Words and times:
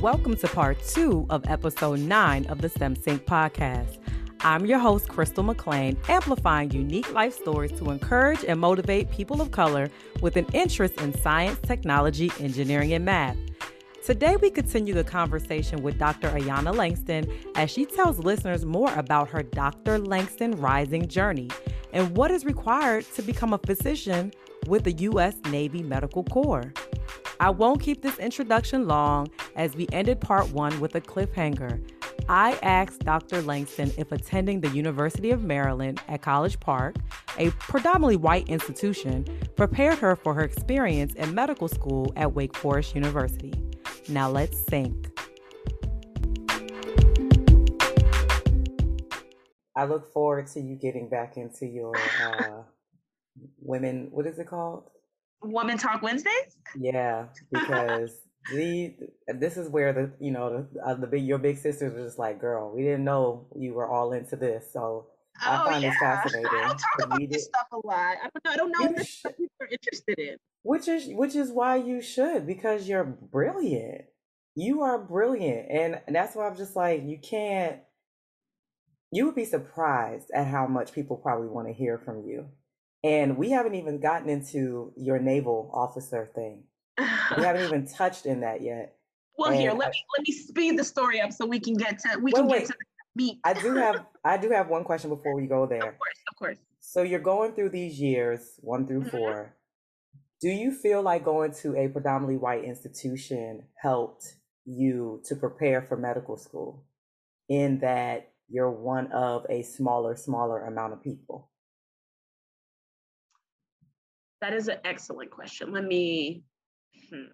Welcome 0.00 0.34
to 0.38 0.48
part 0.48 0.82
two 0.82 1.26
of 1.28 1.44
episode 1.46 2.00
nine 2.00 2.46
of 2.46 2.62
the 2.62 2.70
STEM 2.70 2.96
Sync 2.96 3.26
podcast. 3.26 3.98
I'm 4.40 4.64
your 4.64 4.78
host, 4.78 5.10
Crystal 5.10 5.42
McLean, 5.44 5.98
amplifying 6.08 6.70
unique 6.70 7.12
life 7.12 7.34
stories 7.34 7.72
to 7.72 7.90
encourage 7.90 8.42
and 8.42 8.58
motivate 8.58 9.10
people 9.10 9.42
of 9.42 9.50
color 9.50 9.90
with 10.22 10.38
an 10.38 10.46
interest 10.54 10.98
in 11.02 11.12
science, 11.20 11.58
technology, 11.60 12.32
engineering, 12.40 12.94
and 12.94 13.04
math. 13.04 13.36
Today, 14.02 14.36
we 14.36 14.48
continue 14.48 14.94
the 14.94 15.04
conversation 15.04 15.82
with 15.82 15.98
Dr. 15.98 16.30
Ayana 16.30 16.74
Langston 16.74 17.30
as 17.54 17.70
she 17.70 17.84
tells 17.84 18.18
listeners 18.18 18.64
more 18.64 18.94
about 18.94 19.28
her 19.28 19.42
Dr. 19.42 19.98
Langston 19.98 20.52
Rising 20.52 21.08
journey 21.08 21.50
and 21.92 22.16
what 22.16 22.30
is 22.30 22.46
required 22.46 23.04
to 23.16 23.20
become 23.20 23.52
a 23.52 23.58
physician 23.58 24.32
with 24.66 24.84
the 24.84 24.92
U.S. 24.92 25.36
Navy 25.50 25.82
Medical 25.82 26.24
Corps. 26.24 26.72
I 27.40 27.50
won't 27.50 27.80
keep 27.80 28.02
this 28.02 28.18
introduction 28.18 28.86
long 28.86 29.28
as 29.56 29.74
we 29.74 29.88
ended 29.92 30.20
part 30.20 30.50
one 30.50 30.78
with 30.80 30.94
a 30.94 31.00
cliffhanger. 31.00 31.82
I 32.28 32.58
asked 32.62 33.00
Dr. 33.00 33.42
Langston 33.42 33.92
if 33.96 34.12
attending 34.12 34.60
the 34.60 34.68
University 34.68 35.30
of 35.30 35.42
Maryland 35.42 36.00
at 36.06 36.22
College 36.22 36.60
Park, 36.60 36.96
a 37.38 37.50
predominantly 37.52 38.16
white 38.16 38.48
institution, 38.48 39.26
prepared 39.56 39.98
her 39.98 40.14
for 40.14 40.34
her 40.34 40.42
experience 40.42 41.14
in 41.14 41.34
medical 41.34 41.66
school 41.66 42.12
at 42.16 42.34
Wake 42.34 42.56
Forest 42.56 42.94
University. 42.94 43.52
Now 44.08 44.30
let's 44.30 44.58
sync. 44.66 45.08
I 49.74 49.84
look 49.84 50.12
forward 50.12 50.46
to 50.48 50.60
you 50.60 50.76
getting 50.76 51.08
back 51.08 51.36
into 51.36 51.66
your 51.66 51.96
uh, 51.96 52.62
women. 53.60 54.08
What 54.10 54.26
is 54.26 54.38
it 54.38 54.46
called? 54.46 54.90
Woman 55.42 55.78
Talk 55.78 56.02
Wednesdays. 56.02 56.56
Yeah, 56.78 57.26
because 57.52 58.18
the 58.52 58.94
this 59.28 59.56
is 59.56 59.68
where 59.68 59.92
the 59.92 60.12
you 60.18 60.30
know 60.30 60.66
the, 60.72 60.80
uh, 60.80 60.94
the 60.94 61.06
big 61.06 61.24
your 61.24 61.38
big 61.38 61.58
sisters 61.58 61.92
were 61.92 62.04
just 62.04 62.18
like, 62.18 62.40
girl, 62.40 62.72
we 62.74 62.82
didn't 62.82 63.04
know 63.04 63.46
you 63.56 63.74
were 63.74 63.88
all 63.88 64.12
into 64.12 64.36
this, 64.36 64.72
so 64.72 65.06
oh, 65.42 65.50
I 65.50 65.70
find 65.70 65.82
yeah. 65.82 65.90
this 65.90 65.98
fascinating. 65.98 66.50
I 66.52 66.68
don't 66.68 66.78
talk 66.78 67.04
about 67.04 67.30
this 67.30 67.44
stuff 67.44 67.66
a 67.72 67.86
lot. 67.86 68.16
I 68.22 68.28
don't 68.32 68.44
know. 68.44 68.50
I 68.50 68.56
don't 68.56 68.72
know 68.72 68.90
if 68.90 68.96
this 68.96 69.10
stuff 69.10 69.36
people 69.36 69.54
are 69.60 69.68
interested 69.68 70.18
in. 70.18 70.36
Which 70.62 70.88
is 70.88 71.08
which 71.08 71.34
is 71.34 71.50
why 71.50 71.76
you 71.76 72.02
should 72.02 72.46
because 72.46 72.88
you're 72.88 73.04
brilliant. 73.04 74.02
You 74.56 74.82
are 74.82 74.98
brilliant, 74.98 75.70
and 75.70 76.14
that's 76.14 76.34
why 76.34 76.48
I'm 76.48 76.56
just 76.56 76.76
like 76.76 77.02
you 77.04 77.18
can't. 77.18 77.78
You 79.12 79.26
would 79.26 79.34
be 79.34 79.44
surprised 79.44 80.30
at 80.32 80.46
how 80.46 80.66
much 80.66 80.92
people 80.92 81.16
probably 81.16 81.48
want 81.48 81.66
to 81.66 81.72
hear 81.72 81.98
from 81.98 82.22
you. 82.24 82.48
And 83.02 83.36
we 83.36 83.50
haven't 83.50 83.74
even 83.74 84.00
gotten 84.00 84.28
into 84.28 84.92
your 84.96 85.18
naval 85.18 85.70
officer 85.72 86.30
thing. 86.34 86.64
we 86.98 87.44
haven't 87.44 87.64
even 87.66 87.86
touched 87.86 88.26
in 88.26 88.40
that 88.40 88.62
yet. 88.62 88.96
Well, 89.38 89.52
and 89.52 89.60
here, 89.60 89.72
let 89.72 89.92
me 89.92 90.04
let 90.18 90.26
me 90.26 90.34
speed 90.34 90.78
the 90.78 90.84
story 90.84 91.20
up 91.20 91.32
so 91.32 91.46
we 91.46 91.60
can 91.60 91.74
get 91.74 91.98
to 92.00 92.18
we 92.18 92.24
wait, 92.24 92.34
can 92.34 92.46
wait. 92.46 92.58
get 92.58 92.66
to 92.66 92.74
the 92.78 93.22
meat. 93.22 93.38
I 93.42 93.54
do 93.54 93.74
have 93.74 94.04
I 94.24 94.36
do 94.36 94.50
have 94.50 94.68
one 94.68 94.84
question 94.84 95.08
before 95.08 95.34
we 95.34 95.46
go 95.46 95.66
there. 95.66 95.78
Of 95.78 95.98
course, 95.98 96.18
of 96.30 96.36
course. 96.36 96.58
So 96.80 97.02
you're 97.02 97.20
going 97.20 97.54
through 97.54 97.70
these 97.70 97.98
years, 97.98 98.58
one 98.60 98.86
through 98.86 99.00
mm-hmm. 99.00 99.16
four. 99.16 99.56
Do 100.40 100.48
you 100.48 100.72
feel 100.72 101.02
like 101.02 101.24
going 101.24 101.52
to 101.62 101.76
a 101.76 101.88
predominantly 101.88 102.38
white 102.38 102.64
institution 102.64 103.64
helped 103.76 104.36
you 104.64 105.22
to 105.26 105.36
prepare 105.36 105.82
for 105.82 105.96
medical 105.96 106.36
school 106.36 106.84
in 107.48 107.78
that 107.80 108.32
you're 108.48 108.70
one 108.70 109.12
of 109.12 109.44
a 109.50 109.62
smaller, 109.62 110.16
smaller 110.16 110.64
amount 110.64 110.94
of 110.94 111.02
people? 111.02 111.49
That 114.40 114.54
is 114.54 114.68
an 114.68 114.78
excellent 114.84 115.30
question. 115.30 115.72
Let 115.72 115.84
me. 115.84 116.42
Hmm. 117.10 117.24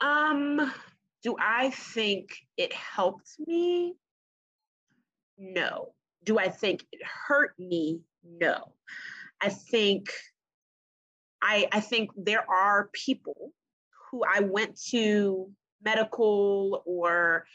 Um, 0.00 0.72
do 1.22 1.36
I 1.38 1.70
think 1.70 2.30
it 2.56 2.72
helped 2.72 3.30
me? 3.46 3.94
No. 5.38 5.92
Do 6.24 6.38
I 6.38 6.48
think 6.48 6.84
it 6.92 7.00
hurt 7.04 7.52
me? 7.58 8.00
No. 8.24 8.72
I 9.42 9.50
think 9.50 10.10
I 11.42 11.66
I 11.72 11.80
think 11.80 12.10
there 12.16 12.48
are 12.48 12.90
people 12.92 13.52
who 14.10 14.22
I 14.24 14.40
went 14.40 14.78
to 14.90 15.50
medical 15.82 16.82
or 16.86 17.46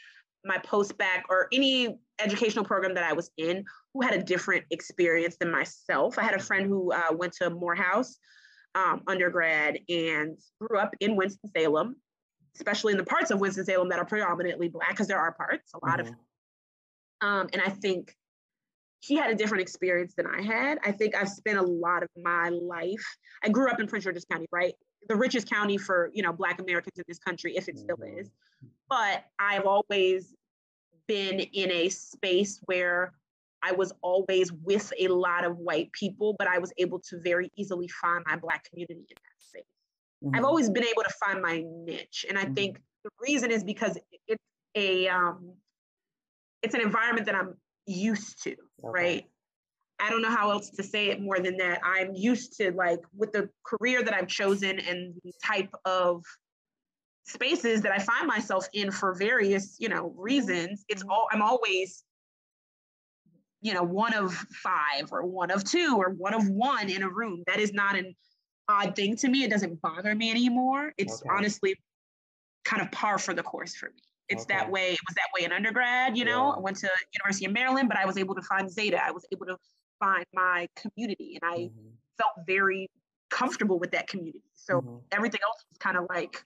my 0.44 0.58
post 0.58 0.96
back 0.98 1.24
or 1.28 1.48
any 1.52 1.98
educational 2.18 2.64
program 2.64 2.94
that 2.94 3.04
I 3.04 3.12
was 3.12 3.30
in 3.36 3.64
who 3.92 4.02
had 4.02 4.14
a 4.14 4.22
different 4.22 4.64
experience 4.70 5.36
than 5.38 5.50
myself. 5.50 6.18
I 6.18 6.22
had 6.22 6.34
a 6.34 6.42
friend 6.42 6.66
who 6.66 6.92
uh, 6.92 7.12
went 7.12 7.32
to 7.34 7.50
Morehouse 7.50 8.18
um, 8.74 9.02
undergrad 9.06 9.78
and 9.88 10.38
grew 10.60 10.78
up 10.78 10.94
in 11.00 11.16
Winston-Salem, 11.16 11.96
especially 12.54 12.92
in 12.92 12.98
the 12.98 13.04
parts 13.04 13.30
of 13.30 13.40
Winston-Salem 13.40 13.88
that 13.88 13.98
are 13.98 14.04
predominantly 14.04 14.68
Black, 14.68 14.90
because 14.90 15.06
there 15.06 15.18
are 15.18 15.32
parts, 15.32 15.72
a 15.74 15.86
lot 15.86 15.98
mm-hmm. 15.98 16.08
of. 16.08 16.14
Um, 17.22 17.48
and 17.52 17.62
I 17.62 17.70
think 17.70 18.14
he 19.00 19.16
had 19.16 19.30
a 19.30 19.34
different 19.34 19.62
experience 19.62 20.14
than 20.14 20.26
I 20.26 20.42
had. 20.42 20.78
I 20.84 20.92
think 20.92 21.14
I've 21.14 21.28
spent 21.28 21.58
a 21.58 21.62
lot 21.62 22.02
of 22.02 22.08
my 22.22 22.50
life. 22.50 23.04
I 23.42 23.48
grew 23.48 23.70
up 23.70 23.80
in 23.80 23.86
Prince 23.86 24.04
George's 24.04 24.24
County, 24.30 24.46
right? 24.52 24.74
The 25.08 25.16
richest 25.16 25.48
county 25.48 25.78
for 25.78 26.10
you 26.12 26.22
know 26.22 26.32
Black 26.32 26.60
Americans 26.60 26.98
in 26.98 27.04
this 27.06 27.18
country, 27.18 27.56
if 27.56 27.68
it 27.68 27.78
still 27.78 27.96
mm-hmm. 27.96 28.18
is. 28.18 28.30
But 28.88 29.24
I've 29.38 29.64
always 29.64 30.34
been 31.06 31.40
in 31.40 31.70
a 31.70 31.88
space 31.88 32.60
where 32.66 33.12
I 33.62 33.72
was 33.72 33.92
always 34.02 34.52
with 34.52 34.92
a 34.98 35.08
lot 35.08 35.44
of 35.44 35.58
white 35.58 35.90
people, 35.92 36.36
but 36.38 36.46
I 36.46 36.58
was 36.58 36.72
able 36.78 37.00
to 37.00 37.20
very 37.20 37.50
easily 37.56 37.88
find 37.88 38.24
my 38.26 38.36
Black 38.36 38.68
community 38.68 39.06
in 39.08 39.16
that 39.16 39.40
space. 39.40 39.64
Mm-hmm. 40.24 40.36
I've 40.36 40.44
always 40.44 40.70
been 40.70 40.84
able 40.84 41.02
to 41.02 41.14
find 41.24 41.42
my 41.42 41.64
niche. 41.66 42.26
And 42.28 42.38
I 42.38 42.44
mm-hmm. 42.44 42.54
think 42.54 42.80
the 43.04 43.10
reason 43.20 43.50
is 43.50 43.64
because 43.64 43.98
it's 44.28 44.42
a, 44.74 45.08
um, 45.08 45.52
it's 46.62 46.74
an 46.74 46.80
environment 46.80 47.26
that 47.26 47.34
I'm 47.34 47.54
used 47.86 48.42
to, 48.44 48.52
okay. 48.52 48.58
right? 48.82 49.24
I 49.98 50.10
don't 50.10 50.20
know 50.20 50.30
how 50.30 50.50
else 50.50 50.70
to 50.70 50.82
say 50.82 51.08
it 51.08 51.20
more 51.20 51.38
than 51.38 51.56
that. 51.56 51.80
I'm 51.82 52.14
used 52.14 52.56
to 52.58 52.70
like 52.72 53.00
with 53.16 53.32
the 53.32 53.48
career 53.64 54.02
that 54.02 54.12
I've 54.12 54.28
chosen 54.28 54.78
and 54.78 55.14
the 55.24 55.32
type 55.42 55.70
of 55.84 56.22
spaces 57.26 57.82
that 57.82 57.92
I 57.92 57.98
find 57.98 58.26
myself 58.26 58.66
in 58.72 58.90
for 58.90 59.14
various, 59.14 59.76
you 59.78 59.88
know, 59.88 60.14
reasons, 60.16 60.84
it's 60.88 61.02
mm-hmm. 61.02 61.10
all 61.10 61.28
I'm 61.32 61.42
always, 61.42 62.04
you 63.60 63.74
know, 63.74 63.82
one 63.82 64.14
of 64.14 64.32
five 64.32 65.12
or 65.12 65.26
one 65.26 65.50
of 65.50 65.64
two 65.64 65.96
or 65.98 66.10
one 66.10 66.34
of 66.34 66.48
one 66.48 66.88
in 66.88 67.02
a 67.02 67.08
room. 67.08 67.42
That 67.46 67.58
is 67.58 67.72
not 67.72 67.96
an 67.96 68.14
odd 68.68 68.94
thing 68.96 69.16
to 69.16 69.28
me. 69.28 69.44
It 69.44 69.50
doesn't 69.50 69.80
bother 69.82 70.14
me 70.14 70.30
anymore. 70.30 70.92
It's 70.98 71.20
okay. 71.20 71.30
honestly 71.30 71.76
kind 72.64 72.82
of 72.82 72.90
par 72.90 73.18
for 73.18 73.34
the 73.34 73.42
course 73.42 73.74
for 73.74 73.86
me. 73.86 74.02
It's 74.28 74.42
okay. 74.42 74.56
that 74.56 74.70
way. 74.70 74.92
It 74.92 75.00
was 75.08 75.14
that 75.14 75.28
way 75.38 75.44
in 75.44 75.52
undergrad, 75.52 76.16
you 76.16 76.24
know. 76.24 76.48
Yeah. 76.48 76.56
I 76.56 76.58
went 76.58 76.76
to 76.78 76.90
University 77.14 77.46
of 77.46 77.52
Maryland, 77.52 77.88
but 77.88 77.96
I 77.96 78.06
was 78.06 78.18
able 78.18 78.34
to 78.34 78.42
find 78.42 78.70
Zeta. 78.70 79.04
I 79.04 79.12
was 79.12 79.24
able 79.32 79.46
to 79.46 79.56
find 80.00 80.24
my 80.34 80.68
community, 80.76 81.38
and 81.40 81.52
I 81.52 81.58
mm-hmm. 81.58 81.88
felt 82.18 82.32
very 82.46 82.90
comfortable 83.30 83.78
with 83.78 83.92
that 83.92 84.08
community. 84.08 84.42
So 84.54 84.80
mm-hmm. 84.80 84.96
everything 85.12 85.40
else 85.44 85.64
was 85.70 85.78
kind 85.78 85.96
of 85.96 86.06
like 86.08 86.44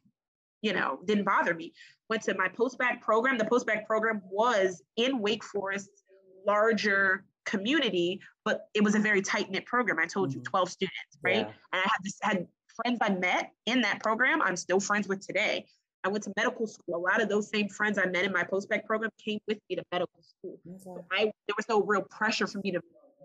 you 0.63 0.73
know, 0.73 1.01
didn't 1.05 1.25
bother 1.25 1.55
me. 1.55 1.73
Went 2.09 2.23
to 2.25 2.35
my 2.35 2.49
post-bac 2.49 3.03
program. 3.03 3.39
The 3.39 3.45
post-bac 3.45 3.87
program 3.87 4.21
was 4.31 4.83
in 4.97 5.21
Wake 5.21 5.45
Forest's 5.45 6.05
larger 6.47 7.25
community, 7.47 8.21
but 8.45 8.69
it 8.75 8.83
was 8.83 8.95
a 8.95 8.99
very 8.99 9.23
tight-knit 9.23 9.67
program. 9.67 9.99
I 9.99 10.07
told 10.07 10.31
mm-hmm. 10.31 10.39
you 10.39 10.45
12 10.45 10.71
students, 10.71 11.19
right? 11.23 11.47
Yeah. 11.47 11.53
And 11.73 11.75
I 11.75 11.79
had 11.83 11.99
this 12.03 12.19
had 12.23 12.47
friends 12.83 12.99
I 13.03 13.11
met 13.11 13.53
in 13.67 13.81
that 13.83 14.01
program, 14.01 14.43
I'm 14.43 14.57
still 14.57 14.81
friends 14.81 15.09
with 15.09 15.27
today. 15.27 15.67
I 16.03 16.09
went 16.09 16.25
to 16.25 16.33
medical 16.37 16.67
school. 16.67 16.97
A 16.97 16.99
lot 16.99 17.21
of 17.21 17.29
those 17.29 17.51
same 17.51 17.69
friends 17.69 17.99
I 17.99 18.07
met 18.07 18.25
in 18.25 18.33
my 18.33 18.43
post-bac 18.43 18.87
program 18.87 19.11
came 19.23 19.39
with 19.47 19.59
me 19.69 19.77
to 19.77 19.83
medical 19.93 20.23
school. 20.23 20.59
Okay. 20.67 20.79
So 20.83 21.05
I 21.13 21.25
there 21.47 21.55
was 21.57 21.69
no 21.69 21.83
real 21.83 22.03
pressure 22.03 22.47
for 22.47 22.59
me 22.65 22.73
to 22.73 22.81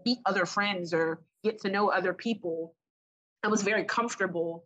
meet 0.06 0.20
other 0.26 0.46
friends 0.46 0.94
or 0.94 1.22
get 1.44 1.62
to 1.62 1.70
know 1.70 1.90
other 1.90 2.14
people. 2.14 2.76
I 3.44 3.48
was 3.48 3.64
very 3.64 3.86
comfortable 3.86 4.66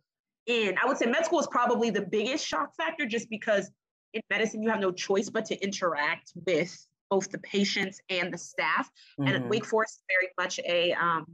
in. 0.50 0.76
I 0.82 0.88
would 0.88 0.98
say 0.98 1.06
med 1.06 1.26
school 1.26 1.40
is 1.40 1.48
probably 1.48 1.90
the 1.90 2.02
biggest 2.02 2.46
shock 2.46 2.76
factor 2.76 3.06
just 3.06 3.30
because 3.30 3.70
in 4.14 4.22
medicine 4.30 4.64
you 4.64 4.70
have 4.70 4.80
no 4.80 4.92
choice 4.92 5.30
but 5.30 5.46
to 5.46 5.64
interact 5.64 6.32
with 6.48 6.76
both 7.10 7.30
the 7.32 7.40
patients 7.40 8.00
and 8.10 8.34
the 8.34 8.38
staff. 8.38 8.90
Mm-hmm. 9.20 9.36
And 9.36 9.50
Wake 9.50 9.66
Forest 9.66 10.00
is 10.00 10.04
very 10.10 10.32
much 10.38 10.60
a 10.66 10.94
um, 10.94 11.26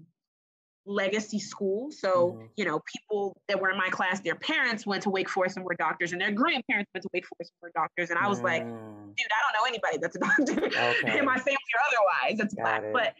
legacy 0.86 1.40
school. 1.40 1.92
So, 1.92 2.34
mm-hmm. 2.34 2.46
you 2.56 2.66
know, 2.66 2.82
people 2.86 3.38
that 3.48 3.60
were 3.60 3.72
in 3.72 3.78
my 3.78 3.90
class, 3.90 4.20
their 4.20 4.36
parents 4.36 4.86
went 4.86 5.04
to 5.04 5.10
Wake 5.10 5.30
Forest 5.30 5.58
and 5.58 5.66
were 5.66 5.76
doctors, 5.76 6.12
and 6.12 6.22
their 6.22 6.32
grandparents 6.32 6.90
went 6.94 7.04
to 7.04 7.10
Wake 7.14 7.26
Forest 7.26 7.52
and 7.62 7.70
were 7.70 7.72
doctors. 7.76 8.10
And 8.10 8.20
I 8.20 8.28
was 8.28 8.40
mm. 8.40 8.44
like, 8.44 8.64
dude, 8.64 8.72
I 8.72 9.40
don't 9.44 9.58
know 9.58 9.68
anybody 9.68 9.98
that's 10.02 10.16
a 10.16 10.20
doctor 10.20 10.66
okay. 11.06 11.20
in 11.20 11.26
my 11.26 11.38
family 11.38 11.58
or 11.74 11.82
otherwise 11.90 12.38
that's 12.38 12.54
Got 12.54 12.64
black. 12.64 12.84
It. 12.84 12.94
But, 12.94 13.14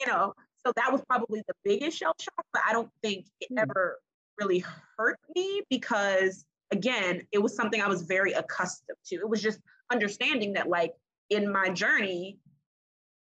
you 0.00 0.06
know, 0.06 0.34
so 0.64 0.72
that 0.76 0.90
was 0.90 1.02
probably 1.08 1.42
the 1.46 1.54
biggest 1.64 1.98
shell 1.98 2.14
shock, 2.18 2.46
but 2.52 2.62
I 2.66 2.72
don't 2.72 2.90
think 3.02 3.26
it 3.40 3.48
mm. 3.52 3.60
ever 3.60 3.98
really 4.38 4.64
hurt 4.96 5.18
me 5.34 5.62
because 5.70 6.44
again, 6.70 7.22
it 7.32 7.38
was 7.38 7.54
something 7.54 7.80
I 7.80 7.88
was 7.88 8.02
very 8.02 8.32
accustomed 8.32 8.98
to. 9.06 9.16
It 9.16 9.28
was 9.28 9.42
just 9.42 9.60
understanding 9.92 10.52
that 10.54 10.68
like 10.68 10.92
in 11.30 11.50
my 11.50 11.68
journey, 11.70 12.38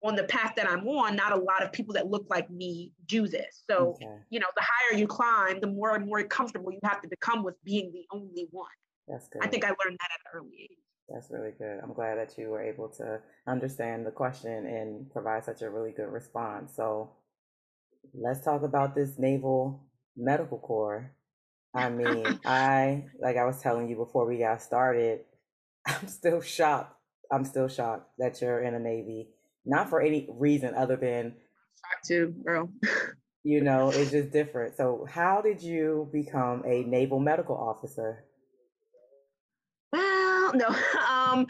on 0.04 0.16
the 0.16 0.24
path 0.24 0.52
that 0.56 0.68
I'm 0.68 0.86
on, 0.88 1.14
not 1.14 1.32
a 1.32 1.36
lot 1.36 1.62
of 1.62 1.72
people 1.72 1.94
that 1.94 2.08
look 2.08 2.26
like 2.28 2.50
me 2.50 2.90
do 3.06 3.28
this. 3.28 3.62
So, 3.70 3.90
okay. 3.90 4.06
you 4.30 4.40
know, 4.40 4.48
the 4.56 4.62
higher 4.62 4.98
you 4.98 5.06
climb, 5.06 5.60
the 5.60 5.68
more 5.68 5.94
and 5.94 6.06
more 6.06 6.22
comfortable 6.24 6.72
you 6.72 6.80
have 6.82 7.00
to 7.02 7.08
become 7.08 7.44
with 7.44 7.54
being 7.62 7.92
the 7.92 8.04
only 8.12 8.48
one. 8.50 8.66
That's 9.06 9.28
good. 9.28 9.42
I 9.44 9.46
think 9.46 9.64
I 9.64 9.68
learned 9.68 9.98
that 10.00 10.10
at 10.12 10.32
an 10.32 10.40
early 10.40 10.50
age. 10.60 10.78
That's 11.08 11.30
really 11.30 11.52
good. 11.56 11.80
I'm 11.82 11.92
glad 11.92 12.18
that 12.18 12.36
you 12.36 12.48
were 12.48 12.62
able 12.62 12.88
to 12.96 13.20
understand 13.46 14.06
the 14.06 14.10
question 14.10 14.66
and 14.66 15.10
provide 15.12 15.44
such 15.44 15.62
a 15.62 15.70
really 15.70 15.92
good 15.92 16.10
response. 16.10 16.74
So, 16.74 17.10
let's 18.14 18.40
talk 18.40 18.62
about 18.62 18.94
this 18.94 19.18
Naval 19.18 19.84
Medical 20.16 20.58
Corps. 20.58 21.10
I 21.74 21.88
mean, 21.88 22.40
I, 22.44 23.04
like 23.20 23.36
I 23.36 23.44
was 23.44 23.60
telling 23.60 23.88
you 23.88 23.96
before 23.96 24.26
we 24.26 24.38
got 24.38 24.62
started, 24.62 25.20
I'm 25.86 26.08
still 26.08 26.40
shocked. 26.40 26.96
I'm 27.30 27.44
still 27.44 27.68
shocked 27.68 28.10
that 28.18 28.40
you're 28.40 28.62
in 28.62 28.74
the 28.74 28.78
Navy 28.80 29.28
not 29.64 29.88
for 29.88 30.00
any 30.00 30.28
reason 30.30 30.74
other 30.74 30.96
than 30.96 31.34
shocked 31.78 32.06
too, 32.06 32.34
bro. 32.42 32.68
you 33.44 33.60
know, 33.60 33.90
it's 33.90 34.10
just 34.10 34.30
different. 34.30 34.76
So, 34.76 35.06
how 35.08 35.40
did 35.40 35.62
you 35.62 36.08
become 36.12 36.62
a 36.66 36.82
naval 36.84 37.20
medical 37.20 37.56
officer? 37.56 38.24
Well, 39.92 40.52
no. 40.54 40.74
Um, 41.08 41.46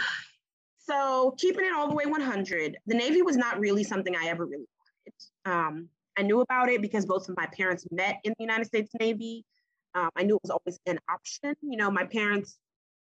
so 0.79 1.35
keeping 1.39 1.65
it 1.65 1.73
all 1.73 1.89
the 1.89 1.95
way 1.95 2.07
100, 2.07 2.77
the 2.87 2.95
Navy 2.95 3.23
was 3.23 3.37
not 3.37 3.59
really 3.61 3.85
something 3.85 4.15
I 4.17 4.27
ever 4.27 4.45
really 4.45 4.67
wanted. 5.47 5.69
Um, 5.69 5.89
I 6.17 6.23
knew 6.23 6.41
about 6.41 6.69
it 6.69 6.83
because 6.83 7.07
both 7.07 7.29
of 7.29 7.37
my 7.37 7.47
parents 7.47 7.87
met 7.91 8.21
in 8.25 8.35
the 8.39 8.43
United 8.43 8.67
States 8.67 8.91
Navy. 9.01 9.45
Um, 9.95 10.11
I 10.17 10.23
knew 10.23 10.37
it 10.37 10.43
was 10.43 10.51
always 10.51 10.79
an 10.87 10.99
option. 11.11 11.55
You 11.63 11.77
know, 11.77 11.91
my 11.91 12.05
parents 12.05 12.59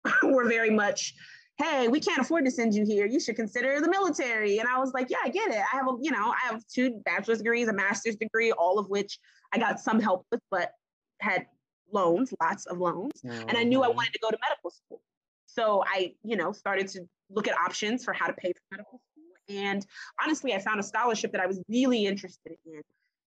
were 0.23 0.47
very 0.47 0.69
much 0.69 1.13
hey, 1.61 1.87
we 1.87 1.99
can't 1.99 2.19
afford 2.19 2.45
to 2.45 2.51
send 2.51 2.73
you 2.73 2.85
here. 2.85 3.05
You 3.05 3.19
should 3.19 3.35
consider 3.35 3.79
the 3.81 3.89
military. 3.89 4.57
And 4.59 4.67
I 4.67 4.79
was 4.79 4.93
like, 4.93 5.09
yeah, 5.09 5.17
I 5.23 5.29
get 5.29 5.51
it. 5.51 5.61
I 5.71 5.77
have 5.77 5.87
a, 5.87 5.95
you 6.01 6.11
know, 6.11 6.31
I 6.31 6.51
have 6.51 6.65
two 6.67 7.01
bachelor's 7.05 7.39
degrees, 7.39 7.67
a 7.67 7.73
master's 7.73 8.15
degree, 8.15 8.51
all 8.51 8.79
of 8.79 8.89
which 8.89 9.19
I 9.53 9.59
got 9.59 9.79
some 9.79 9.99
help 9.99 10.25
with, 10.31 10.41
but 10.49 10.71
had 11.19 11.45
loans, 11.91 12.33
lots 12.41 12.65
of 12.65 12.79
loans. 12.79 13.13
Mm-hmm. 13.23 13.49
And 13.49 13.57
I 13.57 13.63
knew 13.63 13.83
I 13.83 13.87
mm-hmm. 13.87 13.97
wanted 13.97 14.13
to 14.13 14.19
go 14.19 14.31
to 14.31 14.37
medical 14.41 14.71
school. 14.71 15.01
So 15.45 15.83
I, 15.85 16.13
you 16.23 16.35
know, 16.35 16.51
started 16.51 16.87
to 16.89 17.01
look 17.29 17.47
at 17.47 17.55
options 17.57 18.03
for 18.03 18.13
how 18.13 18.27
to 18.27 18.33
pay 18.33 18.53
for 18.53 18.61
medical 18.71 18.99
school. 18.99 19.10
And 19.57 19.85
honestly, 20.23 20.53
I 20.53 20.59
found 20.59 20.79
a 20.79 20.83
scholarship 20.83 21.31
that 21.33 21.41
I 21.41 21.47
was 21.47 21.61
really 21.67 22.05
interested 22.05 22.55
in. 22.65 22.81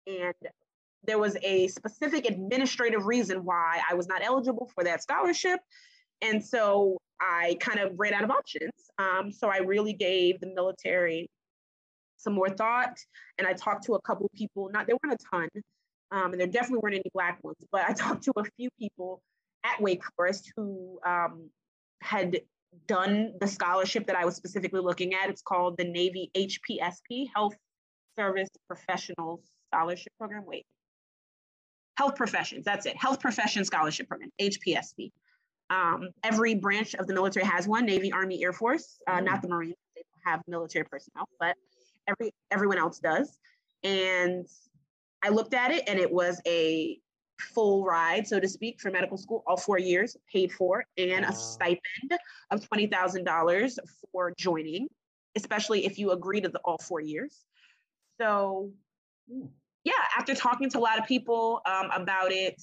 And 0.06 0.34
there 1.04 1.18
was 1.18 1.36
a 1.42 1.68
specific 1.68 2.28
administrative 2.28 3.06
reason 3.06 3.44
why 3.44 3.80
I 3.88 3.94
was 3.94 4.06
not 4.06 4.22
eligible 4.22 4.70
for 4.74 4.84
that 4.84 5.02
scholarship. 5.02 5.60
And 6.20 6.44
so 6.44 6.98
I 7.20 7.56
kind 7.60 7.80
of 7.80 7.98
ran 7.98 8.14
out 8.14 8.24
of 8.24 8.30
options. 8.30 8.72
Um, 8.98 9.32
so 9.32 9.48
I 9.48 9.58
really 9.58 9.92
gave 9.92 10.40
the 10.40 10.46
military 10.54 11.28
some 12.18 12.34
more 12.34 12.48
thought. 12.48 12.96
And 13.38 13.46
I 13.46 13.52
talked 13.52 13.84
to 13.84 13.94
a 13.94 14.02
couple 14.02 14.30
people, 14.34 14.70
not 14.72 14.86
there 14.86 14.96
weren't 15.02 15.20
a 15.20 15.26
ton, 15.30 15.48
um, 16.12 16.32
and 16.32 16.40
there 16.40 16.46
definitely 16.46 16.80
weren't 16.82 16.94
any 16.96 17.10
black 17.12 17.42
ones, 17.42 17.56
but 17.72 17.84
I 17.88 17.92
talked 17.94 18.24
to 18.24 18.32
a 18.36 18.44
few 18.56 18.68
people 18.78 19.20
at 19.64 19.80
Wake 19.80 20.02
Forest 20.16 20.52
who 20.56 20.98
um, 21.04 21.50
had 22.00 22.40
done 22.86 23.32
the 23.40 23.46
scholarship 23.46 24.06
that 24.06 24.16
I 24.16 24.24
was 24.24 24.36
specifically 24.36 24.80
looking 24.80 25.14
at. 25.14 25.30
It's 25.30 25.42
called 25.42 25.76
the 25.76 25.84
Navy 25.84 26.30
HPSP, 26.34 27.28
Health 27.34 27.54
Service 28.16 28.48
Professional 28.66 29.42
Scholarship 29.68 30.12
Program. 30.18 30.44
Wait, 30.46 30.66
Health 31.96 32.16
Professions, 32.16 32.64
that's 32.64 32.86
it, 32.86 32.96
Health 32.96 33.20
Profession 33.20 33.64
Scholarship 33.64 34.08
Program, 34.08 34.30
HPSP. 34.40 35.10
Um, 35.70 36.10
every 36.22 36.54
branch 36.54 36.94
of 36.94 37.06
the 37.06 37.14
military 37.14 37.46
has 37.46 37.66
one 37.66 37.86
Navy, 37.86 38.12
Army, 38.12 38.42
Air 38.44 38.52
Force, 38.52 38.98
uh, 39.06 39.20
not 39.20 39.40
the 39.40 39.48
Marines. 39.48 39.76
They 39.94 40.02
don't 40.02 40.32
have 40.32 40.42
military 40.46 40.84
personnel, 40.84 41.28
but 41.40 41.56
every 42.06 42.34
everyone 42.50 42.78
else 42.78 42.98
does. 42.98 43.38
And 43.82 44.46
I 45.22 45.30
looked 45.30 45.54
at 45.54 45.70
it 45.70 45.84
and 45.86 45.98
it 45.98 46.12
was 46.12 46.40
a 46.46 46.98
full 47.42 47.84
ride, 47.84 48.26
so 48.26 48.40
to 48.40 48.48
speak, 48.48 48.80
for 48.80 48.90
medical 48.90 49.16
school, 49.16 49.42
all 49.46 49.56
four 49.56 49.78
years 49.78 50.16
paid 50.32 50.52
for, 50.52 50.84
and 50.96 51.24
a 51.24 51.32
stipend 51.32 52.12
of 52.50 52.60
$20,000 52.68 53.78
for 54.10 54.32
joining, 54.38 54.88
especially 55.36 55.86
if 55.86 55.98
you 55.98 56.12
agree 56.12 56.40
to 56.40 56.48
the 56.48 56.60
all 56.64 56.78
four 56.78 57.00
years. 57.00 57.44
So, 58.20 58.70
yeah, 59.84 59.92
after 60.16 60.34
talking 60.34 60.70
to 60.70 60.78
a 60.78 60.80
lot 60.80 60.98
of 60.98 61.06
people 61.06 61.60
um, 61.66 61.90
about 61.92 62.32
it, 62.32 62.60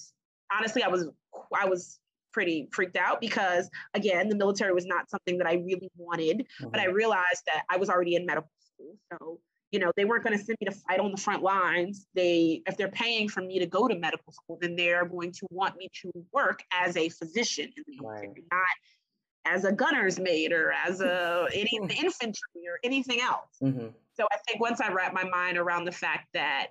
honestly, 0.52 0.84
I 0.84 0.88
was 0.88 1.10
I 1.56 1.66
was 1.66 2.00
pretty 2.32 2.70
freaked 2.72 2.96
out 2.96 3.20
because 3.20 3.70
again 3.94 4.30
the 4.30 4.36
military 4.36 4.72
was 4.72 4.86
not 4.86 5.10
something 5.10 5.38
that 5.38 5.48
i 5.48 5.54
really 5.54 5.90
wanted 5.98 6.38
mm-hmm. 6.38 6.70
but 6.70 6.80
i 6.80 6.86
mm-hmm. 6.86 6.96
realized 6.96 7.42
that 7.48 7.64
i 7.72 7.78
was 7.78 7.90
already 7.90 8.16
in 8.16 8.24
medical 8.26 8.52
school 8.60 8.96
so 9.12 9.40
you 9.72 9.80
know 9.80 9.92
they 9.96 10.06
weren't 10.06 10.24
going 10.24 10.38
to 10.38 10.44
send 10.44 10.58
me 10.60 10.66
to 10.66 10.76
fight 10.88 11.00
on 11.00 11.12
the 11.12 11.18
front 11.18 11.44
lines 11.44 12.08
they 12.16 12.62
if 12.66 12.78
they're 12.78 12.90
paying 12.90 13.28
for 13.28 13.42
me 13.42 13.60
to 13.60 13.66
go 13.66 13.88
to 13.88 13.96
medical 13.96 14.32
school 14.34 14.58
then 14.62 14.76
they're 14.76 15.06
going 15.06 15.32
to 15.32 15.48
want 15.52 15.76
me 15.78 15.90
to 16.02 16.12
work 16.32 16.64
as 16.74 16.96
a 16.98 17.10
physician 17.10 17.66
in 17.66 17.84
the 17.88 18.02
military 18.02 18.28
right. 18.28 18.44
not 18.52 19.54
as 19.54 19.66
a 19.66 19.72
gunner's 19.72 20.20
mate 20.20 20.52
or 20.52 20.72
as 20.72 21.02
a 21.02 21.48
any 21.54 21.72
infantry 21.76 22.68
or 22.68 22.80
anything 22.84 23.22
else 23.22 23.58
mm-hmm. 23.62 23.88
so 24.14 24.26
i 24.32 24.38
think 24.48 24.60
once 24.60 24.82
i 24.82 24.92
wrapped 24.92 25.14
my 25.14 25.24
mind 25.26 25.58
around 25.58 25.86
the 25.86 25.92
fact 25.92 26.28
that 26.34 26.68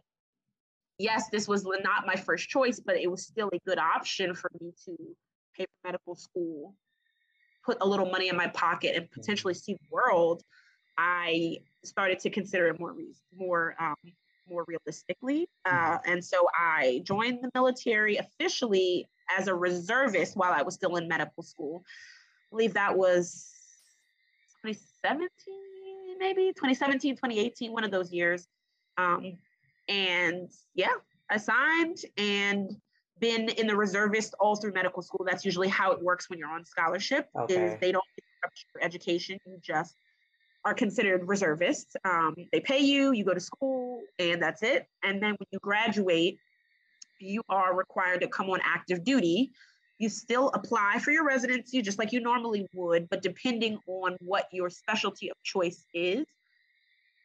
yes 0.98 1.28
this 1.30 1.46
was 1.46 1.64
not 1.64 2.06
my 2.06 2.16
first 2.16 2.48
choice 2.48 2.80
but 2.84 2.96
it 2.96 3.10
was 3.10 3.22
still 3.26 3.50
a 3.52 3.58
good 3.66 3.78
option 3.78 4.34
for 4.34 4.50
me 4.60 4.72
to 4.84 4.96
pay 5.58 5.64
for 5.64 5.88
medical 5.88 6.14
school, 6.14 6.74
put 7.64 7.78
a 7.80 7.86
little 7.86 8.10
money 8.10 8.28
in 8.28 8.36
my 8.36 8.46
pocket, 8.48 8.94
and 8.94 9.04
mm-hmm. 9.04 9.20
potentially 9.20 9.54
see 9.54 9.74
the 9.74 9.86
world, 9.90 10.42
I 10.98 11.58
started 11.84 12.18
to 12.20 12.30
consider 12.30 12.68
it 12.68 12.80
more 12.80 12.94
more 13.34 13.74
um, 13.80 13.94
more 14.50 14.64
realistically. 14.66 15.48
Uh, 15.64 15.70
mm-hmm. 15.70 16.12
and 16.12 16.24
so 16.24 16.48
I 16.58 17.02
joined 17.04 17.38
the 17.42 17.50
military 17.54 18.16
officially 18.16 19.06
as 19.36 19.48
a 19.48 19.54
reservist 19.54 20.36
while 20.36 20.52
I 20.52 20.62
was 20.62 20.74
still 20.74 20.96
in 20.96 21.06
medical 21.06 21.42
school. 21.42 21.84
I 21.86 22.50
believe 22.50 22.74
that 22.74 22.96
was 22.96 23.50
2017, 24.64 25.28
maybe 26.18 26.48
2017, 26.48 27.16
2018, 27.16 27.72
one 27.72 27.84
of 27.84 27.90
those 27.90 28.12
years. 28.12 28.48
Um, 28.96 29.38
and 29.88 30.50
yeah, 30.74 30.94
I 31.30 31.36
signed 31.36 31.98
and 32.16 32.76
been 33.20 33.48
in 33.50 33.66
the 33.66 33.76
reservist 33.76 34.34
all 34.40 34.56
through 34.56 34.72
medical 34.72 35.02
school. 35.02 35.24
That's 35.28 35.44
usually 35.44 35.68
how 35.68 35.92
it 35.92 36.02
works 36.02 36.30
when 36.30 36.38
you're 36.38 36.50
on 36.50 36.64
scholarship. 36.64 37.28
Okay. 37.38 37.54
Is 37.54 37.80
they 37.80 37.92
don't 37.92 38.04
interrupt 38.16 38.64
your 38.74 38.82
education. 38.82 39.38
You 39.46 39.58
just 39.60 39.94
are 40.68 40.74
considered 40.74 41.26
reservists. 41.26 41.96
Um, 42.04 42.34
they 42.52 42.60
pay 42.60 42.80
you, 42.80 43.12
you 43.12 43.24
go 43.24 43.32
to 43.32 43.40
school, 43.40 44.02
and 44.18 44.42
that's 44.42 44.62
it. 44.62 44.86
And 45.02 45.22
then 45.22 45.30
when 45.30 45.46
you 45.50 45.58
graduate, 45.60 46.38
you 47.20 47.42
are 47.48 47.74
required 47.74 48.20
to 48.20 48.28
come 48.28 48.50
on 48.50 48.60
active 48.62 49.02
duty. 49.02 49.50
You 49.98 50.10
still 50.10 50.50
apply 50.50 50.98
for 50.98 51.10
your 51.10 51.24
residency 51.26 51.80
just 51.80 51.98
like 51.98 52.12
you 52.12 52.20
normally 52.20 52.68
would, 52.74 53.08
but 53.08 53.22
depending 53.22 53.78
on 53.86 54.18
what 54.20 54.46
your 54.52 54.68
specialty 54.68 55.30
of 55.30 55.36
choice 55.42 55.86
is, 55.94 56.26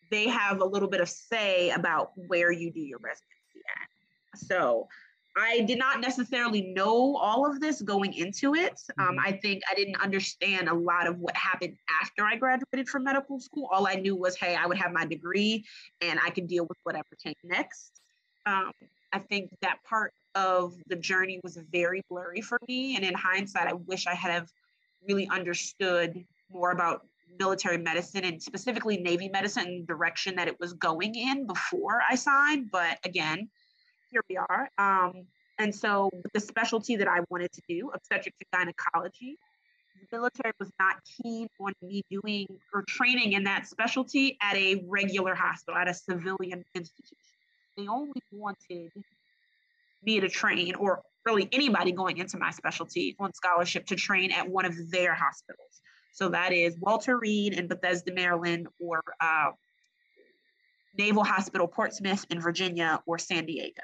they 0.09 0.29
have 0.29 0.61
a 0.61 0.65
little 0.65 0.89
bit 0.89 1.01
of 1.01 1.09
say 1.09 1.69
about 1.71 2.11
where 2.15 2.51
you 2.51 2.71
do 2.71 2.79
your 2.79 2.99
residency 2.99 3.59
at. 3.81 4.39
So 4.39 4.87
I 5.35 5.61
did 5.61 5.79
not 5.79 5.99
necessarily 5.99 6.61
know 6.61 7.17
all 7.17 7.49
of 7.49 7.59
this 7.59 7.81
going 7.81 8.13
into 8.13 8.53
it. 8.53 8.79
Um, 8.99 9.07
mm-hmm. 9.07 9.19
I 9.19 9.31
think 9.31 9.63
I 9.69 9.73
didn't 9.73 9.99
understand 10.01 10.69
a 10.69 10.73
lot 10.73 11.07
of 11.07 11.19
what 11.19 11.35
happened 11.35 11.75
after 12.01 12.23
I 12.23 12.35
graduated 12.35 12.87
from 12.87 13.03
medical 13.03 13.39
school. 13.39 13.67
All 13.71 13.87
I 13.87 13.95
knew 13.95 14.15
was, 14.15 14.35
hey, 14.35 14.55
I 14.55 14.67
would 14.67 14.77
have 14.77 14.91
my 14.91 15.05
degree 15.05 15.65
and 16.01 16.19
I 16.23 16.29
could 16.29 16.47
deal 16.47 16.65
with 16.65 16.77
whatever 16.83 17.07
came 17.23 17.33
next. 17.43 18.01
Um, 18.45 18.71
I 19.11 19.19
think 19.19 19.49
that 19.61 19.77
part 19.83 20.13
of 20.35 20.75
the 20.87 20.95
journey 20.95 21.39
was 21.43 21.57
very 21.71 22.01
blurry 22.09 22.41
for 22.41 22.59
me. 22.67 22.95
And 22.95 23.05
in 23.05 23.13
hindsight, 23.13 23.67
I 23.67 23.73
wish 23.73 24.07
I 24.07 24.13
had 24.13 24.31
have 24.31 24.49
really 25.07 25.27
understood 25.29 26.23
more 26.51 26.71
about 26.71 27.05
military 27.39 27.77
medicine 27.77 28.23
and 28.23 28.41
specifically 28.41 28.97
Navy 28.97 29.29
medicine 29.29 29.65
and 29.65 29.87
direction 29.87 30.35
that 30.35 30.47
it 30.47 30.59
was 30.59 30.73
going 30.73 31.15
in 31.15 31.47
before 31.47 32.01
I 32.07 32.15
signed. 32.15 32.69
But 32.71 32.99
again, 33.03 33.49
here 34.13 34.23
we 34.29 34.37
are. 34.37 34.69
Um, 34.77 35.25
and 35.59 35.73
so 35.73 36.09
the 36.33 36.39
specialty 36.39 36.95
that 36.95 37.07
I 37.07 37.19
wanted 37.29 37.51
to 37.53 37.61
do, 37.67 37.91
obstetrics 37.93 38.37
and 38.53 38.67
gynecology, 38.67 39.37
the 39.99 40.17
military 40.17 40.53
was 40.59 40.71
not 40.79 40.97
keen 41.03 41.47
on 41.59 41.73
me 41.81 42.03
doing 42.09 42.47
or 42.73 42.83
training 42.87 43.33
in 43.33 43.43
that 43.45 43.67
specialty 43.67 44.37
at 44.41 44.55
a 44.55 44.83
regular 44.87 45.35
hospital, 45.35 45.79
at 45.79 45.87
a 45.87 45.93
civilian 45.93 46.63
institution. 46.75 47.17
They 47.77 47.87
only 47.87 48.21
wanted 48.31 48.91
me 50.03 50.19
to 50.19 50.29
train, 50.29 50.75
or 50.75 51.01
really 51.25 51.49
anybody 51.51 51.91
going 51.91 52.17
into 52.17 52.37
my 52.37 52.51
specialty 52.51 53.15
on 53.19 53.33
scholarship 53.33 53.85
to 53.87 53.95
train 53.95 54.31
at 54.31 54.47
one 54.47 54.65
of 54.65 54.91
their 54.91 55.13
hospitals. 55.13 55.81
So 56.13 56.29
that 56.29 56.53
is 56.53 56.77
Walter 56.79 57.17
Reed 57.17 57.53
in 57.53 57.67
Bethesda, 57.67 58.13
Maryland, 58.13 58.67
or 58.79 59.01
uh, 59.19 59.51
Naval 60.97 61.23
Hospital 61.23 61.67
Portsmouth 61.67 62.25
in 62.29 62.39
Virginia, 62.39 63.01
or 63.07 63.17
San 63.17 63.45
Diego. 63.45 63.81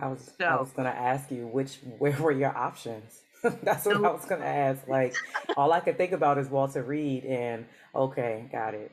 I 0.00 0.08
was 0.08 0.32
so, 0.38 0.46
I 0.46 0.58
was 0.58 0.70
gonna 0.70 0.88
ask 0.88 1.30
you 1.30 1.46
which 1.46 1.78
where 1.98 2.16
were 2.20 2.32
your 2.32 2.56
options? 2.56 3.20
That's 3.62 3.84
what 3.84 3.96
I 3.96 4.00
was 4.00 4.24
gonna 4.24 4.44
ask. 4.44 4.88
Like 4.88 5.14
all 5.56 5.72
I 5.72 5.80
could 5.80 5.98
think 5.98 6.12
about 6.12 6.38
is 6.38 6.48
Walter 6.48 6.82
Reed 6.82 7.24
and 7.24 7.66
okay, 7.94 8.48
got 8.50 8.74
it. 8.74 8.90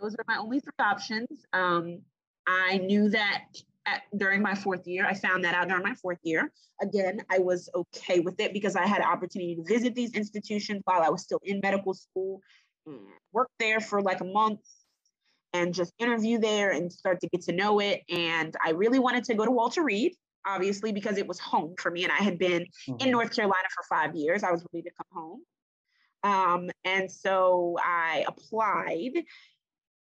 those 0.00 0.14
are 0.14 0.24
my 0.28 0.36
only 0.36 0.60
three 0.60 0.72
options. 0.78 1.28
Um, 1.52 2.02
I 2.46 2.78
knew 2.78 3.08
that 3.10 3.44
at, 3.86 4.02
during 4.16 4.42
my 4.42 4.54
fourth 4.54 4.86
year. 4.86 5.06
I 5.06 5.14
found 5.14 5.44
that 5.44 5.54
out 5.54 5.68
during 5.68 5.82
my 5.82 5.94
fourth 5.94 6.18
year. 6.22 6.52
Again, 6.80 7.22
I 7.30 7.38
was 7.38 7.68
okay 7.74 8.20
with 8.20 8.38
it 8.38 8.52
because 8.52 8.76
I 8.76 8.86
had 8.86 9.00
an 9.00 9.06
opportunity 9.08 9.56
to 9.56 9.64
visit 9.64 9.94
these 9.94 10.12
institutions 10.12 10.82
while 10.84 11.02
I 11.02 11.08
was 11.08 11.22
still 11.22 11.40
in 11.42 11.60
medical 11.60 11.94
school 11.94 12.40
and 12.86 13.00
work 13.32 13.48
there 13.58 13.80
for 13.80 14.02
like 14.02 14.20
a 14.20 14.24
month 14.24 14.60
and 15.52 15.74
just 15.74 15.92
interview 15.98 16.38
there 16.38 16.70
and 16.70 16.92
start 16.92 17.20
to 17.20 17.28
get 17.28 17.42
to 17.42 17.52
know 17.52 17.80
it. 17.80 18.02
And 18.08 18.54
I 18.64 18.70
really 18.70 18.98
wanted 18.98 19.24
to 19.24 19.34
go 19.34 19.44
to 19.44 19.50
Walter 19.50 19.82
Reed, 19.82 20.14
obviously, 20.46 20.92
because 20.92 21.18
it 21.18 21.26
was 21.26 21.38
home 21.38 21.74
for 21.78 21.90
me. 21.90 22.04
And 22.04 22.12
I 22.12 22.22
had 22.22 22.38
been 22.38 22.62
mm-hmm. 22.62 22.96
in 23.00 23.10
North 23.10 23.34
Carolina 23.34 23.68
for 23.74 23.84
five 23.88 24.14
years. 24.14 24.42
I 24.42 24.52
was 24.52 24.64
ready 24.72 24.82
to 24.82 24.90
come 24.90 25.22
home. 25.22 25.42
Um, 26.24 26.70
and 26.84 27.10
so 27.10 27.76
I 27.82 28.24
applied 28.26 29.24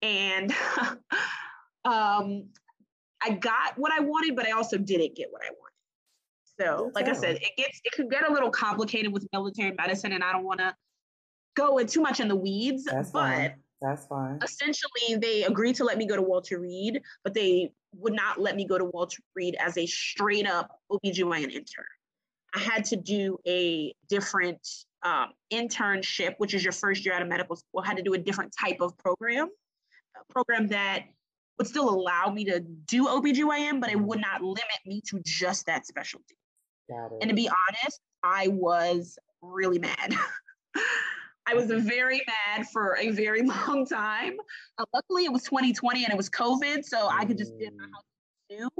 and 0.02 0.50
um, 1.84 2.48
I 3.22 3.30
got 3.38 3.76
what 3.76 3.92
I 3.92 4.00
wanted, 4.00 4.36
but 4.36 4.46
I 4.46 4.52
also 4.52 4.78
didn't 4.78 5.14
get 5.14 5.28
what 5.30 5.42
I 5.42 5.50
wanted. 5.50 5.70
So, 6.58 6.90
like 6.94 7.08
I 7.08 7.12
said, 7.12 7.36
it 7.36 7.56
gets 7.56 7.80
it 7.84 7.92
could 7.92 8.10
get 8.10 8.28
a 8.28 8.32
little 8.32 8.50
complicated 8.50 9.12
with 9.12 9.26
military 9.32 9.72
medicine, 9.72 10.12
and 10.12 10.22
I 10.22 10.32
don't 10.32 10.44
want 10.44 10.60
to 10.60 10.74
go 11.56 11.82
too 11.84 12.02
much 12.02 12.20
in 12.20 12.28
the 12.28 12.36
weeds. 12.36 12.84
That's 12.84 13.10
but 13.10 13.20
fine. 13.20 13.54
That's 13.80 14.06
fine. 14.06 14.38
Essentially, 14.42 15.16
they 15.16 15.44
agreed 15.44 15.76
to 15.76 15.84
let 15.84 15.96
me 15.96 16.06
go 16.06 16.16
to 16.16 16.22
Walter 16.22 16.58
Reed, 16.58 17.00
but 17.24 17.34
they 17.34 17.72
would 17.94 18.12
not 18.12 18.40
let 18.40 18.56
me 18.56 18.66
go 18.66 18.78
to 18.78 18.84
Walter 18.84 19.22
Reed 19.34 19.56
as 19.58 19.76
a 19.78 19.86
straight 19.86 20.46
up 20.46 20.78
OBGYN 20.92 21.50
intern. 21.50 21.84
I 22.54 22.58
had 22.58 22.84
to 22.86 22.96
do 22.96 23.38
a 23.46 23.94
different 24.08 24.66
um, 25.02 25.30
internship, 25.52 26.34
which 26.38 26.52
is 26.52 26.62
your 26.62 26.72
first 26.72 27.04
year 27.04 27.14
out 27.14 27.22
of 27.22 27.28
medical 27.28 27.56
school. 27.56 27.80
I 27.82 27.86
had 27.86 27.96
to 27.96 28.02
do 28.02 28.14
a 28.14 28.18
different 28.18 28.54
type 28.58 28.78
of 28.80 28.96
program, 28.98 29.48
a 30.16 30.32
program 30.32 30.68
that 30.68 31.04
would 31.58 31.66
still 31.66 31.88
allow 31.88 32.30
me 32.30 32.44
to 32.46 32.60
do 32.60 33.06
OBGYN, 33.06 33.80
but 33.80 33.90
it 33.90 34.00
would 34.00 34.20
not 34.20 34.42
limit 34.42 34.64
me 34.84 35.00
to 35.08 35.20
just 35.24 35.66
that 35.66 35.86
specialty. 35.86 36.36
And 37.20 37.28
to 37.28 37.34
be 37.34 37.48
honest, 37.48 38.00
I 38.22 38.48
was 38.48 39.18
really 39.42 39.78
mad. 39.78 40.14
I 41.50 41.54
was 41.54 41.66
very 41.66 42.22
mad 42.26 42.66
for 42.68 42.96
a 42.96 43.10
very 43.10 43.42
long 43.66 43.86
time. 43.86 44.36
Uh, 44.78 44.84
luckily, 44.94 45.24
it 45.24 45.32
was 45.32 45.42
2020 45.44 46.04
and 46.04 46.12
it 46.12 46.16
was 46.16 46.30
COVID, 46.30 46.84
so 46.84 47.08
I 47.08 47.24
could 47.24 47.38
just 47.38 47.58
get 47.58 47.72
my 47.76 47.84
mm. 47.84 47.90
house 47.92 48.70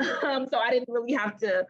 too. 0.00 0.26
um, 0.26 0.46
so 0.50 0.58
I 0.58 0.70
didn't 0.70 0.88
really 0.88 1.12
have 1.12 1.36
to 1.38 1.66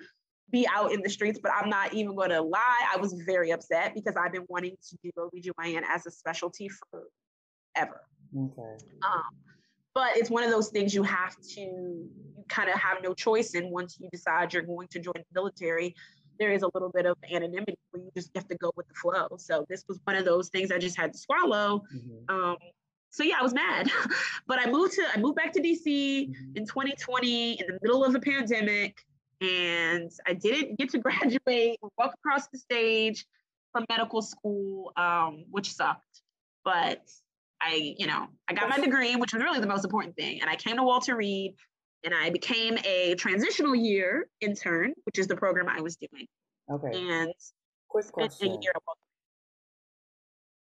be 0.50 0.66
out 0.72 0.92
in 0.92 1.02
the 1.02 1.10
streets, 1.10 1.40
but 1.42 1.52
I'm 1.52 1.68
not 1.68 1.92
even 1.92 2.14
going 2.14 2.30
to 2.30 2.40
lie. 2.40 2.86
I 2.92 2.96
was 2.96 3.12
very 3.26 3.50
upset 3.50 3.94
because 3.94 4.16
I've 4.16 4.32
been 4.32 4.46
wanting 4.48 4.76
to 4.88 4.96
do 5.02 5.10
OBGYN 5.18 5.82
as 5.88 6.06
a 6.06 6.10
specialty 6.10 6.68
forever. 6.90 8.02
Okay. 8.36 8.76
Um, 9.04 9.22
but 9.94 10.16
it's 10.16 10.30
one 10.30 10.44
of 10.44 10.50
those 10.50 10.68
things 10.68 10.94
you 10.94 11.02
have 11.02 11.36
to 11.54 11.60
you 11.60 12.44
kind 12.48 12.68
of 12.68 12.78
have 12.78 12.98
no 13.02 13.14
choice 13.14 13.54
in 13.54 13.70
once 13.70 13.98
you 13.98 14.08
decide 14.12 14.52
you're 14.52 14.62
going 14.62 14.88
to 14.88 15.00
join 15.00 15.14
the 15.14 15.24
military 15.34 15.94
there 16.38 16.52
is 16.52 16.62
a 16.62 16.68
little 16.74 16.90
bit 16.90 17.06
of 17.06 17.16
anonymity 17.32 17.78
where 17.90 18.02
you 18.02 18.10
just 18.14 18.30
have 18.34 18.46
to 18.48 18.56
go 18.56 18.72
with 18.76 18.86
the 18.88 18.94
flow 18.94 19.28
so 19.38 19.64
this 19.68 19.84
was 19.88 19.98
one 20.04 20.16
of 20.16 20.24
those 20.24 20.48
things 20.48 20.70
i 20.70 20.78
just 20.78 20.96
had 20.96 21.12
to 21.12 21.18
swallow 21.18 21.82
mm-hmm. 21.94 22.34
um, 22.34 22.56
so 23.10 23.22
yeah 23.22 23.36
i 23.38 23.42
was 23.42 23.54
mad 23.54 23.90
but 24.46 24.58
i 24.58 24.70
moved 24.70 24.94
to 24.94 25.04
i 25.14 25.18
moved 25.18 25.36
back 25.36 25.52
to 25.52 25.60
dc 25.60 25.84
mm-hmm. 25.84 26.56
in 26.56 26.66
2020 26.66 27.52
in 27.60 27.66
the 27.66 27.78
middle 27.82 28.04
of 28.04 28.12
the 28.12 28.20
pandemic 28.20 28.98
and 29.40 30.10
i 30.26 30.32
didn't 30.32 30.78
get 30.78 30.90
to 30.90 30.98
graduate 31.06 31.78
walk 31.98 32.14
across 32.14 32.48
the 32.48 32.58
stage 32.58 33.26
from 33.72 33.84
medical 33.90 34.22
school 34.22 34.92
um, 34.96 35.44
which 35.50 35.72
sucked 35.72 36.22
but 36.64 37.02
I, 37.58 37.94
you 37.96 38.06
know, 38.06 38.26
I 38.48 38.52
got 38.52 38.68
my 38.68 38.78
degree, 38.78 39.16
which 39.16 39.32
was 39.32 39.42
really 39.42 39.60
the 39.60 39.66
most 39.66 39.84
important 39.84 40.14
thing. 40.14 40.40
And 40.42 40.50
I 40.50 40.56
came 40.56 40.76
to 40.76 40.82
Walter 40.82 41.16
Reed 41.16 41.54
and 42.04 42.14
I 42.14 42.30
became 42.30 42.78
a 42.84 43.14
transitional 43.16 43.74
year 43.74 44.28
intern, 44.40 44.94
which 45.04 45.18
is 45.18 45.26
the 45.26 45.36
program 45.36 45.68
I 45.68 45.80
was 45.80 45.96
doing. 45.96 46.26
Okay. 46.70 46.96
And 46.96 47.32
quick 47.88 48.10
question. 48.12 48.58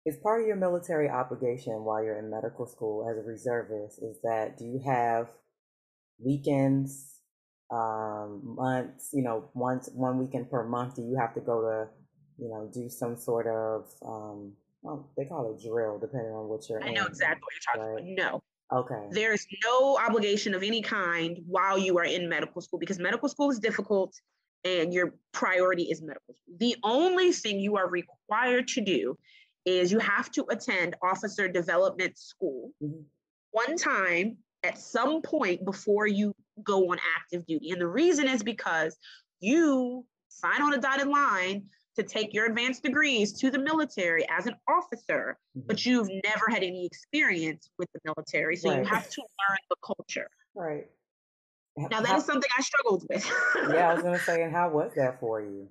Is 0.06 0.18
part 0.18 0.42
of 0.42 0.48
your 0.48 0.58
military 0.58 1.10
obligation 1.10 1.84
while 1.86 2.04
you're 2.04 2.20
in 2.20 2.30
medical 2.30 2.66
school 2.66 3.10
as 3.10 3.18
a 3.18 3.22
reservist 3.26 4.04
is 4.04 4.20
that 4.24 4.58
do 4.58 4.66
you 4.66 4.82
have 4.86 5.30
weekends, 6.20 7.20
um, 7.72 8.42
months, 8.44 9.12
you 9.14 9.24
know, 9.24 9.50
once 9.54 9.90
one 9.94 10.20
weekend 10.20 10.52
per 10.52 10.68
month? 10.68 10.98
Do 10.98 11.04
you 11.04 11.16
have 11.18 11.34
to 11.36 11.40
go 11.40 11.62
to, 11.62 11.88
you 12.38 12.50
know, 12.50 12.70
do 12.74 12.90
some 12.90 13.16
sort 13.16 13.48
of 13.48 13.86
um, 14.06 14.54
Oh, 14.86 15.06
they 15.16 15.26
call 15.26 15.54
it 15.54 15.64
drill, 15.64 15.98
depending 15.98 16.34
on 16.34 16.48
what 16.50 16.68
you're. 16.70 16.84
I 16.84 16.92
know 16.92 17.06
exactly 17.06 17.42
what 17.42 17.54
you're 17.54 17.86
talking 17.86 17.96
right? 17.96 18.20
about. 18.20 18.34
No. 18.34 18.44
Okay. 18.74 19.08
There's 19.12 19.46
no 19.64 19.98
obligation 19.98 20.56
of 20.56 20.64
any 20.64 20.82
kind 20.82 21.38
while 21.48 21.78
you 21.78 21.98
are 22.00 22.06
in 22.06 22.28
medical 22.28 22.62
school 22.62 22.80
because 22.80 22.98
medical 22.98 23.30
school 23.30 23.52
is 23.52 23.60
difficult 23.60 24.20
and 24.66 24.94
your 24.94 25.14
priority 25.32 25.84
is 25.84 26.02
medical 26.02 26.34
school. 26.34 26.58
The 26.58 26.76
only 26.84 27.32
thing 27.32 27.60
you 27.60 27.78
are 27.78 27.88
required 27.88 28.68
to 28.70 28.82
do 28.82 29.18
is 29.66 29.92
you 29.92 30.00
have 30.00 30.32
to 30.32 30.46
attend 30.50 30.96
officer 31.04 31.48
development 31.48 32.18
school 32.18 32.72
mm-hmm. 32.82 33.02
one 33.52 33.78
time 33.78 34.38
at 34.64 34.78
some 34.78 35.22
point 35.22 35.64
before 35.66 36.08
you 36.08 36.34
go 36.64 36.92
on 36.92 36.98
active 37.18 37.46
duty. 37.46 37.72
And 37.72 37.82
the 37.82 37.88
reason 37.88 38.28
is 38.28 38.42
because 38.42 38.98
you 39.40 40.06
sign 40.30 40.62
on 40.62 40.74
a 40.74 40.78
dotted 40.78 41.08
line 41.08 41.66
to 41.96 42.04
take 42.04 42.34
your 42.34 42.46
advanced 42.46 42.84
degrees 42.84 43.34
to 43.34 43.52
the 43.52 43.60
military 43.60 44.28
as 44.30 44.48
an 44.48 44.56
officer, 44.68 45.38
mm-hmm. 45.58 45.68
but 45.68 45.86
you've 45.86 46.10
never 46.24 46.46
had 46.50 46.64
any 46.64 46.86
experience 46.86 47.70
with 47.78 47.90
the 47.94 48.00
military. 48.06 48.56
So 48.56 48.70
right. 48.70 48.80
you 48.80 48.86
have 48.86 49.10
to 49.10 49.22
learn 49.22 49.58
the 49.70 49.76
culture. 49.86 50.30
Right. 50.56 50.88
Now, 51.78 52.02
that 52.02 52.08
how, 52.08 52.18
is 52.18 52.26
something 52.26 52.50
I 52.58 52.62
struggled 52.62 53.06
with. 53.10 53.32
yeah, 53.74 53.90
I 53.90 53.94
was 53.94 54.04
going 54.04 54.18
to 54.18 54.24
say, 54.24 54.44
and 54.44 54.52
how 54.52 54.70
was 54.70 54.92
that 54.96 55.20
for 55.20 55.42
you? 55.42 55.68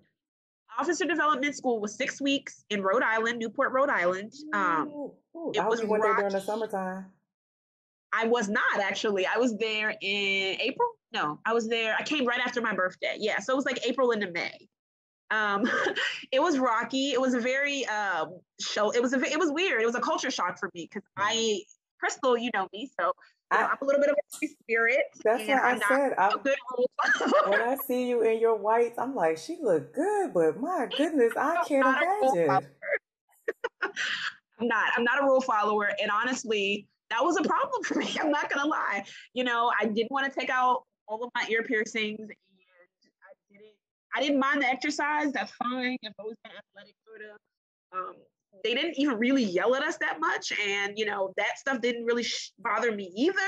Officer 0.79 1.05
Development 1.05 1.55
School 1.55 1.81
was 1.81 1.95
six 1.95 2.21
weeks 2.21 2.65
in 2.71 2.83
Rhode 2.83 3.03
Island, 3.03 3.39
Newport, 3.39 3.73
Rhode 3.73 3.91
Island. 3.91 4.33
Um, 4.55 4.89
ooh, 4.89 5.13
ooh. 5.37 5.53
it 5.55 5.65
was 5.65 5.81
you 5.81 5.87
went 5.87 6.03
there 6.03 6.17
during 6.17 6.33
the 6.33 6.41
summertime. 6.41 7.07
I 8.13 8.27
was 8.27 8.49
not 8.49 8.81
actually. 8.81 9.27
I 9.27 9.39
was 9.39 9.57
there 9.57 9.91
in 9.91 10.61
April. 10.61 10.89
No, 11.13 11.39
I 11.45 11.53
was 11.53 11.69
there. 11.69 11.95
I 11.99 12.03
came 12.03 12.27
right 12.27 12.41
after 12.41 12.61
my 12.61 12.75
birthday. 12.75 13.17
Yeah, 13.19 13.39
so 13.39 13.53
it 13.53 13.57
was 13.57 13.67
like 13.67 13.87
April 13.87 14.11
into 14.13 14.31
May. 14.31 14.69
Um, 15.33 15.69
it 16.33 16.41
was 16.41 16.59
rocky. 16.59 17.13
It 17.13 17.21
was 17.21 17.35
a 17.35 17.41
very 17.41 17.87
um, 17.87 18.39
show. 18.61 18.91
It 18.91 19.03
was 19.03 19.13
a 19.15 19.21
it 19.21 19.39
was 19.39 19.51
weird. 19.51 19.83
It 19.83 19.87
was 19.87 19.95
a 19.95 20.01
culture 20.01 20.31
shock 20.31 20.59
for 20.59 20.71
me 20.75 20.89
because 20.93 21.09
I, 21.17 21.63
Crystal, 21.99 22.37
you 22.37 22.51
know 22.55 22.69
me, 22.73 22.91
so 23.01 23.13
you 23.53 23.59
know, 23.59 23.65
I, 23.67 23.71
am 23.71 23.77
a 23.81 23.85
little 23.85 24.01
bit 24.01 24.11
of 24.11 24.17
a 24.17 24.47
spirit. 24.47 25.01
That's 25.25 25.49
what 25.49 25.59
I 25.59 25.79
said. 25.89 26.13
I, 26.19 26.31
when 27.49 27.61
I 27.61 27.77
see 27.87 28.09
you 28.09 28.23
in 28.23 28.39
your 28.41 28.57
whites, 28.57 28.99
I'm 28.99 29.15
like, 29.15 29.39
she 29.39 29.59
look 29.61 29.95
good, 29.95 30.35
but 30.35 30.61
my 30.61 30.87
goodness, 30.97 31.33
I 31.37 31.65
can't 31.67 31.87
imagine. 31.87 32.69
I'm 34.61 34.69
not. 34.69 34.93
I'm 34.97 35.05
not 35.05 35.23
a 35.23 35.25
rule 35.25 35.41
follower, 35.41 35.91
and 36.01 36.11
honestly, 36.11 36.87
that 37.11 37.25
was 37.25 37.37
a 37.37 37.43
problem 37.43 37.83
for 37.85 37.97
me. 37.97 38.15
I'm 38.21 38.31
not 38.31 38.51
gonna 38.53 38.69
lie. 38.69 39.05
You 39.33 39.45
know, 39.45 39.73
I 39.81 39.87
didn't 39.87 40.11
want 40.11 40.33
to 40.33 40.39
take 40.39 40.51
out 40.51 40.85
all 41.09 41.25
of 41.25 41.31
my 41.35 41.45
ear 41.51 41.63
piercings 41.63 42.29
I 44.15 44.21
didn't 44.21 44.39
mind 44.39 44.63
the 44.63 44.67
exercise. 44.67 45.33
That's 45.33 45.53
fine. 45.53 45.97
I've 46.05 46.13
always 46.19 46.37
been 46.45 46.53
athletic, 46.53 46.95
sort 47.07 47.23
of. 47.23 47.99
Um, 47.99 48.15
they 48.65 48.75
didn't 48.75 48.99
even 48.99 49.19
really 49.19 49.43
yell 49.43 49.75
at 49.75 49.83
us 49.83 49.97
that 49.99 50.21
much, 50.21 50.53
and 50.59 50.99
you 50.99 51.05
know 51.05 51.33
that 51.37 51.59
stuff 51.59 51.81
didn't 51.81 52.05
really 52.05 52.23
sh- 52.23 52.53
bother 52.59 52.93
me 52.93 53.13
either. 53.17 53.41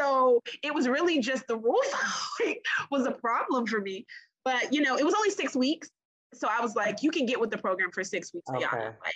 So 0.00 0.40
it 0.62 0.72
was 0.72 0.88
really 0.88 1.18
just 1.18 1.46
the 1.48 1.56
rules 1.56 1.86
was 2.90 3.06
a 3.06 3.12
problem 3.12 3.66
for 3.66 3.80
me. 3.80 4.06
But 4.44 4.72
you 4.72 4.82
know, 4.82 4.96
it 4.96 5.04
was 5.04 5.14
only 5.14 5.30
six 5.30 5.56
weeks, 5.56 5.88
so 6.34 6.48
I 6.50 6.60
was 6.60 6.76
like, 6.76 7.02
you 7.02 7.10
can 7.10 7.26
get 7.26 7.40
with 7.40 7.50
the 7.50 7.58
program 7.58 7.90
for 7.92 8.04
six 8.04 8.32
weeks. 8.32 8.48
Okay. 8.50 8.60
Y'all. 8.60 8.94
Like 9.04 9.14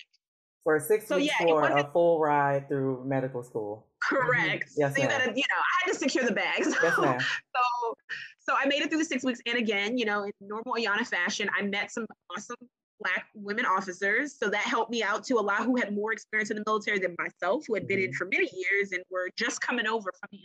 for 0.64 0.78
six 0.80 1.06
so, 1.08 1.16
weeks 1.16 1.34
yeah, 1.40 1.46
for 1.46 1.62
a 1.64 1.90
full 1.92 2.20
ride 2.20 2.68
through 2.68 3.04
medical 3.04 3.42
school. 3.42 3.86
Correct. 4.02 4.70
Mm-hmm. 4.70 4.80
Yes, 4.80 4.96
so 4.96 5.02
you 5.02 5.08
gotta, 5.08 5.30
you 5.30 5.44
know, 5.48 5.56
I 5.58 5.84
had 5.84 5.92
to 5.92 5.98
secure 5.98 6.24
the 6.24 6.32
bags. 6.32 6.74
Yes, 6.82 6.98
ma'am. 7.00 7.20
so 7.20 7.94
so 8.42 8.54
I 8.58 8.66
made 8.66 8.82
it 8.82 8.88
through 8.88 8.98
the 8.98 9.04
six 9.04 9.24
weeks. 9.24 9.40
And 9.46 9.56
again, 9.56 9.96
you 9.96 10.04
know, 10.04 10.24
in 10.24 10.32
normal 10.40 10.74
Ayana 10.74 11.06
fashion, 11.06 11.48
I 11.56 11.62
met 11.62 11.90
some 11.90 12.06
awesome 12.34 12.56
Black 13.00 13.26
women 13.34 13.64
officers. 13.66 14.36
So 14.38 14.48
that 14.48 14.62
helped 14.62 14.90
me 14.90 15.02
out 15.02 15.24
to 15.24 15.34
a 15.34 15.40
lot 15.40 15.64
who 15.64 15.76
had 15.76 15.94
more 15.94 16.12
experience 16.12 16.50
in 16.50 16.56
the 16.56 16.62
military 16.66 16.98
than 16.98 17.14
myself, 17.18 17.64
who 17.66 17.74
had 17.74 17.86
been 17.86 17.98
in 17.98 18.06
mm-hmm. 18.06 18.14
for 18.14 18.26
many 18.26 18.48
years 18.52 18.92
and 18.92 19.02
were 19.10 19.28
just 19.36 19.60
coming 19.60 19.86
over 19.86 20.10
from 20.18 20.28
the 20.30 20.38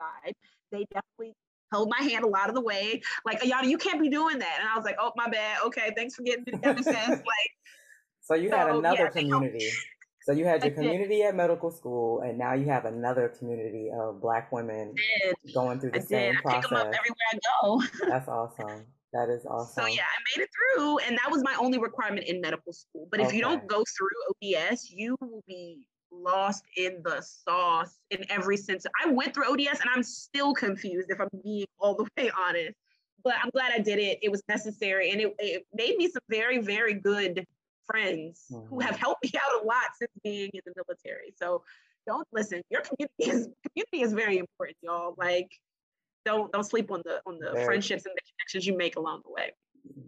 side. 0.00 0.34
They 0.70 0.84
definitely 0.92 1.34
held 1.72 1.90
my 1.90 2.04
hand 2.04 2.24
a 2.24 2.28
lot 2.28 2.48
of 2.48 2.54
the 2.54 2.60
way. 2.60 3.02
Like, 3.24 3.40
Ayana, 3.40 3.64
you 3.64 3.78
can't 3.78 4.00
be 4.00 4.08
doing 4.08 4.38
that. 4.38 4.58
And 4.60 4.68
I 4.68 4.76
was 4.76 4.84
like, 4.84 4.96
oh, 4.98 5.12
my 5.16 5.28
bad. 5.28 5.58
Okay, 5.66 5.92
thanks 5.96 6.14
for 6.14 6.22
getting 6.22 6.44
me 6.46 6.52
the 6.62 6.82
sense. 6.82 7.08
Like, 7.08 7.50
so 8.20 8.34
you 8.34 8.50
so, 8.50 8.56
had 8.56 8.68
another 8.68 9.04
yeah, 9.04 9.08
community. 9.08 9.70
So 10.28 10.34
you 10.34 10.44
had 10.44 10.62
your 10.62 10.74
community 10.74 11.22
at 11.22 11.34
medical 11.34 11.70
school, 11.70 12.20
and 12.20 12.36
now 12.36 12.52
you 12.52 12.66
have 12.66 12.84
another 12.84 13.30
community 13.30 13.90
of 13.90 14.20
Black 14.20 14.52
women 14.52 14.94
going 15.54 15.80
through 15.80 15.92
the 15.92 16.00
I 16.00 16.02
same 16.02 16.32
did. 16.34 16.42
process. 16.42 16.58
I 16.58 16.60
pick 16.60 16.68
them 16.68 16.78
up 16.78 16.86
everywhere 16.88 17.16
I 17.32 17.38
go. 17.62 17.82
That's 18.10 18.28
awesome. 18.28 18.84
That 19.14 19.30
is 19.30 19.46
awesome. 19.50 19.84
So 19.84 19.88
yeah, 19.88 20.02
I 20.02 20.36
made 20.36 20.44
it 20.44 20.50
through, 20.52 20.98
and 20.98 21.16
that 21.16 21.30
was 21.30 21.42
my 21.42 21.54
only 21.58 21.78
requirement 21.78 22.26
in 22.26 22.42
medical 22.42 22.74
school. 22.74 23.08
But 23.10 23.20
if 23.20 23.32
you 23.32 23.40
don't 23.40 23.66
go 23.66 23.82
through 23.96 24.50
ODS, 24.50 24.90
you 24.90 25.16
will 25.22 25.42
be 25.48 25.86
lost 26.12 26.64
in 26.76 27.00
the 27.04 27.22
sauce 27.22 27.98
in 28.10 28.22
every 28.28 28.58
sense. 28.58 28.84
I 29.02 29.08
went 29.08 29.32
through 29.32 29.50
ODS 29.50 29.80
and 29.80 29.88
I'm 29.94 30.02
still 30.02 30.52
confused 30.52 31.10
if 31.10 31.18
I'm 31.22 31.28
being 31.42 31.64
all 31.78 31.94
the 31.94 32.06
way 32.18 32.30
honest. 32.38 32.74
But 33.24 33.34
I'm 33.42 33.50
glad 33.50 33.72
I 33.74 33.78
did 33.78 33.98
it. 33.98 34.18
It 34.20 34.30
was 34.30 34.42
necessary 34.46 35.10
and 35.10 35.22
it, 35.22 35.34
it 35.38 35.66
made 35.72 35.96
me 35.96 36.08
some 36.08 36.22
very, 36.28 36.58
very 36.58 36.94
good 36.94 37.46
friends 37.90 38.44
mm-hmm. 38.52 38.66
who 38.68 38.80
have 38.80 38.96
helped 38.96 39.24
me 39.24 39.32
out 39.36 39.62
a 39.62 39.66
lot 39.66 39.84
since 39.98 40.12
being 40.22 40.50
in 40.52 40.60
the 40.66 40.72
military. 40.76 41.32
So 41.36 41.62
don't 42.06 42.26
listen. 42.32 42.62
Your 42.70 42.82
community 42.82 43.38
is 43.38 43.48
community 43.68 44.02
is 44.02 44.12
very 44.12 44.38
important, 44.38 44.76
y'all. 44.82 45.14
Like 45.18 45.50
don't 46.24 46.52
don't 46.52 46.64
sleep 46.64 46.90
on 46.90 47.02
the 47.04 47.20
on 47.26 47.38
the 47.38 47.52
very 47.52 47.64
friendships 47.64 48.04
and 48.06 48.14
the 48.14 48.22
connections 48.32 48.66
you 48.66 48.76
make 48.76 48.96
along 48.96 49.22
the 49.24 49.32
way 49.32 49.52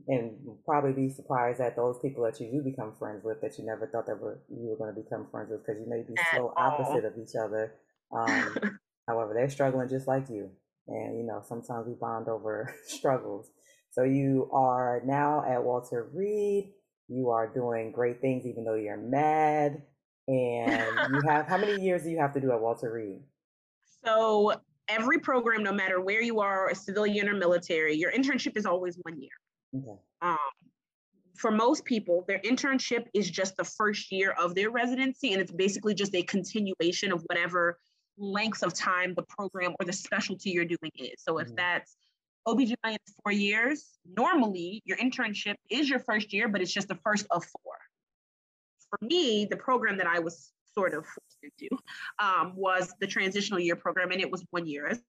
and 0.08 0.32
probably 0.64 0.92
be 0.92 1.08
surprised 1.08 1.60
that 1.60 1.76
those 1.76 1.98
people 2.00 2.24
that 2.24 2.40
you 2.40 2.50
do 2.50 2.62
become 2.62 2.92
friends 2.98 3.24
with 3.24 3.40
that 3.40 3.58
you 3.58 3.64
never 3.64 3.86
thought 3.86 4.06
that 4.06 4.20
were, 4.20 4.40
you 4.48 4.68
were 4.68 4.76
going 4.76 4.94
to 4.94 5.00
become 5.00 5.26
friends 5.30 5.50
with 5.50 5.64
because 5.64 5.80
you 5.80 5.88
may 5.88 6.02
be 6.02 6.14
At 6.18 6.36
so 6.36 6.48
all. 6.48 6.54
opposite 6.56 7.04
of 7.04 7.14
each 7.18 7.34
other. 7.40 7.74
Um, 8.12 8.78
however, 9.08 9.34
they're 9.34 9.50
struggling 9.50 9.88
just 9.88 10.08
like 10.08 10.28
you, 10.28 10.50
and 10.88 11.18
you 11.18 11.24
know 11.24 11.42
sometimes 11.46 11.86
we 11.86 11.94
bond 11.94 12.28
over 12.28 12.74
struggles. 12.86 13.50
So 13.92 14.04
you 14.04 14.48
are 14.52 15.02
now 15.04 15.44
at 15.46 15.62
Walter 15.62 16.08
Reed. 16.12 16.72
You 17.10 17.30
are 17.30 17.48
doing 17.48 17.90
great 17.90 18.20
things, 18.20 18.46
even 18.46 18.64
though 18.64 18.74
you're 18.74 18.96
mad. 18.96 19.82
And 20.28 21.12
you 21.12 21.20
have 21.28 21.46
how 21.46 21.58
many 21.58 21.82
years 21.82 22.04
do 22.04 22.10
you 22.10 22.18
have 22.18 22.32
to 22.34 22.40
do 22.40 22.52
at 22.52 22.60
Walter 22.60 22.92
Reed? 22.92 23.20
So 24.04 24.52
every 24.88 25.18
program, 25.18 25.62
no 25.62 25.72
matter 25.72 26.00
where 26.00 26.22
you 26.22 26.40
are, 26.40 26.68
a 26.68 26.74
civilian 26.74 27.28
or 27.28 27.34
military, 27.34 27.94
your 27.94 28.12
internship 28.12 28.56
is 28.56 28.64
always 28.64 28.96
one 29.02 29.20
year. 29.20 29.30
Okay. 29.76 29.98
Um, 30.22 30.36
for 31.36 31.50
most 31.50 31.84
people, 31.84 32.24
their 32.28 32.38
internship 32.40 33.06
is 33.14 33.30
just 33.30 33.56
the 33.56 33.64
first 33.64 34.12
year 34.12 34.32
of 34.32 34.54
their 34.54 34.70
residency, 34.70 35.32
and 35.32 35.40
it's 35.40 35.52
basically 35.52 35.94
just 35.94 36.14
a 36.14 36.22
continuation 36.22 37.12
of 37.12 37.22
whatever 37.26 37.78
length 38.18 38.62
of 38.62 38.74
time 38.74 39.14
the 39.14 39.22
program 39.22 39.74
or 39.80 39.86
the 39.86 39.92
specialty 39.92 40.50
you're 40.50 40.66
doing 40.66 40.92
is. 40.98 41.14
So 41.18 41.38
if 41.38 41.46
mm-hmm. 41.46 41.56
that's 41.56 41.96
OBGYN 42.48 42.74
is 42.84 43.14
four 43.22 43.32
years, 43.32 43.86
normally 44.16 44.82
your 44.84 44.96
internship 44.98 45.56
is 45.70 45.88
your 45.88 46.00
first 46.00 46.32
year, 46.32 46.48
but 46.48 46.60
it's 46.60 46.72
just 46.72 46.88
the 46.88 46.98
first 47.04 47.26
of 47.30 47.44
four. 47.44 47.74
For 48.88 48.98
me, 49.02 49.46
the 49.48 49.56
program 49.56 49.98
that 49.98 50.06
I 50.06 50.18
was 50.18 50.50
sort 50.74 50.94
of 50.94 51.04
forced 51.04 51.38
into 51.60 51.76
um, 52.18 52.52
was 52.56 52.92
the 53.00 53.06
transitional 53.06 53.60
year 53.60 53.76
program, 53.76 54.10
and 54.10 54.20
it 54.20 54.30
was 54.30 54.44
one 54.50 54.66
year 54.66 54.86
as 54.88 55.00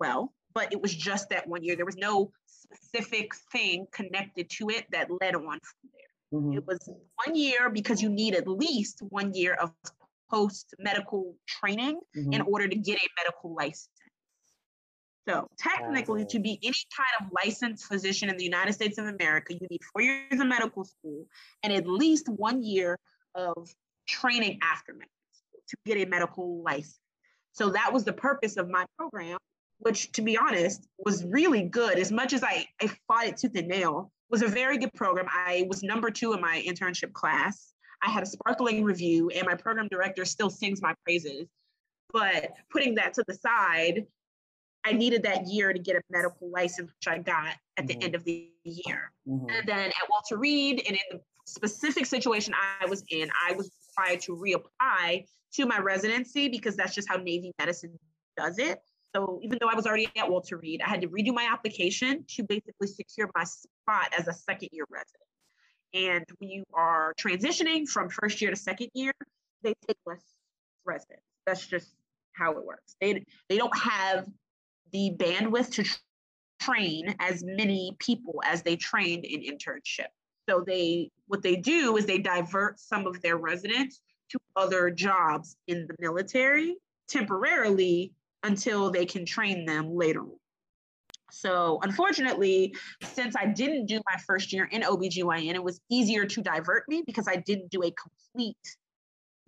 well 0.00 0.32
but 0.58 0.72
it 0.72 0.82
was 0.82 0.94
just 0.94 1.30
that 1.30 1.46
one 1.46 1.62
year. 1.62 1.76
There 1.76 1.86
was 1.86 1.96
no 1.96 2.32
specific 2.46 3.32
thing 3.52 3.86
connected 3.92 4.50
to 4.50 4.70
it 4.70 4.86
that 4.90 5.08
led 5.20 5.36
on 5.36 5.42
from 5.42 5.90
there. 5.92 6.40
Mm-hmm. 6.40 6.52
It 6.54 6.66
was 6.66 6.90
one 7.24 7.36
year 7.36 7.70
because 7.70 8.02
you 8.02 8.08
need 8.08 8.34
at 8.34 8.48
least 8.48 9.00
one 9.08 9.32
year 9.34 9.54
of 9.54 9.70
post 10.30 10.74
medical 10.78 11.36
training 11.46 12.00
mm-hmm. 12.16 12.32
in 12.32 12.40
order 12.42 12.68
to 12.68 12.74
get 12.74 12.98
a 12.98 13.08
medical 13.22 13.54
license. 13.54 13.88
So 15.28 15.46
technically, 15.58 16.24
to 16.26 16.38
be 16.38 16.58
oh. 16.62 16.68
any 16.68 16.84
kind 16.96 17.08
of 17.20 17.26
licensed 17.44 17.84
physician 17.84 18.28
in 18.30 18.36
the 18.36 18.44
United 18.44 18.72
States 18.72 18.98
of 18.98 19.06
America, 19.06 19.54
you 19.54 19.66
need 19.70 19.80
four 19.92 20.02
years 20.02 20.40
of 20.40 20.46
medical 20.46 20.84
school 20.84 21.26
and 21.62 21.72
at 21.72 21.86
least 21.86 22.28
one 22.28 22.62
year 22.62 22.98
of 23.34 23.68
training 24.06 24.58
after 24.62 24.92
medical 24.92 25.10
school 25.32 25.60
to 25.68 25.76
get 25.84 25.98
a 25.98 26.08
medical 26.08 26.62
license. 26.62 26.98
So 27.52 27.70
that 27.70 27.92
was 27.92 28.04
the 28.04 28.12
purpose 28.12 28.56
of 28.56 28.68
my 28.68 28.86
program 28.96 29.38
which 29.78 30.12
to 30.12 30.22
be 30.22 30.36
honest 30.36 30.86
was 30.98 31.24
really 31.24 31.62
good. 31.62 31.98
As 31.98 32.12
much 32.12 32.32
as 32.32 32.42
I, 32.42 32.66
I 32.82 32.88
fought 33.06 33.26
it 33.26 33.36
tooth 33.36 33.56
and 33.56 33.68
nail, 33.68 34.10
was 34.30 34.42
a 34.42 34.48
very 34.48 34.78
good 34.78 34.92
program. 34.94 35.26
I 35.30 35.66
was 35.68 35.82
number 35.82 36.10
two 36.10 36.34
in 36.34 36.40
my 36.40 36.62
internship 36.66 37.12
class. 37.12 37.72
I 38.02 38.10
had 38.10 38.22
a 38.22 38.26
sparkling 38.26 38.84
review, 38.84 39.30
and 39.30 39.46
my 39.46 39.54
program 39.54 39.88
director 39.90 40.24
still 40.24 40.50
sings 40.50 40.82
my 40.82 40.94
praises. 41.04 41.48
But 42.12 42.52
putting 42.70 42.94
that 42.96 43.14
to 43.14 43.24
the 43.26 43.34
side, 43.34 44.06
I 44.84 44.92
needed 44.92 45.22
that 45.24 45.46
year 45.46 45.72
to 45.72 45.78
get 45.78 45.96
a 45.96 46.00
medical 46.10 46.50
license, 46.50 46.90
which 46.98 47.08
I 47.08 47.18
got 47.18 47.54
at 47.76 47.86
the 47.86 47.94
mm-hmm. 47.94 48.02
end 48.04 48.14
of 48.14 48.24
the 48.24 48.50
year. 48.64 49.12
Mm-hmm. 49.28 49.50
And 49.50 49.68
then 49.68 49.88
at 49.88 50.08
Walter 50.10 50.36
Reed, 50.36 50.82
and 50.86 50.96
in 50.96 51.18
the 51.18 51.20
specific 51.46 52.06
situation 52.06 52.54
I 52.80 52.86
was 52.86 53.02
in, 53.10 53.28
I 53.46 53.52
was 53.52 53.70
required 53.88 54.20
to 54.22 54.36
reapply 54.36 55.26
to 55.54 55.66
my 55.66 55.78
residency 55.78 56.48
because 56.48 56.76
that's 56.76 56.94
just 56.94 57.08
how 57.08 57.16
Navy 57.16 57.52
medicine 57.58 57.98
does 58.36 58.58
it. 58.58 58.80
So 59.14 59.40
even 59.42 59.58
though 59.60 59.68
I 59.68 59.74
was 59.74 59.86
already 59.86 60.08
at 60.16 60.30
Walter 60.30 60.58
Reed, 60.58 60.82
I 60.84 60.88
had 60.88 61.00
to 61.00 61.08
redo 61.08 61.32
my 61.32 61.48
application 61.50 62.24
to 62.28 62.44
basically 62.44 62.86
secure 62.86 63.30
my 63.34 63.44
spot 63.44 64.12
as 64.16 64.28
a 64.28 64.32
second 64.32 64.68
year 64.72 64.84
resident. 64.90 65.24
And 65.94 66.24
when 66.38 66.50
you 66.50 66.64
are 66.74 67.14
transitioning 67.18 67.88
from 67.88 68.10
first 68.10 68.40
year 68.42 68.50
to 68.50 68.56
second 68.56 68.90
year, 68.92 69.12
they 69.62 69.74
take 69.86 69.96
less 70.06 70.22
residents. 70.84 71.24
That's 71.46 71.66
just 71.66 71.94
how 72.32 72.52
it 72.52 72.64
works. 72.64 72.94
They 73.00 73.24
they 73.48 73.56
don't 73.56 73.76
have 73.76 74.26
the 74.92 75.12
bandwidth 75.16 75.72
to 75.72 75.84
train 76.60 77.14
as 77.20 77.44
many 77.44 77.96
people 77.98 78.42
as 78.44 78.62
they 78.62 78.76
trained 78.76 79.24
in 79.24 79.40
internship. 79.42 80.08
So 80.48 80.64
they 80.66 81.10
what 81.26 81.42
they 81.42 81.56
do 81.56 81.96
is 81.96 82.06
they 82.06 82.18
divert 82.18 82.80
some 82.80 83.06
of 83.06 83.20
their 83.22 83.36
residents 83.36 84.00
to 84.30 84.38
other 84.56 84.90
jobs 84.90 85.56
in 85.66 85.86
the 85.86 85.94
military 85.98 86.76
temporarily 87.08 88.12
until 88.42 88.90
they 88.90 89.06
can 89.06 89.24
train 89.26 89.64
them 89.66 89.94
later 89.94 90.22
So 91.30 91.80
unfortunately, 91.82 92.74
since 93.02 93.36
I 93.36 93.46
didn't 93.46 93.86
do 93.86 94.00
my 94.10 94.18
first 94.26 94.52
year 94.52 94.64
in 94.66 94.82
OBGYN, 94.82 95.54
it 95.54 95.62
was 95.62 95.80
easier 95.90 96.24
to 96.26 96.42
divert 96.42 96.84
me 96.88 97.02
because 97.06 97.28
I 97.28 97.36
didn't 97.36 97.70
do 97.70 97.82
a 97.82 97.92
complete 97.92 98.77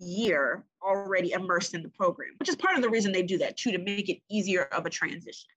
year 0.01 0.63
already 0.81 1.31
immersed 1.31 1.73
in 1.73 1.83
the 1.83 1.89
program, 1.89 2.31
which 2.37 2.49
is 2.49 2.55
part 2.55 2.75
of 2.75 2.81
the 2.81 2.89
reason 2.89 3.11
they 3.11 3.23
do 3.23 3.37
that 3.37 3.57
too, 3.57 3.71
to 3.71 3.77
make 3.77 4.09
it 4.09 4.19
easier 4.29 4.63
of 4.63 4.85
a 4.85 4.89
transition. 4.89 5.49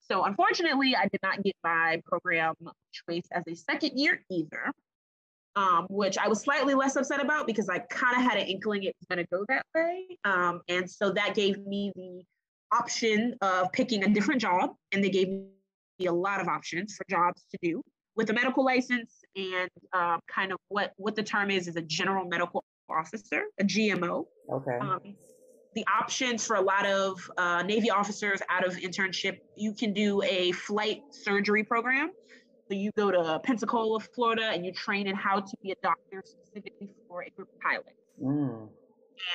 So 0.00 0.24
unfortunately, 0.24 0.94
I 0.96 1.08
did 1.08 1.20
not 1.22 1.42
get 1.42 1.54
my 1.64 2.02
program 2.04 2.54
choice 2.92 3.26
as 3.32 3.44
a 3.48 3.54
second 3.54 3.98
year 3.98 4.24
either 4.30 4.72
um, 5.56 5.86
which 5.90 6.18
I 6.18 6.28
was 6.28 6.40
slightly 6.40 6.74
less 6.74 6.96
upset 6.96 7.20
about 7.20 7.46
because 7.46 7.68
I 7.68 7.78
kind 7.78 8.16
of 8.16 8.22
had 8.22 8.38
an 8.38 8.46
inkling 8.46 8.84
it 8.84 8.94
was 9.00 9.06
going 9.08 9.24
to 9.24 9.30
go 9.30 9.44
that 9.48 9.66
way. 9.74 10.18
Um, 10.24 10.62
and 10.68 10.90
so 10.90 11.10
that 11.12 11.34
gave 11.34 11.58
me 11.66 11.92
the 11.94 12.22
option 12.72 13.36
of 13.42 13.70
picking 13.72 14.04
a 14.04 14.08
different 14.08 14.40
job, 14.40 14.74
and 14.92 15.04
they 15.04 15.10
gave 15.10 15.28
me 15.28 16.06
a 16.06 16.12
lot 16.12 16.40
of 16.40 16.48
options 16.48 16.96
for 16.96 17.04
jobs 17.10 17.44
to 17.50 17.58
do 17.62 17.82
with 18.16 18.30
a 18.30 18.32
medical 18.32 18.64
license 18.64 19.20
and 19.36 19.70
uh, 19.92 20.18
kind 20.28 20.52
of 20.52 20.58
what 20.68 20.92
what 20.96 21.14
the 21.16 21.22
term 21.22 21.50
is 21.50 21.68
is 21.68 21.76
a 21.76 21.82
general 21.82 22.26
medical 22.26 22.64
officer, 22.88 23.44
a 23.58 23.64
GMO. 23.64 24.26
Okay. 24.50 24.78
Um, 24.80 25.16
the 25.74 25.86
options 25.86 26.46
for 26.46 26.56
a 26.56 26.60
lot 26.60 26.86
of 26.86 27.30
uh, 27.38 27.62
Navy 27.62 27.90
officers 27.90 28.40
out 28.50 28.66
of 28.66 28.76
internship, 28.76 29.38
you 29.56 29.72
can 29.72 29.92
do 29.92 30.22
a 30.22 30.52
flight 30.52 31.02
surgery 31.10 31.64
program. 31.64 32.10
So 32.68 32.74
you 32.74 32.90
go 32.96 33.10
to 33.10 33.40
Pensacola, 33.42 34.00
Florida, 34.00 34.44
and 34.44 34.64
you 34.64 34.72
train 34.72 35.06
in 35.06 35.16
how 35.16 35.40
to 35.40 35.56
be 35.62 35.72
a 35.72 35.74
doctor 35.82 36.22
specifically 36.24 36.90
for 37.08 37.22
a 37.22 37.30
group 37.30 37.48
of 37.54 37.60
pilots. 37.60 37.90
Mm. 38.22 38.68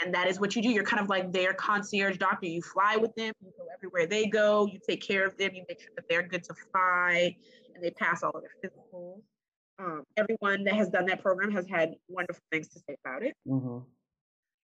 And 0.04 0.14
that 0.14 0.28
is 0.28 0.40
what 0.40 0.56
you 0.56 0.62
do. 0.62 0.70
You're 0.70 0.84
kind 0.84 1.02
of 1.02 1.10
like 1.10 1.32
their 1.32 1.54
concierge 1.54 2.18
doctor. 2.18 2.48
You 2.48 2.62
fly 2.62 2.98
with 2.98 3.16
them, 3.16 3.34
you 3.44 3.52
go 3.58 3.66
everywhere 3.74 4.06
they 4.06 4.28
go, 4.28 4.66
you 4.66 4.80
take 4.88 5.02
care 5.02 5.26
of 5.26 5.38
them, 5.38 5.52
you 5.54 5.64
make 5.68 5.80
sure 5.80 5.92
that 5.96 6.06
they're 6.10 6.24
good 6.24 6.44
to 6.46 6.54
fly, 6.72 7.36
and 7.74 7.84
they 7.84 7.92
pass 7.92 8.24
all 8.24 8.32
of 8.32 8.42
their 8.42 8.52
physicals. 8.64 9.22
Um, 9.80 10.04
everyone 10.16 10.64
that 10.64 10.74
has 10.74 10.90
done 10.90 11.06
that 11.06 11.22
program 11.22 11.52
has 11.52 11.68
had 11.68 11.94
wonderful 12.08 12.44
things 12.52 12.68
to 12.70 12.80
say 12.80 12.96
about 13.06 13.24
it. 13.24 13.36
Mm-hmm. 13.48 13.80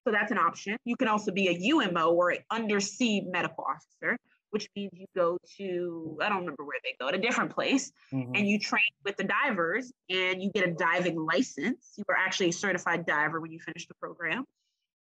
So 0.04 0.10
that's 0.10 0.32
an 0.32 0.38
option. 0.38 0.76
You 0.84 0.96
can 0.96 1.08
also 1.08 1.32
be 1.32 1.48
a 1.48 1.58
UMO 1.74 2.12
or 2.12 2.30
an 2.30 2.38
undersea 2.50 3.20
medical 3.30 3.64
officer, 3.64 4.16
which 4.50 4.68
means 4.74 4.90
you 4.94 5.06
go 5.14 5.38
to, 5.58 6.18
I 6.20 6.28
don't 6.28 6.40
remember 6.40 6.64
where 6.64 6.78
they 6.82 6.94
go, 6.98 7.08
at 7.08 7.14
a 7.14 7.18
different 7.18 7.50
place, 7.50 7.92
mm-hmm. 8.12 8.34
and 8.34 8.48
you 8.48 8.58
train 8.58 8.82
with 9.04 9.16
the 9.16 9.24
divers 9.24 9.92
and 10.08 10.42
you 10.42 10.50
get 10.50 10.66
a 10.66 10.72
diving 10.72 11.24
license. 11.24 11.92
You 11.96 12.04
are 12.08 12.16
actually 12.16 12.48
a 12.48 12.52
certified 12.52 13.06
diver 13.06 13.40
when 13.40 13.52
you 13.52 13.60
finish 13.60 13.86
the 13.86 13.94
program 13.94 14.44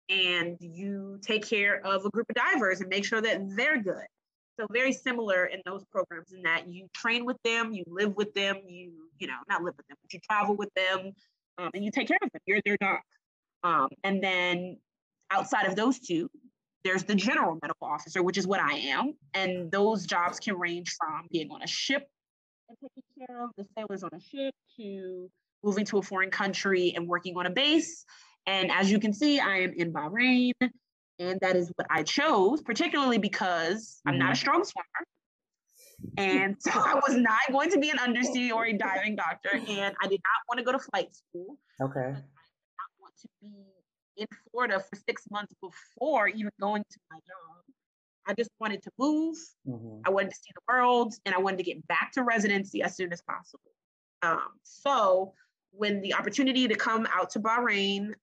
and 0.10 0.58
you 0.60 1.20
take 1.22 1.48
care 1.48 1.86
of 1.86 2.06
a 2.06 2.10
group 2.10 2.28
of 2.30 2.36
divers 2.36 2.82
and 2.82 2.90
make 2.90 3.06
sure 3.06 3.22
that 3.22 3.42
they're 3.56 3.82
good. 3.82 4.06
So 4.60 4.68
very 4.70 4.92
similar 4.92 5.46
in 5.46 5.62
those 5.66 5.84
programs 5.92 6.34
in 6.34 6.44
that 6.44 6.68
you 6.68 6.88
train 6.94 7.26
with 7.26 7.38
them, 7.44 7.72
you 7.74 7.84
live 7.88 8.16
with 8.16 8.34
them, 8.34 8.58
you 8.68 9.10
you 9.22 9.28
know 9.28 9.38
not 9.48 9.64
live 9.64 9.76
with 9.78 9.88
them, 9.88 9.98
but 10.02 10.14
you 10.14 10.20
travel 10.20 10.56
with 10.56 10.74
them, 10.76 11.14
um, 11.58 11.70
and 11.74 11.86
you 11.86 11.92
take 11.92 12.08
care 12.08 12.18
of 12.22 12.30
them. 12.32 12.42
You're 12.46 12.62
their 12.66 12.78
doc. 12.78 13.02
Um, 13.64 13.90
and 14.04 14.24
then 14.24 14.78
outside 15.30 15.68
of 15.68 15.76
those 15.76 16.00
two, 16.00 16.30
there's 16.84 17.04
the 17.04 17.16
general 17.16 17.58
medical 17.62 17.88
officer, 17.88 18.24
which 18.24 18.38
is 18.38 18.48
what 18.48 18.60
I 18.60 18.74
am, 18.74 19.14
and 19.34 19.72
those 19.72 20.06
jobs 20.06 20.40
can 20.40 20.58
range 20.58 20.96
from 21.00 21.28
being 21.32 21.50
on 21.52 21.62
a 21.62 21.68
ship 21.68 22.08
and 22.68 22.78
taking 22.82 23.28
care 23.28 23.44
of 23.44 23.52
the 23.58 23.66
sailors 23.78 24.04
on 24.04 24.10
a 24.14 24.20
ship 24.20 24.54
to 24.78 25.30
moving 25.64 25.86
to 25.86 26.00
a 26.00 26.02
foreign 26.02 26.32
country 26.32 26.94
and 26.96 27.08
working 27.08 27.38
on 27.38 27.46
a 27.46 27.52
base 27.52 28.06
and 28.48 28.72
as 28.72 28.92
you 28.92 29.00
can 29.00 29.14
see, 29.14 29.40
I 29.40 29.58
am 29.58 29.74
in 29.74 29.94
Bahrain, 29.94 30.52
and 31.20 31.40
that 31.42 31.56
is 31.56 31.72
what 31.76 31.88
I 31.90 32.04
chose, 32.04 32.62
particularly 32.62 33.18
because 33.18 34.00
mm-hmm. 34.00 34.10
I'm 34.10 34.18
not 34.18 34.30
a 34.30 34.32
mm-hmm. 34.32 34.40
strong 34.40 34.64
swimmer. 34.64 35.08
And 36.18 36.56
so 36.60 36.72
I 36.74 36.96
was 36.96 37.16
not 37.16 37.40
going 37.52 37.70
to 37.72 37.80
be 37.80 37.90
an 37.90 38.00
undersea 38.00 38.52
or 38.52 38.66
a 38.66 38.74
diving 38.74 39.16
doctor, 39.16 39.50
and 39.54 39.96
I 40.02 40.08
did 40.08 40.22
not 40.24 40.48
want 40.48 40.60
to 40.60 40.64
go 40.64 40.72
to 40.72 40.80
flight 40.80 41.10
school. 41.14 41.58
Okay. 41.82 42.00
I 42.00 42.14
did 42.14 42.16
not 42.16 42.92
want 43.00 43.14
to 43.22 43.28
be 43.42 43.54
in 44.18 44.28
Florida 44.52 44.80
for 44.80 44.96
six 45.08 45.24
months 45.32 45.54
before 45.62 46.28
even 46.28 46.52
going 46.60 46.84
to 46.90 47.00
my 47.10 47.18
job. 47.18 47.76
I 48.28 48.34
just 48.34 48.52
wanted 48.60 48.84
to 48.84 48.92
move. 49.00 49.36
Mm-hmm. 49.68 50.02
I 50.06 50.10
wanted 50.10 50.30
to 50.30 50.36
see 50.36 50.52
the 50.54 50.74
world 50.74 51.14
and 51.26 51.34
I 51.34 51.40
wanted 51.40 51.58
to 51.58 51.64
get 51.64 51.86
back 51.88 52.12
to 52.14 52.24
residency 52.24 52.84
as 52.84 52.96
soon 52.96 53.12
as 53.12 53.22
possible. 53.22 53.72
Um, 54.22 54.50
so 54.64 55.34
when 55.72 56.02
the 56.02 56.14
opportunity 56.14 56.68
to 56.68 56.76
come 56.76 57.08
out 57.14 57.32
to 57.32 57.40
Bahrain 57.40 58.14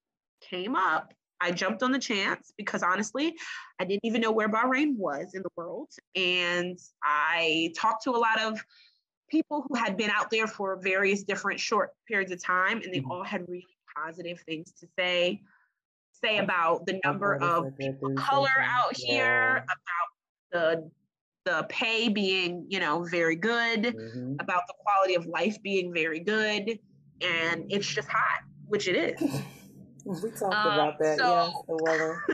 came 0.41 0.77
up, 0.77 1.13
I 1.41 1.53
jumped 1.53 1.83
on 1.83 1.93
the 1.93 1.99
chance 1.99 2.53
because 2.57 2.83
honestly, 2.83 3.35
I 3.81 3.85
didn't 3.85 4.05
even 4.05 4.21
know 4.21 4.33
where 4.33 4.49
Bahrain 4.49 4.97
was 4.97 5.35
in 5.35 5.43
the 5.43 5.51
world. 5.57 5.89
And 6.17 6.79
I 7.03 7.73
talked 7.77 8.05
to 8.05 8.11
a 8.11 8.19
lot 8.19 8.41
of 8.41 8.61
people 9.31 9.65
who 9.69 9.77
had 9.77 9.97
been 9.97 10.11
out 10.11 10.31
there 10.31 10.47
for 10.47 10.77
various 10.77 11.23
different 11.23 11.61
short 11.61 11.91
periods 12.07 12.33
of 12.33 12.43
time, 12.43 12.81
and 12.83 12.93
they 12.93 12.99
mm-hmm. 12.99 13.11
all 13.11 13.25
had 13.25 13.43
really 13.49 13.67
positive 13.95 14.41
things 14.41 14.73
to 14.81 14.87
say. 14.99 15.41
Say 16.13 16.39
about 16.39 16.85
the 16.85 17.01
number 17.05 17.37
of 17.37 17.79
people 17.79 18.13
color 18.15 18.49
out 18.61 18.99
yeah. 18.99 19.07
here, 19.07 19.57
about 19.65 20.11
the 20.51 20.91
the 21.45 21.65
pay 21.69 22.09
being, 22.09 22.67
you 22.69 22.81
know, 22.81 23.05
very 23.05 23.37
good, 23.37 23.85
mm-hmm. 23.85 24.35
about 24.41 24.63
the 24.67 24.75
quality 24.81 25.15
of 25.15 25.27
life 25.27 25.63
being 25.63 25.95
very 25.95 26.19
good, 26.19 26.79
and 27.21 27.67
it's 27.71 27.87
just 27.87 28.09
hot, 28.09 28.41
which 28.67 28.89
it 28.89 28.97
is. 29.21 29.43
we 30.05 30.31
talked 30.31 30.55
um, 30.55 30.73
about 30.73 30.99
that, 30.99 31.19
so, 31.19 31.45
yes, 31.47 31.55
the 31.67 31.79
weather. 31.83 32.25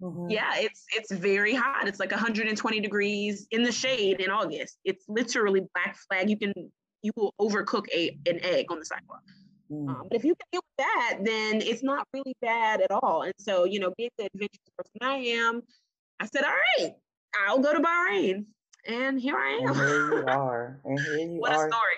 Mm-hmm. 0.00 0.30
Yeah, 0.30 0.52
it's 0.56 0.84
it's 0.96 1.12
very 1.12 1.54
hot. 1.54 1.88
It's 1.88 1.98
like 1.98 2.12
120 2.12 2.80
degrees 2.80 3.46
in 3.50 3.62
the 3.64 3.72
shade 3.72 4.20
in 4.20 4.30
August. 4.30 4.78
It's 4.84 5.04
literally 5.08 5.62
black 5.74 5.96
flag. 6.08 6.30
You 6.30 6.36
can 6.36 6.52
you 7.02 7.12
will 7.16 7.34
overcook 7.40 7.86
a 7.92 8.16
an 8.26 8.38
egg 8.44 8.66
on 8.70 8.78
the 8.78 8.84
sidewalk. 8.84 9.22
Mm. 9.70 9.88
Um, 9.88 10.02
but 10.08 10.16
if 10.16 10.24
you 10.24 10.34
can 10.34 10.46
deal 10.52 10.62
with 10.62 10.86
that, 10.86 11.18
then 11.24 11.60
it's 11.62 11.82
not 11.82 12.06
really 12.14 12.34
bad 12.40 12.80
at 12.80 12.90
all. 12.90 13.22
And 13.22 13.34
so, 13.38 13.64
you 13.64 13.80
know, 13.80 13.92
being 13.96 14.10
the 14.16 14.26
adventurous 14.26 14.70
person 14.76 14.98
I 15.02 15.16
am, 15.16 15.62
I 16.20 16.26
said, 16.26 16.44
all 16.44 16.54
right, 16.78 16.94
I'll 17.46 17.58
go 17.58 17.74
to 17.74 17.80
Bahrain. 17.80 18.46
And 18.86 19.20
here 19.20 19.36
I 19.36 19.60
am. 19.62 19.68
And 19.68 19.76
here 19.76 20.20
you 20.20 20.24
are. 20.28 20.80
And 20.84 20.98
here 21.00 21.18
you 21.18 21.40
what 21.40 21.52
are. 21.52 21.56
What 21.56 21.66
a 21.66 21.70
story. 21.70 21.96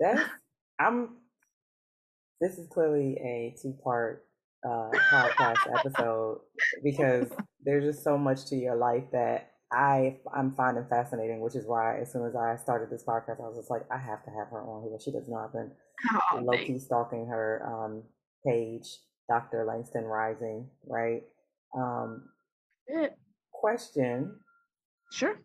That's 0.00 0.30
I'm 0.78 1.10
this 2.40 2.58
is 2.58 2.66
clearly 2.68 3.16
a 3.18 3.54
two 3.60 3.74
part 3.82 4.26
uh, 4.64 4.90
podcast 5.10 5.78
episode 5.78 6.40
because 6.82 7.28
there's 7.64 7.84
just 7.84 8.04
so 8.04 8.16
much 8.18 8.46
to 8.46 8.56
your 8.56 8.76
life 8.76 9.04
that 9.12 9.50
I 9.72 10.18
I'm 10.34 10.54
finding 10.54 10.86
fascinating, 10.88 11.40
which 11.40 11.56
is 11.56 11.66
why 11.66 12.00
as 12.00 12.12
soon 12.12 12.26
as 12.26 12.36
I 12.36 12.56
started 12.56 12.90
this 12.90 13.04
podcast, 13.04 13.40
I 13.40 13.48
was 13.48 13.56
just 13.56 13.70
like, 13.70 13.82
I 13.90 13.98
have 13.98 14.24
to 14.24 14.30
have 14.30 14.48
her 14.48 14.62
on 14.62 14.88
here. 14.88 14.98
She 15.02 15.10
does 15.10 15.28
not 15.28 15.52
been 15.52 15.70
oh, 16.32 16.40
low 16.42 16.58
key 16.58 16.78
stalking 16.78 17.26
her 17.26 17.62
um, 17.66 18.02
page, 18.46 18.86
Dr. 19.28 19.64
Langston 19.66 20.04
Rising, 20.04 20.68
right? 20.86 21.22
Um, 21.76 22.28
question. 23.52 24.38
Sure 25.12 25.36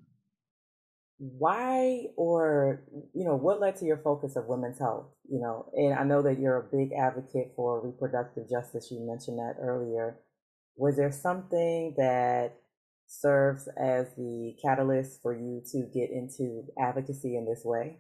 why 1.20 2.06
or 2.16 2.82
you 3.14 3.26
know 3.26 3.36
what 3.36 3.60
led 3.60 3.76
to 3.76 3.86
your 3.86 3.98
focus 3.98 4.36
of 4.36 4.46
women's 4.48 4.80
health 4.80 5.08
you 5.30 5.40
know? 5.40 5.70
And 5.74 5.94
i 5.94 6.04
know 6.04 6.22
that 6.24 6.40
you're 6.40 6.58
a 6.58 6.76
big 6.76 6.92
advocate 6.94 7.54
for 7.56 7.80
reproductive 7.86 8.50
justice 8.50 8.90
you 8.92 9.00
mentioned 9.00 9.38
that 9.38 9.56
earlier. 9.62 10.18
Was 10.76 10.98
there 10.98 11.12
something 11.12 11.94
that 11.98 12.56
serves 13.08 13.68
as 13.78 14.08
the 14.16 14.56
catalyst 14.62 15.22
for 15.22 15.34
you 15.34 15.62
to 15.72 15.80
get 15.94 16.10
into 16.10 16.64
advocacy 16.80 17.36
in 17.36 17.46
this 17.46 17.64
way? 17.64 18.00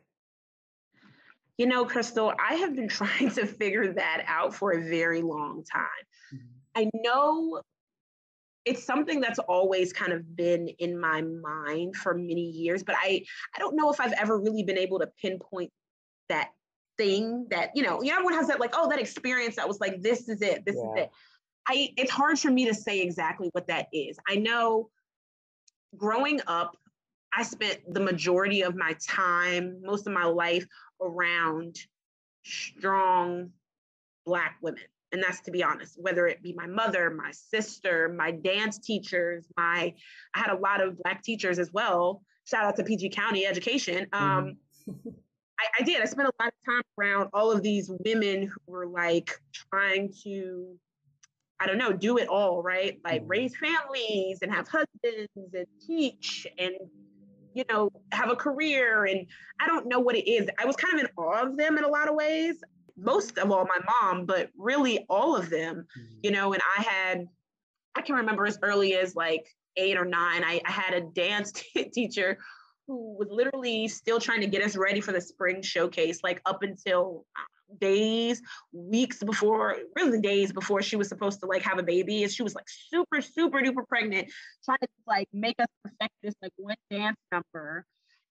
You 1.58 1.68
know 1.68 1.86
crystal 1.86 2.34
i 2.40 2.56
have 2.56 2.76
been 2.76 2.88
trying 3.00 3.32
to 3.32 3.46
figure 3.46 3.94
that 3.94 4.24
out 4.28 4.56
for 4.56 4.72
a 4.72 4.90
very 4.90 5.22
long 5.22 5.64
time. 5.64 5.86
Mm-hmm. 6.34 6.82
i 6.82 6.90
know 6.96 7.62
it's 8.66 8.84
something 8.84 9.20
that's 9.20 9.40
always 9.40 9.94
kind 9.94 10.12
of 10.12 10.36
been 10.36 10.68
in 10.80 11.00
my 11.00 11.22
mind 11.22 11.96
for 11.96 12.14
many 12.14 12.42
years 12.42 12.84
but 12.84 12.96
i 13.00 13.24
i 13.56 13.60
don't 13.60 13.76
know 13.76 13.92
if 13.92 14.00
i've 14.00 14.14
ever 14.14 14.38
really 14.38 14.64
been 14.64 14.78
able 14.78 15.00
to 15.00 15.08
pinpoint 15.22 15.72
that 16.28 16.50
thing 16.98 17.48
that 17.50 17.72
you 17.76 17.82
know 17.82 18.02
you 18.02 18.10
know 18.10 18.16
everyone 18.18 18.34
has 18.34 18.48
that 18.48 18.60
like 18.60 18.74
oh 18.76 18.90
that 18.90 19.00
experience 19.00 19.56
that 19.56 19.68
was 19.68 19.80
like 19.80 20.02
this 20.02 20.28
is 20.28 20.42
it 20.42 20.66
this 20.66 20.76
yeah. 20.76 20.92
is 20.92 20.98
it. 20.98 21.12
I 21.68 21.90
it's 21.98 22.12
hard 22.12 22.40
for 22.40 22.52
me 22.52 22.66
to 22.66 22.74
say 22.74 23.02
exactly 23.02 23.50
what 23.54 23.68
that 23.68 23.88
is. 23.94 24.18
I 24.28 24.36
know 24.36 24.90
growing 25.98 26.40
up 26.48 26.76
i 27.34 27.44
spent 27.44 27.80
the 27.94 28.00
majority 28.00 28.62
of 28.62 28.76
my 28.76 28.96
time 29.06 29.82
most 29.84 30.06
of 30.06 30.14
my 30.14 30.26
life 30.26 30.66
around 31.02 31.78
strong 32.44 33.50
black 34.26 34.58
women 34.62 34.84
and 35.12 35.24
that's 35.24 35.42
to 35.42 35.52
be 35.52 35.64
honest 35.64 35.96
whether 35.98 36.28
it 36.28 36.42
be 36.44 36.54
my 36.54 36.68
mother 36.68 37.10
my 37.10 37.32
sister 37.32 38.14
my 38.16 38.32
dance 38.32 38.78
teachers 38.78 39.46
my 39.58 39.94
i 40.36 40.40
had 40.40 40.52
a 40.52 40.58
lot 40.58 40.82
of 40.82 40.98
black 41.04 41.24
teachers 41.24 41.60
as 41.60 41.72
well. 41.74 42.22
Shout 42.46 42.66
out 42.66 42.76
to 42.78 42.84
pg 42.84 43.10
county 43.10 43.46
education. 43.46 44.08
Um, 44.14 44.58
mm-hmm. 44.88 45.10
I, 45.60 45.66
I, 45.80 45.84
did. 45.84 46.02
I 46.02 46.06
spent 46.06 46.28
a 46.30 46.32
lot 46.42 46.48
of 46.48 46.66
time 46.66 46.82
around 46.98 47.30
all 47.34 47.52
of 47.52 47.62
these 47.62 47.92
women 48.06 48.44
who 48.44 48.72
were 48.72 48.88
like 48.88 49.32
trying 49.54 50.14
to 50.24 50.76
i 51.60 51.68
don't 51.68 51.78
know 51.78 51.92
do 51.92 52.18
it 52.18 52.28
all 52.28 52.64
right? 52.64 53.00
Like 53.04 53.22
mm-hmm. 53.22 53.30
raise 53.30 53.54
families 53.58 54.40
and 54.42 54.52
have 54.54 54.68
husbands 54.68 55.30
and 55.36 55.66
teach 55.86 56.48
and 56.58 56.74
you 57.54 57.64
know 57.70 57.90
have 58.12 58.32
a 58.32 58.36
career. 58.36 59.06
And 59.06 59.28
i 59.60 59.68
don't 59.68 59.88
know 59.88 60.00
what 60.00 60.16
it 60.16 60.30
is. 60.30 60.50
I 60.58 60.66
was 60.66 60.76
kind 60.76 60.94
of 60.96 61.02
in 61.02 61.08
awe 61.18 61.44
of 61.44 61.58
them 61.58 61.78
in 61.78 61.84
a 61.84 61.90
lot 61.90 62.10
of 62.10 62.16
ways 62.16 62.56
most 63.02 63.38
of 63.38 63.52
all 63.52 63.66
my 63.66 63.80
mom, 63.86 64.26
but 64.26 64.50
really 64.58 65.06
all 65.10 65.36
of 65.36 65.50
them, 65.50 65.88
mm-hmm. 65.98 66.16
you 66.24 66.32
know, 66.32 66.54
and 66.54 66.62
I 66.78 66.82
had, 66.82 67.28
I 67.96 68.02
can 68.02 68.16
remember 68.16 68.46
as 68.46 68.60
early 68.62 68.96
as 68.96 69.16
like 69.16 69.48
eight 69.78 69.98
or 69.98 70.06
nine, 70.06 70.44
I, 70.44 70.62
I 70.66 70.72
had 70.72 70.94
a 70.94 71.02
dance 71.02 71.52
t- 71.74 71.86
teacher 71.86 72.38
who 72.88 73.18
was 73.18 73.28
literally 73.30 73.88
still 73.88 74.20
trying 74.20 74.42
to 74.42 74.48
get 74.48 74.64
us 74.64 74.76
ready 74.76 75.00
for 75.00 75.12
the 75.12 75.22
spring 75.22 75.62
showcase, 75.62 76.22
like 76.24 76.42
up 76.46 76.64
until 76.64 77.26
uh, 77.38 77.76
days, 77.80 78.42
weeks 78.72 79.24
before, 79.24 79.78
really 79.96 80.20
days 80.20 80.52
before 80.52 80.82
she 80.82 80.96
was 80.96 81.08
supposed 81.08 81.40
to 81.42 81.46
like 81.46 81.62
have 81.62 81.78
a 81.78 81.84
baby. 81.84 82.24
And 82.24 82.32
she 82.32 82.42
was 82.42 82.56
like 82.56 82.66
super, 82.68 83.22
super 83.22 83.60
duper 83.60 83.88
pregnant, 83.88 84.30
trying 84.66 84.80
to 84.82 84.88
like 85.08 85.28
make 85.32 85.60
us 85.60 85.68
perfect 85.84 86.14
this 86.24 86.34
like 86.42 86.52
one 86.58 86.76
dance 86.90 87.18
number 87.32 87.86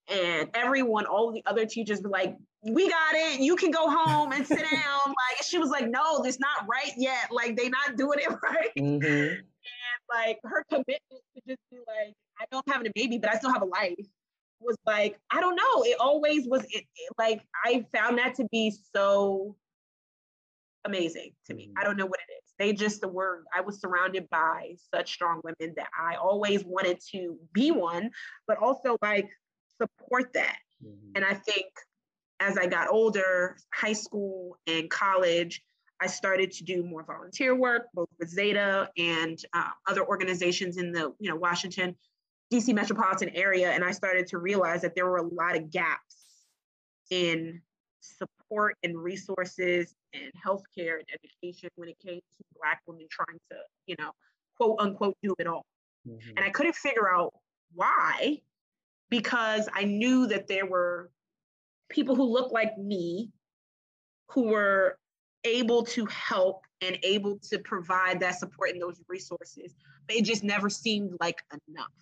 and 0.08 0.48
everyone, 0.54 1.06
all 1.06 1.32
the 1.32 1.42
other 1.46 1.66
teachers 1.66 2.02
were 2.02 2.10
like, 2.10 2.36
"We 2.62 2.88
got 2.88 3.14
it. 3.14 3.40
You 3.40 3.56
can 3.56 3.70
go 3.70 3.88
home 3.90 4.32
and 4.32 4.46
sit 4.46 4.58
down." 4.58 4.68
Like 5.06 5.44
she 5.44 5.58
was 5.58 5.70
like, 5.70 5.88
"No, 5.88 6.22
this 6.22 6.38
not 6.38 6.66
right 6.68 6.92
yet. 6.96 7.30
Like 7.30 7.56
they 7.56 7.68
not 7.68 7.96
doing 7.96 8.18
it 8.18 8.28
right." 8.42 8.70
Mm-hmm. 8.78 9.06
And 9.06 9.42
like 10.08 10.38
her 10.44 10.64
commitment 10.68 11.00
to 11.10 11.42
just 11.46 11.60
be 11.70 11.78
like, 11.86 12.14
"I 12.40 12.44
don't 12.50 12.68
have 12.68 12.84
a 12.84 12.90
baby, 12.94 13.18
but 13.18 13.32
I 13.32 13.38
still 13.38 13.52
have 13.52 13.62
a 13.62 13.66
life," 13.66 14.06
was 14.60 14.76
like, 14.86 15.18
I 15.30 15.40
don't 15.40 15.56
know. 15.56 15.84
It 15.84 15.96
always 16.00 16.46
was. 16.46 16.62
It, 16.64 16.84
it, 16.96 17.12
like 17.18 17.42
I 17.64 17.84
found 17.94 18.18
that 18.18 18.34
to 18.36 18.46
be 18.50 18.72
so 18.94 19.56
amazing 20.84 21.32
to 21.46 21.54
me. 21.54 21.70
I 21.76 21.80
mm-hmm. 21.80 21.88
don't 21.88 21.96
know 21.96 22.06
what 22.06 22.20
it 22.28 22.32
is. 22.32 22.52
They 22.58 22.72
just 22.72 23.00
the 23.00 23.08
word. 23.08 23.44
I 23.54 23.60
was 23.60 23.80
surrounded 23.80 24.28
by 24.30 24.74
such 24.92 25.12
strong 25.12 25.40
women 25.44 25.74
that 25.76 25.88
I 25.98 26.16
always 26.16 26.64
wanted 26.64 26.98
to 27.12 27.36
be 27.52 27.70
one, 27.70 28.10
but 28.46 28.58
also 28.58 28.96
like 29.00 29.28
support 29.80 30.32
that. 30.34 30.58
Mm-hmm. 30.84 31.12
And 31.16 31.24
I 31.24 31.34
think 31.34 31.66
as 32.40 32.56
I 32.56 32.66
got 32.66 32.88
older, 32.88 33.56
high 33.72 33.92
school 33.92 34.56
and 34.66 34.88
college, 34.90 35.62
I 36.00 36.06
started 36.06 36.52
to 36.52 36.64
do 36.64 36.84
more 36.84 37.02
volunteer 37.02 37.54
work, 37.54 37.86
both 37.92 38.08
with 38.18 38.28
Zeta 38.28 38.88
and 38.96 39.38
uh, 39.52 39.70
other 39.88 40.06
organizations 40.06 40.76
in 40.76 40.92
the 40.92 41.12
you 41.18 41.28
know 41.28 41.36
Washington, 41.36 41.96
D.C. 42.50 42.72
metropolitan 42.72 43.30
area, 43.30 43.70
and 43.70 43.84
I 43.84 43.90
started 43.90 44.28
to 44.28 44.38
realize 44.38 44.82
that 44.82 44.94
there 44.94 45.06
were 45.06 45.16
a 45.16 45.26
lot 45.26 45.56
of 45.56 45.70
gaps 45.70 46.16
in 47.10 47.60
support 48.00 48.76
and 48.84 48.96
resources 48.96 49.92
and 50.14 50.30
healthcare 50.46 50.98
and 50.98 51.06
education 51.12 51.68
when 51.74 51.88
it 51.88 51.96
came 51.98 52.20
to 52.20 52.44
Black 52.60 52.80
women 52.86 53.06
trying 53.10 53.38
to 53.50 53.56
you 53.86 53.96
know 53.98 54.12
quote 54.56 54.76
unquote 54.78 55.16
do 55.22 55.34
it 55.40 55.48
all, 55.48 55.66
mm-hmm. 56.06 56.30
and 56.36 56.44
I 56.44 56.50
couldn't 56.50 56.76
figure 56.76 57.12
out 57.12 57.34
why 57.74 58.40
because 59.10 59.68
I 59.74 59.84
knew 59.84 60.26
that 60.26 60.46
there 60.46 60.66
were 60.66 61.10
people 61.88 62.14
who 62.14 62.24
looked 62.24 62.52
like 62.52 62.76
me 62.76 63.30
who 64.30 64.48
were 64.48 64.98
able 65.44 65.84
to 65.84 66.04
help 66.06 66.62
and 66.80 66.98
able 67.02 67.38
to 67.38 67.58
provide 67.58 68.20
that 68.20 68.38
support 68.38 68.70
and 68.70 68.80
those 68.80 69.00
resources. 69.08 69.74
But 70.06 70.16
it 70.16 70.24
just 70.24 70.44
never 70.44 70.68
seemed 70.68 71.16
like 71.20 71.42
enough. 71.68 71.92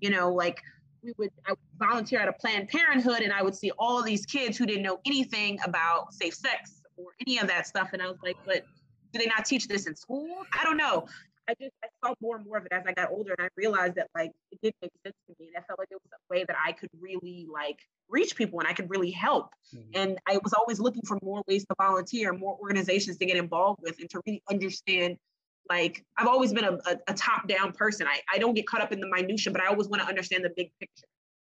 You 0.00 0.10
know, 0.10 0.32
like 0.32 0.62
we 1.02 1.12
would 1.18 1.30
I 1.46 1.50
would 1.50 1.58
volunteer 1.78 2.20
at 2.20 2.28
a 2.28 2.32
Planned 2.32 2.68
Parenthood 2.68 3.20
and 3.20 3.32
I 3.32 3.42
would 3.42 3.54
see 3.54 3.70
all 3.78 4.02
these 4.02 4.24
kids 4.24 4.56
who 4.56 4.66
didn't 4.66 4.82
know 4.82 5.00
anything 5.04 5.58
about 5.64 6.14
safe 6.14 6.34
sex 6.34 6.82
or 6.96 7.06
any 7.26 7.38
of 7.38 7.48
that 7.48 7.66
stuff. 7.66 7.90
And 7.92 8.02
I 8.02 8.06
was 8.06 8.18
like, 8.22 8.36
but 8.44 8.64
do 9.12 9.18
they 9.18 9.26
not 9.26 9.44
teach 9.44 9.68
this 9.68 9.86
in 9.86 9.96
school? 9.96 10.44
I 10.52 10.64
don't 10.64 10.76
know. 10.76 11.06
I 11.48 11.54
just 11.60 11.72
I 11.82 11.88
saw 12.04 12.14
more 12.20 12.36
and 12.36 12.44
more 12.46 12.58
of 12.58 12.66
it 12.66 12.72
as 12.72 12.84
I 12.86 12.92
got 12.92 13.10
older, 13.10 13.34
and 13.36 13.46
I 13.46 13.48
realized 13.56 13.94
that 13.94 14.08
like 14.14 14.32
it 14.52 14.58
didn't 14.62 14.76
make 14.82 14.92
sense 15.04 15.16
to 15.28 15.34
me, 15.40 15.48
and 15.48 15.56
I 15.56 15.62
felt 15.66 15.78
like 15.78 15.88
it 15.90 15.96
was 15.96 16.12
a 16.12 16.34
way 16.34 16.44
that 16.44 16.56
I 16.64 16.72
could 16.72 16.90
really 17.00 17.46
like 17.52 17.78
reach 18.08 18.36
people 18.36 18.60
and 18.60 18.68
I 18.68 18.72
could 18.72 18.90
really 18.90 19.10
help. 19.10 19.54
Mm-hmm. 19.74 19.90
And 19.94 20.18
I 20.28 20.38
was 20.44 20.52
always 20.52 20.78
looking 20.78 21.02
for 21.06 21.18
more 21.22 21.42
ways 21.48 21.64
to 21.66 21.74
volunteer, 21.78 22.32
more 22.32 22.56
organizations 22.60 23.16
to 23.18 23.26
get 23.26 23.36
involved 23.36 23.80
with, 23.82 23.98
and 23.98 24.08
to 24.10 24.20
really 24.26 24.42
understand 24.50 25.16
Like 25.68 26.04
I've 26.16 26.26
always 26.26 26.52
been 26.52 26.64
a, 26.64 26.72
a, 26.72 26.98
a 27.08 27.14
top 27.14 27.46
down 27.48 27.72
person. 27.72 28.06
I, 28.06 28.20
I 28.32 28.38
don't 28.38 28.54
get 28.54 28.66
caught 28.66 28.80
up 28.80 28.92
in 28.92 29.00
the 29.00 29.08
minutia, 29.08 29.52
but 29.52 29.62
I 29.62 29.66
always 29.66 29.88
want 29.88 30.02
to 30.02 30.08
understand 30.08 30.44
the 30.44 30.52
big 30.56 30.70
picture. 30.80 31.06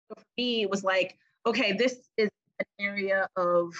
So 0.09 0.15
for 0.17 0.25
me, 0.37 0.61
it 0.61 0.69
was 0.69 0.83
like, 0.83 1.17
okay, 1.45 1.73
this 1.73 1.95
is 2.17 2.29
an 2.59 2.65
area 2.79 3.27
of, 3.35 3.73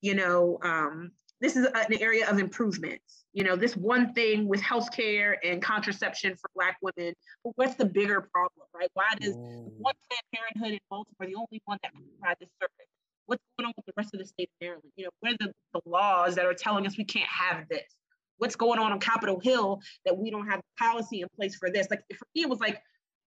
you 0.00 0.14
know, 0.14 0.58
um, 0.62 1.12
this 1.40 1.56
is 1.56 1.66
an 1.66 1.94
area 2.00 2.28
of 2.28 2.38
improvement. 2.38 3.00
You 3.32 3.44
know, 3.44 3.54
this 3.54 3.76
one 3.76 4.12
thing 4.12 4.48
with 4.48 4.60
healthcare 4.60 5.36
and 5.44 5.62
contraception 5.62 6.34
for 6.34 6.50
Black 6.54 6.78
women, 6.82 7.14
but 7.44 7.52
what's 7.56 7.76
the 7.76 7.84
bigger 7.84 8.28
problem, 8.32 8.66
right? 8.74 8.90
Why 8.94 9.14
does 9.20 9.36
mm. 9.36 9.70
one 9.78 9.94
Planned 10.08 10.22
Parenthood 10.34 10.72
in 10.72 10.80
Baltimore 10.90 11.30
the 11.30 11.36
only 11.36 11.62
one 11.64 11.78
that 11.82 11.92
provide 11.92 12.36
this 12.40 12.48
service? 12.60 12.88
What's 13.26 13.42
going 13.56 13.68
on 13.68 13.72
with 13.76 13.86
the 13.86 13.92
rest 13.96 14.12
of 14.14 14.18
the 14.18 14.26
state 14.26 14.48
of 14.48 14.66
Maryland? 14.66 14.92
You 14.96 15.04
know, 15.04 15.10
what 15.20 15.32
are 15.32 15.36
the, 15.38 15.52
the 15.74 15.80
laws 15.88 16.34
that 16.34 16.46
are 16.46 16.54
telling 16.54 16.86
us 16.86 16.98
we 16.98 17.04
can't 17.04 17.28
have 17.28 17.68
this? 17.68 17.94
What's 18.38 18.56
going 18.56 18.80
on 18.80 18.90
on 18.90 18.98
Capitol 18.98 19.38
Hill 19.38 19.80
that 20.04 20.16
we 20.16 20.30
don't 20.30 20.48
have 20.48 20.60
policy 20.78 21.20
in 21.20 21.28
place 21.36 21.54
for 21.54 21.70
this? 21.70 21.86
Like 21.88 22.00
for 22.18 22.26
me, 22.34 22.42
it 22.42 22.48
was 22.48 22.58
like 22.58 22.82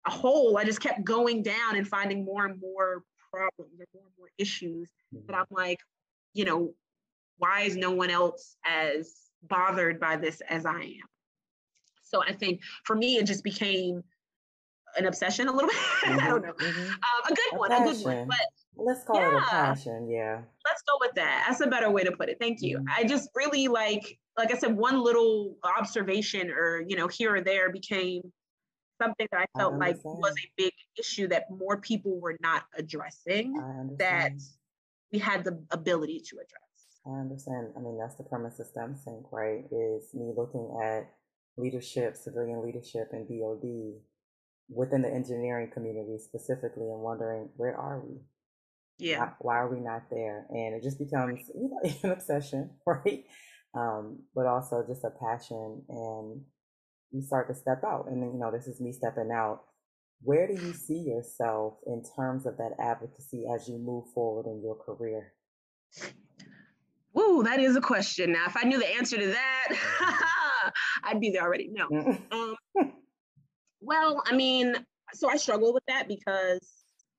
a 0.08 0.12
hole. 0.12 0.58
I 0.58 0.64
just 0.64 0.80
kept 0.80 1.04
going 1.04 1.44
down 1.44 1.76
and 1.76 1.86
finding 1.86 2.24
more 2.24 2.46
and 2.46 2.60
more 2.62 3.04
problems 3.32 3.80
or 3.80 3.86
more 3.94 4.04
and 4.06 4.14
more 4.18 4.30
issues 4.38 4.90
that 5.28 5.36
I'm 5.36 5.46
like, 5.52 5.80
you 6.34 6.46
know, 6.46 6.74
why 7.38 7.62
is 7.62 7.76
no 7.76 7.92
one 7.92 8.10
else 8.10 8.56
as 8.66 9.16
bothered 9.44 10.00
by 10.00 10.18
this 10.18 10.42
as 10.50 10.66
I 10.66 10.82
am? 10.82 11.10
So 12.04 12.24
I 12.24 12.34
think 12.34 12.62
for 12.84 12.96
me, 12.96 13.18
it 13.18 13.26
just 13.26 13.44
became 13.44 14.04
an 14.98 15.06
obsession 15.06 15.48
a 15.48 15.52
little 15.52 15.70
bit. 15.70 15.78
Mm-hmm, 15.78 16.20
I 16.20 16.28
don't 16.28 16.44
know. 16.44 16.54
Mm-hmm. 16.54 16.90
Um, 16.90 17.32
a 17.32 17.34
good 17.34 17.54
a 17.54 17.58
one, 17.58 17.70
passion. 17.70 17.88
a 17.88 17.94
good 17.94 18.04
one. 18.06 18.28
But 18.28 18.86
let's 18.86 19.04
call 19.04 19.16
yeah, 19.18 19.38
it 19.38 19.38
a 19.38 19.42
passion. 19.42 20.10
Yeah. 20.10 20.42
Let's 20.66 20.82
go 20.84 20.98
with 21.00 21.14
that. 21.16 21.46
That's 21.48 21.62
a 21.62 21.68
better 21.68 21.90
way 21.90 22.04
to 22.04 22.12
put 22.12 22.30
it. 22.30 22.38
Thank 22.40 22.62
you. 22.62 22.80
Mm-hmm. 22.80 22.88
I 22.98 23.04
just 23.04 23.30
really 23.36 23.68
like, 23.68 24.18
like 24.38 24.54
I 24.54 24.58
said, 24.58 24.76
one 24.76 25.02
little 25.02 25.56
observation 25.64 26.50
or, 26.50 26.84
you 26.88 26.96
know, 26.96 27.08
here 27.08 27.36
or 27.36 27.42
there 27.42 27.72
became 27.72 28.22
something 29.02 29.28
that 29.32 29.42
I 29.42 29.60
felt 29.60 29.76
I 29.76 29.78
like 29.78 30.04
was 30.04 30.34
a 30.34 30.52
big 30.58 30.74
issue 30.98 31.28
that 31.30 31.46
more 31.50 31.78
people 31.78 32.20
were 32.20 32.38
not 32.42 32.64
addressing 32.78 33.54
that 33.98 34.34
we 35.12 35.20
had 35.20 35.44
the 35.44 35.64
ability 35.72 36.22
to 36.30 36.36
address. 36.36 36.69
I 37.10 37.20
understand. 37.20 37.74
I 37.76 37.80
mean, 37.80 37.98
that's 37.98 38.16
the 38.16 38.24
premise 38.24 38.60
of 38.60 38.68
STEM 38.68 38.96
Sync, 38.96 39.32
right? 39.32 39.64
Is 39.72 40.14
me 40.14 40.32
looking 40.36 40.78
at 40.84 41.10
leadership, 41.58 42.16
civilian 42.16 42.64
leadership, 42.64 43.10
and 43.12 43.28
DoD 43.28 44.02
within 44.70 45.02
the 45.02 45.10
engineering 45.10 45.72
community 45.74 46.18
specifically, 46.20 46.90
and 46.90 47.02
wondering 47.02 47.50
where 47.56 47.76
are 47.76 48.00
we? 48.00 48.18
Yeah. 48.98 49.20
Why, 49.20 49.32
why 49.40 49.56
are 49.58 49.74
we 49.74 49.80
not 49.80 50.04
there? 50.12 50.46
And 50.50 50.76
it 50.76 50.84
just 50.84 51.00
becomes 51.00 51.40
you 51.56 51.70
know, 51.70 51.92
an 52.04 52.12
obsession, 52.12 52.72
right? 52.86 53.24
Um, 53.74 54.24
but 54.36 54.46
also 54.46 54.84
just 54.88 55.04
a 55.04 55.10
passion, 55.10 55.84
and 55.90 56.42
you 57.12 57.22
start 57.22 57.48
to 57.48 57.56
step 57.56 57.84
out. 57.84 58.06
And 58.08 58.22
then, 58.22 58.34
you 58.34 58.40
know, 58.40 58.52
this 58.52 58.68
is 58.68 58.80
me 58.80 58.92
stepping 58.92 59.32
out. 59.32 59.62
Where 60.22 60.48
do 60.48 60.54
you 60.54 60.74
see 60.74 61.00
yourself 61.00 61.76
in 61.88 62.04
terms 62.18 62.46
of 62.46 62.58
that 62.58 62.72
advocacy 62.78 63.46
as 63.54 63.70
you 63.70 63.78
move 63.78 64.06
forward 64.14 64.48
in 64.48 64.62
your 64.62 64.76
career? 64.76 65.34
Ooh, 67.20 67.44
that 67.44 67.60
is 67.60 67.76
a 67.76 67.82
question. 67.82 68.32
Now, 68.32 68.46
if 68.48 68.56
I 68.56 68.64
knew 68.64 68.80
the 68.80 68.88
answer 68.96 69.18
to 69.18 69.28
that, 69.28 70.72
I'd 71.04 71.20
be 71.20 71.32
there 71.32 71.42
already. 71.42 71.70
No. 71.72 71.88
um, 72.32 72.56
well, 73.82 74.24
I 74.26 74.36
mean, 74.36 74.76
so 75.14 75.30
I 75.30 75.36
struggle 75.38 75.74
with 75.74 75.84
that 75.88 76.08
because 76.08 76.60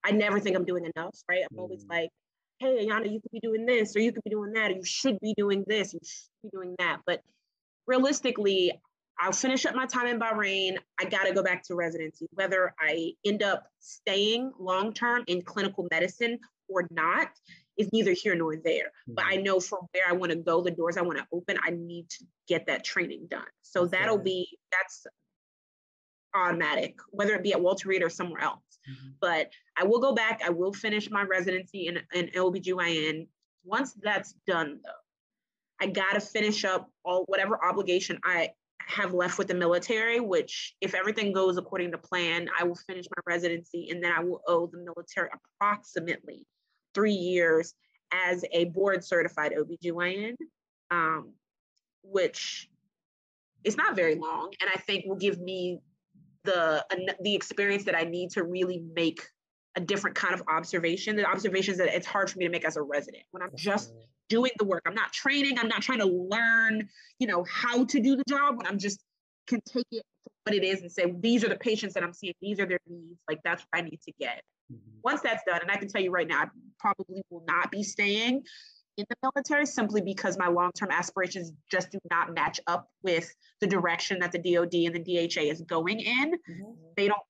I 0.04 0.12
never 0.12 0.40
think 0.40 0.56
I'm 0.56 0.64
doing 0.64 0.90
enough, 0.96 1.16
right? 1.28 1.42
I'm 1.50 1.58
always 1.58 1.84
mm. 1.84 1.90
like, 1.90 2.10
hey, 2.60 2.86
Ayana, 2.86 3.12
you 3.12 3.20
could 3.20 3.32
be 3.32 3.40
doing 3.40 3.66
this, 3.66 3.94
or 3.94 4.00
you 4.00 4.12
could 4.12 4.24
be 4.24 4.30
doing 4.30 4.52
that, 4.52 4.70
or 4.70 4.74
you 4.74 4.84
should 4.84 5.18
be 5.20 5.34
doing 5.36 5.64
this, 5.66 5.92
you 5.92 6.00
should 6.02 6.50
be 6.50 6.50
doing 6.50 6.74
that. 6.78 7.00
But 7.06 7.20
realistically, 7.86 8.72
I'll 9.18 9.32
finish 9.32 9.66
up 9.66 9.74
my 9.74 9.86
time 9.86 10.06
in 10.06 10.18
Bahrain. 10.18 10.78
I 10.98 11.04
got 11.04 11.24
to 11.24 11.34
go 11.34 11.42
back 11.42 11.62
to 11.64 11.74
residency. 11.74 12.26
Whether 12.32 12.74
I 12.80 13.12
end 13.26 13.42
up 13.42 13.66
staying 13.80 14.52
long 14.58 14.94
term 14.94 15.24
in 15.26 15.42
clinical 15.42 15.86
medicine 15.90 16.38
or 16.68 16.88
not 16.90 17.28
is 17.80 17.92
neither 17.92 18.12
here 18.12 18.34
nor 18.34 18.56
there. 18.56 18.86
Mm-hmm. 18.86 19.14
But 19.14 19.24
I 19.24 19.34
mm-hmm. 19.34 19.44
know 19.44 19.60
from 19.60 19.80
where 19.92 20.04
I 20.08 20.12
want 20.12 20.32
to 20.32 20.38
go, 20.38 20.60
the 20.60 20.70
doors 20.70 20.96
I 20.96 21.02
want 21.02 21.18
to 21.18 21.26
open, 21.32 21.56
I 21.64 21.70
need 21.70 22.08
to 22.10 22.24
get 22.46 22.66
that 22.66 22.84
training 22.84 23.26
done. 23.30 23.46
So 23.62 23.82
okay. 23.82 23.98
that'll 23.98 24.18
be 24.18 24.48
that's 24.72 25.06
automatic, 26.34 26.96
whether 27.10 27.34
it 27.34 27.42
be 27.42 27.52
at 27.52 27.60
Walter 27.60 27.88
Reed 27.88 28.02
or 28.02 28.10
somewhere 28.10 28.42
else. 28.42 28.62
Mm-hmm. 28.88 29.10
But 29.20 29.50
I 29.76 29.84
will 29.84 30.00
go 30.00 30.14
back. 30.14 30.42
I 30.44 30.50
will 30.50 30.72
finish 30.72 31.10
my 31.10 31.22
residency 31.22 31.86
in, 31.86 32.00
in 32.14 32.28
OBGYN. 32.28 33.26
Once 33.64 33.94
that's 34.00 34.34
done, 34.46 34.80
though, 34.84 35.84
I 35.84 35.86
got 35.86 36.12
to 36.12 36.20
finish 36.20 36.64
up 36.64 36.90
all 37.04 37.24
whatever 37.26 37.62
obligation 37.64 38.18
I 38.24 38.50
have 38.86 39.14
left 39.14 39.38
with 39.38 39.48
the 39.48 39.54
military, 39.54 40.20
which, 40.20 40.74
if 40.80 40.94
everything 40.94 41.32
goes 41.32 41.56
according 41.56 41.92
to 41.92 41.98
plan, 41.98 42.48
I 42.58 42.64
will 42.64 42.74
finish 42.74 43.06
my 43.16 43.22
residency 43.26 43.88
and 43.90 44.02
then 44.02 44.12
I 44.12 44.20
will 44.20 44.40
owe 44.46 44.66
the 44.66 44.78
military 44.78 45.28
approximately 45.60 46.46
three 46.94 47.12
years 47.12 47.74
as 48.12 48.44
a 48.52 48.66
board 48.66 49.04
certified 49.04 49.52
OBGYN, 49.52 50.34
um, 50.90 51.32
which 52.02 52.68
is 53.64 53.76
not 53.76 53.94
very 53.94 54.16
long. 54.16 54.52
And 54.60 54.70
I 54.72 54.78
think 54.78 55.04
will 55.06 55.16
give 55.16 55.38
me 55.40 55.80
the, 56.44 56.84
the 57.20 57.34
experience 57.34 57.84
that 57.84 57.94
I 57.94 58.02
need 58.02 58.30
to 58.30 58.42
really 58.42 58.82
make 58.94 59.22
a 59.76 59.80
different 59.80 60.16
kind 60.16 60.34
of 60.34 60.42
observation, 60.48 61.16
the 61.16 61.24
observations 61.24 61.78
that 61.78 61.94
it's 61.94 62.06
hard 62.06 62.30
for 62.30 62.38
me 62.38 62.46
to 62.46 62.50
make 62.50 62.64
as 62.64 62.76
a 62.76 62.82
resident 62.82 63.22
when 63.30 63.42
I'm 63.42 63.52
just 63.54 63.92
doing 64.28 64.50
the 64.58 64.64
work. 64.64 64.82
I'm 64.86 64.94
not 64.94 65.12
training, 65.12 65.58
I'm 65.58 65.68
not 65.68 65.82
trying 65.82 66.00
to 66.00 66.06
learn, 66.06 66.88
you 67.18 67.26
know, 67.26 67.44
how 67.48 67.84
to 67.84 68.00
do 68.00 68.16
the 68.16 68.24
job 68.28 68.56
when 68.56 68.66
I'm 68.66 68.78
just 68.78 69.00
can 69.46 69.60
take 69.66 69.86
it 69.90 70.02
for 70.24 70.30
what 70.44 70.54
it 70.54 70.64
is 70.64 70.80
and 70.82 70.90
say, 70.90 71.12
these 71.20 71.44
are 71.44 71.48
the 71.48 71.56
patients 71.56 71.94
that 71.94 72.02
I'm 72.02 72.12
seeing, 72.12 72.34
these 72.40 72.58
are 72.58 72.66
their 72.66 72.80
needs, 72.88 73.20
like 73.28 73.40
that's 73.44 73.62
what 73.62 73.80
I 73.80 73.82
need 73.82 74.00
to 74.06 74.12
get. 74.18 74.42
Mm-hmm. 74.70 74.98
Once 75.02 75.20
that's 75.22 75.42
done, 75.46 75.60
and 75.62 75.70
I 75.70 75.76
can 75.76 75.88
tell 75.88 76.02
you 76.02 76.10
right 76.10 76.28
now, 76.28 76.42
I 76.42 76.46
probably 76.78 77.22
will 77.30 77.44
not 77.46 77.70
be 77.70 77.82
staying 77.82 78.44
in 78.96 79.04
the 79.08 79.16
military 79.22 79.66
simply 79.66 80.00
because 80.00 80.38
my 80.38 80.48
long-term 80.48 80.90
aspirations 80.90 81.52
just 81.70 81.90
do 81.90 81.98
not 82.10 82.34
match 82.34 82.60
up 82.66 82.88
with 83.02 83.34
the 83.60 83.66
direction 83.66 84.18
that 84.20 84.32
the 84.32 84.38
DoD 84.38 84.74
and 84.74 84.94
the 84.94 85.28
DHA 85.28 85.42
is 85.42 85.62
going 85.62 86.00
in. 86.00 86.32
Mm-hmm. 86.32 86.72
They 86.96 87.08
don't. 87.08 87.22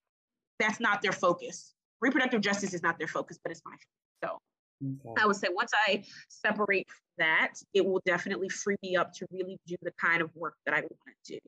That's 0.59 0.81
not 0.81 1.03
their 1.03 1.13
focus. 1.13 1.75
Reproductive 2.01 2.41
justice 2.41 2.75
is 2.75 2.83
not 2.83 2.99
their 2.99 3.09
focus, 3.09 3.39
but 3.43 3.51
it's 3.51 3.63
my 3.65 3.73
focus. 3.73 3.87
So 4.23 5.11
okay. 5.11 5.23
I 5.23 5.27
would 5.27 5.37
say 5.37 5.49
once 5.53 5.73
I 5.87 6.03
separate 6.29 6.87
that, 7.19 7.55
it 7.73 7.85
will 7.85 8.01
definitely 8.05 8.49
free 8.49 8.77
me 8.83 8.97
up 8.97 9.13
to 9.15 9.27
really 9.31 9.59
do 9.67 9.77
the 9.83 9.93
kind 10.01 10.23
of 10.23 10.31
work 10.35 10.55
that 10.67 10.75
I 10.75 10.81
want 10.81 10.91
to 11.27 11.35
do. 11.35 11.39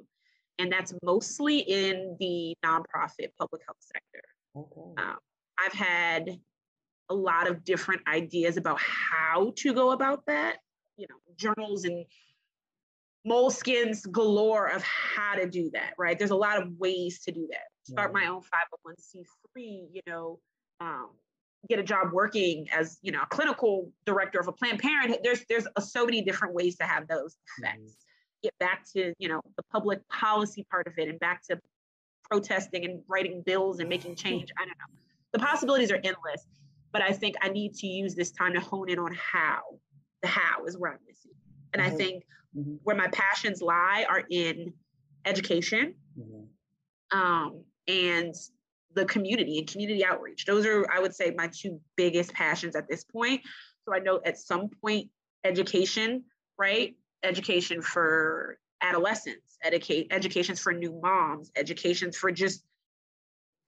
And 0.59 0.71
that's 0.71 0.95
mostly 1.03 1.59
in 1.61 2.17
the 2.21 2.55
nonprofit 2.65 3.31
public 3.39 3.63
health 3.67 3.79
sector. 3.81 4.23
Okay. 4.57 5.03
Um, 5.03 5.17
I've 5.59 5.73
had 5.73 6.39
a 7.11 7.15
lot 7.15 7.49
of 7.49 7.65
different 7.65 8.03
ideas 8.09 8.57
about 8.57 8.81
how 8.81 9.53
to 9.57 9.75
go 9.75 9.93
about 9.93 10.25
that, 10.27 10.57
you 10.97 11.07
know, 11.09 11.17
journals 11.37 11.85
and 11.85 12.07
moleskins 13.27 14.11
galore 14.11 14.67
of 14.67 14.83
how 14.83 15.35
to 15.35 15.49
do 15.49 15.71
that, 15.73 15.93
right? 15.99 16.19
There's 16.19 16.31
a 16.31 16.37
lot 16.37 16.61
of 16.61 16.73
ways 16.79 17.21
to 17.25 17.33
do 17.33 17.47
that. 17.51 17.67
Start 17.85 18.13
my 18.13 18.27
own 18.27 18.41
501c3, 18.41 19.25
you 19.93 20.01
know, 20.07 20.39
um, 20.81 21.11
get 21.69 21.79
a 21.79 21.83
job 21.83 22.13
working 22.13 22.67
as, 22.73 22.99
you 23.03 23.13
know, 23.13 23.23
a 23.23 23.27
clinical 23.27 23.91
director 24.07 24.41
of 24.41 24.49
a 24.49 24.53
Planned 24.53 24.79
Parenthood. 24.79 25.21
There's 25.23 25.45
there's 25.49 25.67
a, 25.77 25.83
so 25.83 26.05
many 26.05 26.23
different 26.23 26.55
ways 26.55 26.77
to 26.77 26.85
have 26.85 27.07
those 27.09 27.37
effects. 27.59 27.79
Mm-hmm. 27.79 28.43
Get 28.45 28.59
back 28.59 28.85
to, 28.95 29.13
you 29.19 29.29
know, 29.29 29.41
the 29.57 29.63
public 29.71 30.01
policy 30.09 30.67
part 30.71 30.87
of 30.87 30.95
it 30.97 31.09
and 31.09 31.21
back 31.21 31.43
to 31.49 31.61
protesting 32.29 32.85
and 32.85 33.03
writing 33.09 33.43
bills 33.45 33.79
and 33.81 33.89
making 33.89 34.15
change. 34.17 34.51
I 34.59 34.63
don't 34.63 34.79
know 34.79 35.02
the 35.33 35.39
possibilities 35.39 35.91
are 35.91 36.01
endless, 36.03 36.47
but 36.93 37.03
I 37.03 37.13
think 37.13 37.37
I 37.41 37.49
need 37.49 37.75
to 37.77 37.87
use 37.87 38.15
this 38.15 38.31
time 38.31 38.53
to 38.55 38.61
hone 38.61 38.89
in 38.89 38.99
on 38.99 39.15
how. 39.15 39.61
The 40.23 40.29
how 40.29 40.65
is 40.67 40.79
where 40.79 40.93
I'm 40.93 40.99
missing. 41.07 41.33
And 41.73 41.83
mm-hmm. 41.83 41.95
I 41.95 41.97
think 41.97 42.25
mm-hmm. 42.57 42.75
where 42.85 42.97
my 42.97 43.09
passions 43.09 43.61
lie 43.61 44.07
are 44.09 44.23
in 44.31 44.73
education 45.25 45.95
mm-hmm. 46.19 47.19
um, 47.19 47.65
and 47.89 48.35
the 48.95 49.05
community 49.07 49.59
and 49.59 49.67
community 49.67 50.05
outreach. 50.05 50.45
Those 50.45 50.67
are, 50.67 50.87
I 50.93 51.01
would 51.01 51.15
say, 51.15 51.33
my 51.37 51.51
two 51.53 51.81
biggest 51.97 52.33
passions 52.35 52.77
at 52.77 52.89
this 52.89 53.05
point. 53.05 53.41
So 53.85 53.95
I 53.95 53.99
know 53.99 54.21
at 54.25 54.39
some 54.39 54.69
point, 54.69 55.09
education, 55.45 56.25
right? 56.59 56.95
Education 57.23 57.83
for 57.83 58.59
adolescents, 58.83 59.57
educate 59.63 60.09
educations 60.11 60.61
for 60.61 60.73
new 60.73 61.01
moms, 61.03 61.51
educations 61.57 62.17
for 62.17 62.31
just 62.31 62.63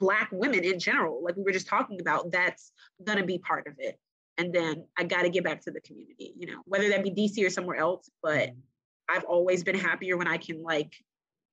black 0.01 0.29
women 0.33 0.65
in 0.65 0.79
general 0.79 1.23
like 1.23 1.37
we 1.37 1.43
were 1.43 1.53
just 1.53 1.67
talking 1.67 2.01
about 2.01 2.31
that's 2.33 2.73
going 3.05 3.19
to 3.19 3.25
be 3.25 3.39
part 3.39 3.67
of 3.67 3.75
it 3.79 3.99
and 4.39 4.53
then 4.53 4.85
i 4.99 5.05
got 5.05 5.23
to 5.23 5.29
get 5.29 5.45
back 5.45 5.61
to 5.61 5.71
the 5.71 5.81
community 5.81 6.33
you 6.37 6.47
know 6.47 6.61
whether 6.65 6.89
that 6.89 7.03
be 7.03 7.11
dc 7.11 7.45
or 7.45 7.51
somewhere 7.51 7.77
else 7.77 8.11
but 8.23 8.49
mm-hmm. 8.49 9.17
i've 9.17 9.25
always 9.25 9.63
been 9.63 9.79
happier 9.79 10.17
when 10.17 10.29
i 10.29 10.37
can 10.37 10.63
like 10.63 10.93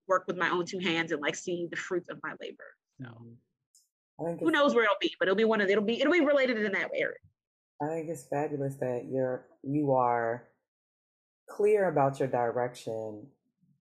work 0.08 0.23
with 0.27 0.38
my 0.38 0.49
own 0.49 0.65
two 0.65 0.80
hands 0.80 1.12
and 1.12 1.21
like 1.21 1.36
see 1.36 1.67
the 1.69 1.77
fruits 1.77 2.10
of 2.10 2.17
my 2.23 2.34
labor 2.41 2.75
so 2.99 4.38
who 4.39 4.51
knows 4.51 4.73
where 4.73 4.84
it'll 4.84 4.95
be 4.99 5.13
but 5.19 5.27
it'll 5.27 5.36
be 5.36 5.45
one 5.45 5.62
of 5.62 5.69
it'll 5.69 5.84
be 5.84 5.99
it'll 5.99 6.13
be 6.13 6.21
related 6.21 6.58
in 6.58 6.71
that 6.71 6.89
area 6.95 7.15
i 7.82 7.88
think 7.88 8.10
it's 8.10 8.25
fabulous 8.25 8.75
that 8.75 9.06
you're 9.10 9.45
you 9.63 9.91
are 9.91 10.47
clear 11.47 11.88
about 11.88 12.19
your 12.19 12.27
direction 12.27 13.27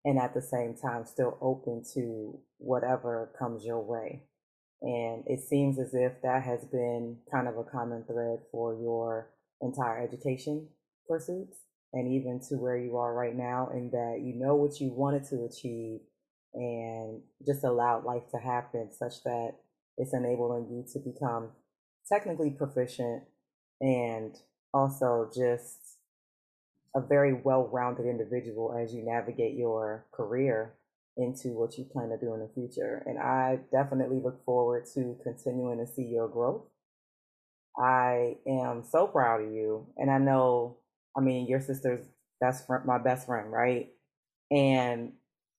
and 0.04 0.18
at 0.18 0.34
the 0.34 0.42
same 0.42 0.74
time 0.74 1.04
still 1.04 1.36
open 1.40 1.82
to 1.94 2.38
whatever 2.58 3.30
comes 3.38 3.64
your 3.64 3.80
way. 3.80 4.22
And 4.82 5.24
it 5.26 5.40
seems 5.40 5.78
as 5.78 5.92
if 5.92 6.22
that 6.22 6.42
has 6.42 6.64
been 6.64 7.18
kind 7.30 7.48
of 7.48 7.58
a 7.58 7.64
common 7.64 8.04
thread 8.04 8.40
for 8.50 8.74
your 8.74 9.30
entire 9.60 10.02
education 10.02 10.68
pursuits 11.06 11.58
and 11.92 12.12
even 12.12 12.40
to 12.48 12.54
where 12.56 12.78
you 12.78 12.96
are 12.96 13.12
right 13.12 13.36
now, 13.36 13.68
in 13.74 13.90
that 13.90 14.20
you 14.22 14.34
know 14.34 14.54
what 14.54 14.80
you 14.80 14.90
wanted 14.90 15.24
to 15.24 15.44
achieve 15.44 16.00
and 16.54 17.20
just 17.46 17.64
allowed 17.64 18.04
life 18.04 18.22
to 18.30 18.38
happen 18.38 18.90
such 18.92 19.22
that 19.24 19.54
it's 19.98 20.14
enabling 20.14 20.68
you 20.70 20.84
to 20.92 20.98
become 20.98 21.50
technically 22.08 22.50
proficient 22.50 23.22
and 23.80 24.36
also 24.72 25.28
just 25.34 25.78
a 26.94 27.00
very 27.00 27.32
well-rounded 27.32 28.06
individual 28.06 28.74
as 28.76 28.92
you 28.92 29.04
navigate 29.04 29.56
your 29.56 30.06
career 30.12 30.74
into 31.20 31.50
what 31.50 31.76
you 31.78 31.84
plan 31.84 32.10
to 32.10 32.18
do 32.18 32.34
in 32.34 32.40
the 32.40 32.50
future. 32.54 33.02
And 33.06 33.18
I 33.18 33.60
definitely 33.72 34.20
look 34.22 34.44
forward 34.44 34.86
to 34.94 35.16
continuing 35.22 35.78
to 35.78 35.86
see 35.86 36.04
your 36.04 36.28
growth. 36.28 36.62
I 37.78 38.36
am 38.46 38.84
so 38.84 39.06
proud 39.06 39.42
of 39.42 39.52
you. 39.52 39.86
And 39.96 40.10
I 40.10 40.18
know, 40.18 40.78
I 41.16 41.20
mean, 41.20 41.46
your 41.46 41.60
sister's 41.60 42.00
best 42.40 42.66
friend, 42.66 42.84
my 42.84 42.98
best 42.98 43.26
friend, 43.26 43.52
right? 43.52 43.90
And 44.50 45.12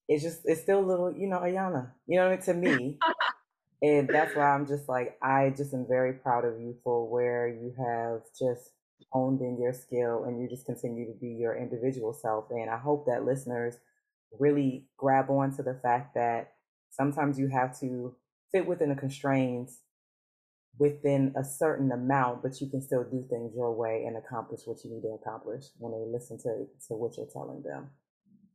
it's 0.08 0.24
just, 0.24 0.42
it's 0.46 0.62
still 0.62 0.80
a 0.80 0.86
little, 0.86 1.12
you 1.12 1.28
know, 1.28 1.40
Ayana, 1.40 1.92
you 2.08 2.18
know, 2.18 2.30
what 2.30 2.50
I 2.50 2.54
mean? 2.54 2.72
to 2.72 2.78
me. 2.78 3.00
and 3.82 4.10
that's 4.10 4.36
why 4.36 4.54
I'm 4.54 4.68
just 4.68 4.90
like, 4.90 5.18
I 5.22 5.54
just 5.56 5.74
am 5.74 5.86
very 5.88 6.14
proud 6.14 6.46
of 6.46 6.60
you 6.60 6.76
for 6.84 7.08
where 7.10 7.48
you 7.48 7.74
have 7.78 8.22
just 8.38 8.72
honed 9.12 9.42
in 9.42 9.60
your 9.60 9.74
skill 9.74 10.26
and 10.26 10.42
you 10.42 10.48
just 10.48 10.66
continue 10.66 11.06
to 11.06 11.20
be 11.20 11.30
your 11.30 11.56
individual 11.56 12.14
self. 12.14 12.46
And 12.52 12.70
I 12.70 12.78
hope 12.78 13.06
that 13.08 13.26
listeners 13.26 13.78
really 14.40 14.86
grab 14.98 15.30
on 15.30 15.56
to 15.56 15.64
the 15.64 15.80
fact 15.82 16.16
that 16.16 16.54
sometimes 16.90 17.38
you 17.40 17.48
have 17.48 17.80
to 17.80 18.16
fit 18.52 18.66
within 18.66 18.90
the 18.90 18.96
constraints 18.96 19.80
within 20.78 21.34
a 21.38 21.44
certain 21.44 21.92
amount, 21.92 22.42
but 22.42 22.60
you 22.62 22.70
can 22.70 22.82
still 22.82 23.04
do 23.04 23.26
things 23.30 23.54
your 23.56 23.74
way 23.74 24.04
and 24.08 24.18
accomplish 24.18 24.62
what 24.66 24.84
you 24.84 24.92
need 24.92 25.02
to 25.02 25.18
accomplish 25.22 25.66
when 25.78 25.92
they 25.92 26.06
listen 26.12 26.38
to, 26.38 26.66
to 26.88 26.96
what 26.96 27.18
you're 27.18 27.28
telling 27.32 27.62
them. 27.62 27.90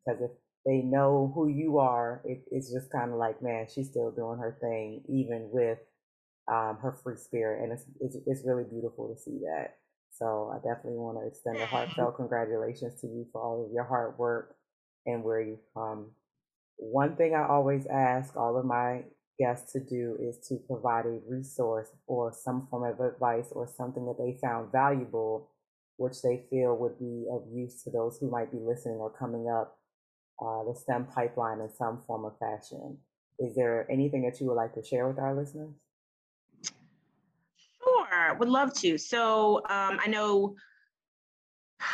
Because 0.04 0.22
if 0.22 0.30
they 0.64 0.78
know 0.78 1.30
who 1.34 1.48
you 1.48 1.78
are, 1.78 2.22
it, 2.24 2.42
it's 2.50 2.72
just 2.72 2.90
kind 2.90 3.12
of 3.12 3.18
like, 3.18 3.42
man, 3.42 3.66
she's 3.72 3.88
still 3.88 4.10
doing 4.10 4.38
her 4.38 4.56
thing, 4.60 5.02
even 5.08 5.48
with 5.52 5.78
um, 6.48 6.78
her 6.82 6.98
free 7.02 7.16
spirit. 7.16 7.62
And 7.62 7.72
it's, 7.72 7.84
it's, 8.00 8.16
it's 8.26 8.46
really 8.46 8.64
beautiful 8.64 9.14
to 9.14 9.20
see 9.20 9.38
that. 9.44 9.76
So 10.10 10.50
I 10.52 10.56
definitely 10.56 10.98
want 10.98 11.18
to 11.20 11.26
extend 11.26 11.58
a 11.58 11.66
heartfelt 11.66 12.16
congratulations 12.16 13.00
to 13.02 13.06
you 13.06 13.26
for 13.30 13.42
all 13.42 13.66
of 13.66 13.72
your 13.72 13.84
hard 13.84 14.18
work 14.18 14.56
and 15.06 15.22
where 15.22 15.40
you've 15.40 15.72
come. 15.74 16.10
One 16.76 17.16
thing 17.16 17.34
I 17.34 17.46
always 17.46 17.86
ask 17.86 18.36
all 18.36 18.58
of 18.58 18.66
my 18.66 19.04
guests 19.38 19.72
to 19.72 19.80
do 19.80 20.16
is 20.20 20.38
to 20.48 20.56
provide 20.66 21.06
a 21.06 21.20
resource 21.28 21.88
or 22.06 22.32
some 22.32 22.66
form 22.70 22.84
of 22.84 23.00
advice 23.00 23.48
or 23.52 23.68
something 23.76 24.06
that 24.06 24.18
they 24.18 24.38
found 24.40 24.72
valuable, 24.72 25.50
which 25.96 26.22
they 26.22 26.44
feel 26.50 26.76
would 26.76 26.98
be 26.98 27.26
of 27.30 27.42
use 27.52 27.82
to 27.82 27.90
those 27.90 28.18
who 28.18 28.30
might 28.30 28.50
be 28.50 28.58
listening 28.58 28.96
or 28.96 29.10
coming 29.10 29.48
up 29.48 29.78
uh, 30.40 30.64
the 30.64 30.74
STEM 30.74 31.06
pipeline 31.14 31.60
in 31.60 31.70
some 31.74 32.02
form 32.06 32.24
of 32.24 32.38
fashion. 32.38 32.98
Is 33.38 33.54
there 33.54 33.86
anything 33.90 34.22
that 34.22 34.40
you 34.40 34.46
would 34.46 34.54
like 34.54 34.74
to 34.74 34.82
share 34.82 35.06
with 35.06 35.18
our 35.18 35.34
listeners? 35.34 35.72
Sure, 37.82 38.34
would 38.38 38.48
love 38.48 38.74
to. 38.74 38.98
So 38.98 39.58
um, 39.68 39.98
I 40.02 40.08
know. 40.08 40.56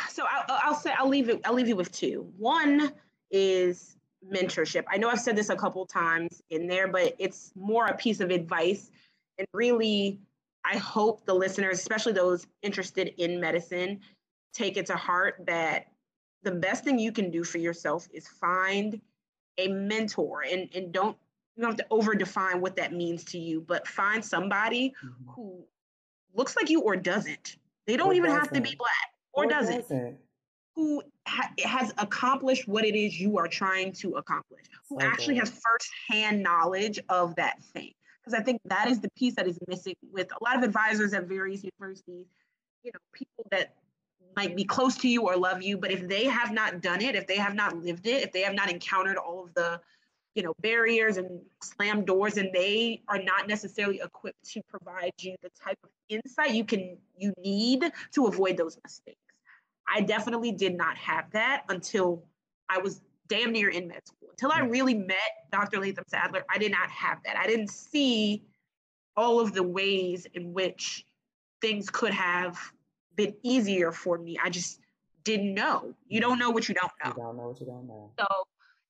So 0.09 0.23
I'll, 0.29 0.59
I'll 0.63 0.75
say 0.75 0.93
I'll 0.97 1.09
leave 1.09 1.29
it. 1.29 1.41
I'll 1.45 1.53
leave 1.53 1.67
you 1.67 1.75
with 1.75 1.91
two. 1.91 2.31
One 2.37 2.91
is 3.31 3.97
mentorship. 4.31 4.83
I 4.89 4.97
know 4.97 5.09
I've 5.09 5.19
said 5.19 5.35
this 5.35 5.49
a 5.49 5.55
couple 5.55 5.85
times 5.85 6.41
in 6.49 6.67
there, 6.67 6.87
but 6.87 7.15
it's 7.19 7.51
more 7.55 7.87
a 7.87 7.95
piece 7.95 8.19
of 8.19 8.29
advice. 8.29 8.91
And 9.37 9.47
really, 9.53 10.19
I 10.63 10.77
hope 10.77 11.25
the 11.25 11.33
listeners, 11.33 11.79
especially 11.79 12.13
those 12.13 12.47
interested 12.61 13.13
in 13.17 13.39
medicine, 13.39 13.99
take 14.53 14.77
it 14.77 14.85
to 14.87 14.95
heart 14.95 15.43
that 15.45 15.87
the 16.43 16.51
best 16.51 16.83
thing 16.83 16.99
you 16.99 17.11
can 17.11 17.31
do 17.31 17.43
for 17.43 17.57
yourself 17.57 18.07
is 18.13 18.27
find 18.27 19.01
a 19.57 19.67
mentor 19.67 20.43
and, 20.49 20.69
and 20.75 20.91
don't 20.91 21.17
you 21.55 21.61
don't 21.61 21.71
have 21.71 21.77
to 21.77 21.85
over 21.91 22.15
define 22.15 22.61
what 22.61 22.75
that 22.77 22.93
means 22.93 23.23
to 23.25 23.37
you, 23.37 23.61
but 23.61 23.87
find 23.87 24.25
somebody 24.25 24.89
mm-hmm. 24.89 25.29
who 25.29 25.63
looks 26.33 26.55
like 26.55 26.69
you 26.69 26.81
or 26.81 26.95
doesn't. 26.95 27.57
They 27.85 27.95
don't 27.95 28.09
or 28.09 28.13
even 28.13 28.31
have 28.31 28.51
to 28.53 28.61
be 28.61 28.75
black 28.75 29.12
or, 29.33 29.45
or 29.45 29.49
doesn't. 29.49 29.81
doesn't. 29.81 30.17
Who 30.75 31.03
ha- 31.27 31.51
has 31.63 31.93
accomplished 31.97 32.67
what 32.67 32.83
it 32.83 32.95
is 32.95 33.19
you 33.19 33.37
are 33.37 33.47
trying 33.47 33.93
to 33.93 34.15
accomplish, 34.15 34.63
who 34.89 34.95
okay. 34.95 35.05
actually 35.05 35.35
has 35.35 35.51
firsthand 35.51 36.41
knowledge 36.41 36.99
of 37.09 37.35
that 37.35 37.63
thing. 37.73 37.91
Because 38.19 38.39
I 38.39 38.43
think 38.43 38.61
that 38.65 38.87
is 38.87 38.99
the 38.99 39.09
piece 39.17 39.35
that 39.35 39.47
is 39.47 39.59
missing 39.67 39.95
with 40.11 40.31
a 40.31 40.43
lot 40.43 40.57
of 40.57 40.63
advisors 40.63 41.13
at 41.13 41.25
various 41.25 41.63
universities. 41.63 42.25
You 42.83 42.91
know, 42.91 42.99
people 43.13 43.45
that 43.51 43.75
might 44.35 44.55
be 44.55 44.63
close 44.63 44.97
to 44.97 45.07
you 45.07 45.21
or 45.21 45.37
love 45.37 45.61
you, 45.61 45.77
but 45.77 45.91
if 45.91 46.07
they 46.07 46.25
have 46.25 46.51
not 46.51 46.81
done 46.81 47.01
it, 47.01 47.15
if 47.15 47.27
they 47.27 47.37
have 47.37 47.53
not 47.53 47.77
lived 47.77 48.07
it, 48.07 48.23
if 48.23 48.31
they 48.31 48.41
have 48.41 48.55
not 48.55 48.71
encountered 48.71 49.17
all 49.17 49.43
of 49.43 49.53
the 49.53 49.79
you 50.35 50.41
know 50.41 50.53
barriers 50.59 51.17
and 51.17 51.41
slam 51.61 52.05
doors 52.05 52.37
and 52.37 52.49
they 52.53 53.01
are 53.07 53.21
not 53.21 53.47
necessarily 53.47 54.01
equipped 54.03 54.43
to 54.43 54.61
provide 54.63 55.11
you 55.19 55.35
the 55.43 55.49
type 55.63 55.77
of 55.83 55.89
insight 56.09 56.51
you 56.51 56.63
can 56.63 56.97
you 57.15 57.33
need 57.37 57.83
to 58.11 58.25
avoid 58.25 58.57
those 58.57 58.77
mistakes 58.83 59.19
i 59.87 60.01
definitely 60.01 60.51
did 60.51 60.75
not 60.75 60.97
have 60.97 61.29
that 61.31 61.63
until 61.69 62.23
i 62.69 62.77
was 62.77 63.01
damn 63.27 63.51
near 63.51 63.69
in 63.69 63.87
med 63.87 64.01
school. 64.05 64.29
Until 64.31 64.51
i 64.51 64.59
really 64.59 64.93
met 64.93 65.17
dr 65.51 65.79
latham 65.79 66.05
sadler 66.07 66.43
i 66.49 66.57
did 66.57 66.71
not 66.71 66.89
have 66.89 67.19
that. 67.25 67.37
I 67.37 67.47
didn't 67.47 67.69
see 67.69 68.43
all 69.15 69.39
of 69.39 69.53
the 69.53 69.63
ways 69.63 70.27
in 70.33 70.53
which 70.53 71.05
things 71.61 71.89
could 71.89 72.13
have 72.13 72.57
been 73.15 73.35
easier 73.43 73.91
for 73.91 74.17
me. 74.17 74.39
I 74.43 74.49
just 74.49 74.79
didn't 75.23 75.53
know. 75.53 75.93
You 76.07 76.19
don't 76.19 76.39
know 76.39 76.49
what 76.49 76.67
you 76.67 76.73
don't 76.73 76.91
know. 77.03 77.11
you 77.15 77.23
don't 77.23 77.37
know 77.37 77.47
what 77.49 77.59
you 77.59 77.67
don't 77.67 77.87
know. 77.87 78.11
So 78.19 78.25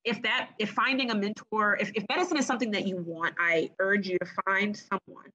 if 0.04 0.20
that 0.22 0.50
if 0.58 0.70
finding 0.70 1.10
a 1.10 1.14
mentor 1.14 1.76
if, 1.80 1.90
if 1.94 2.04
medicine 2.08 2.36
is 2.36 2.46
something 2.46 2.70
that 2.70 2.86
you 2.86 2.96
want 3.06 3.34
i 3.38 3.70
urge 3.78 4.06
you 4.06 4.18
to 4.18 4.26
find 4.44 4.76
someone 4.76 5.30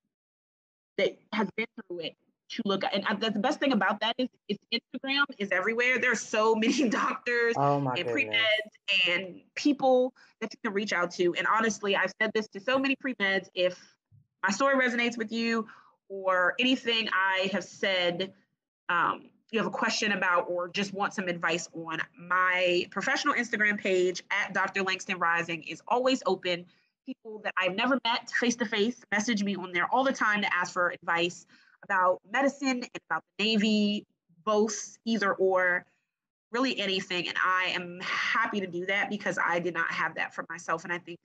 that 0.97 1.17
has 1.33 1.49
been 1.55 1.65
through 1.87 1.99
it 1.99 2.15
to 2.49 2.61
look 2.65 2.83
at 2.83 2.93
and 2.93 3.21
the 3.21 3.39
best 3.39 3.59
thing 3.59 3.71
about 3.71 3.99
that 3.99 4.15
is, 4.17 4.27
is 4.47 4.57
instagram 4.73 5.23
is 5.37 5.49
everywhere 5.51 5.99
there's 5.99 6.21
so 6.21 6.55
many 6.63 6.89
doctors 6.89 7.53
oh 7.57 7.77
and 7.95 8.07
pre-meds 8.09 9.07
and 9.07 9.41
people 9.55 10.13
that 10.41 10.51
you 10.51 10.59
can 10.63 10.73
reach 10.73 10.93
out 10.93 11.11
to 11.11 11.33
and 11.35 11.47
honestly 11.47 11.95
i've 11.95 12.13
said 12.21 12.31
this 12.33 12.47
to 12.47 12.59
so 12.59 12.77
many 12.77 12.95
pre-meds 12.95 13.49
if 13.53 13.77
my 14.43 14.51
story 14.51 14.75
resonates 14.75 15.17
with 15.17 15.31
you 15.31 15.67
or 16.09 16.55
anything 16.59 17.07
i 17.13 17.49
have 17.51 17.63
said 17.63 18.33
um, 18.89 19.29
you 19.51 19.59
have 19.59 19.67
a 19.67 19.71
question 19.71 20.11
about 20.11 20.45
or 20.47 20.67
just 20.67 20.93
want 20.93 21.13
some 21.13 21.27
advice 21.27 21.67
on, 21.73 21.99
my 22.17 22.85
professional 22.91 23.33
Instagram 23.33 23.79
page 23.79 24.23
at 24.31 24.53
Dr. 24.53 24.83
Langston 24.83 25.17
Rising 25.17 25.63
is 25.63 25.81
always 25.87 26.21
open. 26.25 26.65
People 27.05 27.41
that 27.43 27.53
I've 27.57 27.75
never 27.75 27.99
met 28.03 28.29
face 28.29 28.55
to 28.57 28.65
face 28.65 29.01
message 29.11 29.43
me 29.43 29.55
on 29.55 29.71
there 29.71 29.87
all 29.91 30.03
the 30.03 30.13
time 30.13 30.41
to 30.41 30.53
ask 30.53 30.73
for 30.73 30.89
advice 30.91 31.47
about 31.83 32.19
medicine 32.31 32.83
and 32.83 33.01
about 33.09 33.23
the 33.37 33.45
Navy, 33.45 34.05
both, 34.45 34.97
either 35.05 35.33
or, 35.33 35.85
really 36.51 36.79
anything. 36.79 37.27
And 37.27 37.37
I 37.45 37.71
am 37.75 37.99
happy 38.01 38.59
to 38.59 38.67
do 38.67 38.85
that 38.87 39.09
because 39.09 39.37
I 39.37 39.59
did 39.59 39.73
not 39.73 39.91
have 39.91 40.15
that 40.15 40.33
for 40.33 40.45
myself. 40.49 40.83
And 40.83 40.91
I 40.91 40.97
think 40.97 41.19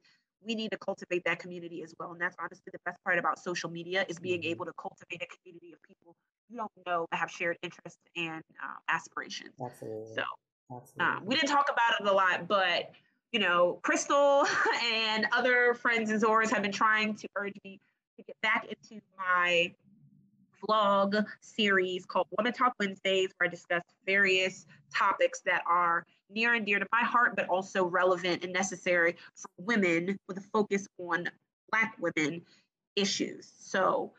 we 0.47 0.55
need 0.55 0.71
to 0.73 0.77
cultivate 0.77 1.25
that 1.25 1.38
community 1.38 1.83
as 1.83 1.95
well. 1.99 2.12
And 2.12 2.21
that's 2.21 2.37
honestly 2.38 2.71
the 2.73 2.79
best 2.85 3.03
part 3.05 3.19
about 3.19 3.38
social 3.38 3.71
media 3.71 4.05
is 4.09 4.19
being 4.19 4.43
mm-hmm. 4.43 4.51
able 4.51 4.67
to 4.67 4.73
cultivate 4.79 5.23
a 5.23 5.27
community 5.38 5.73
of 5.73 5.83
people 5.83 6.14
you 6.51 6.59
don't 6.59 6.71
know 6.87 7.07
that 7.11 7.17
have 7.19 7.31
shared 7.31 7.57
interests 7.62 7.99
and 8.17 8.43
uh, 8.62 8.77
aspirations. 8.88 9.55
Absolutely. 9.64 10.14
So 10.14 10.23
Absolutely. 10.71 11.17
Um, 11.17 11.25
we 11.27 11.35
didn't 11.35 11.49
talk 11.49 11.69
about 11.71 12.01
it 12.01 12.07
a 12.07 12.12
lot, 12.12 12.49
but 12.49 12.90
you 13.33 13.40
know, 13.40 13.81
Crystal 13.83 14.45
and 14.85 15.27
other 15.33 15.75
friends 15.75 16.11
and 16.11 16.23
Sorors 16.23 16.51
have 16.51 16.63
been 16.63 16.73
trying 16.73 17.15
to 17.17 17.29
urge 17.37 17.55
me 17.65 17.81
to 18.17 18.25
get 18.25 18.37
back 18.42 18.67
into 18.69 19.02
my 19.19 19.75
vlog 20.69 21.25
series 21.40 22.04
called 22.04 22.27
Women 22.37 22.52
Talk 22.52 22.75
Wednesdays, 22.79 23.31
where 23.38 23.48
I 23.48 23.50
discuss 23.50 23.83
various 24.06 24.67
topics 24.94 25.40
that 25.46 25.62
are 25.69 26.04
near 26.31 26.54
and 26.54 26.65
dear 26.65 26.79
to 26.79 26.87
my 26.92 27.02
heart, 27.02 27.37
but 27.37 27.48
also 27.48 27.85
relevant 27.85 28.44
and 28.44 28.52
necessary 28.52 29.17
for 29.37 29.48
women 29.58 30.17
with 30.29 30.38
a 30.38 30.44
focus 30.52 30.87
on 30.98 31.29
Black 31.71 31.96
women 31.98 32.42
issues. 32.96 33.50
So 33.58 34.12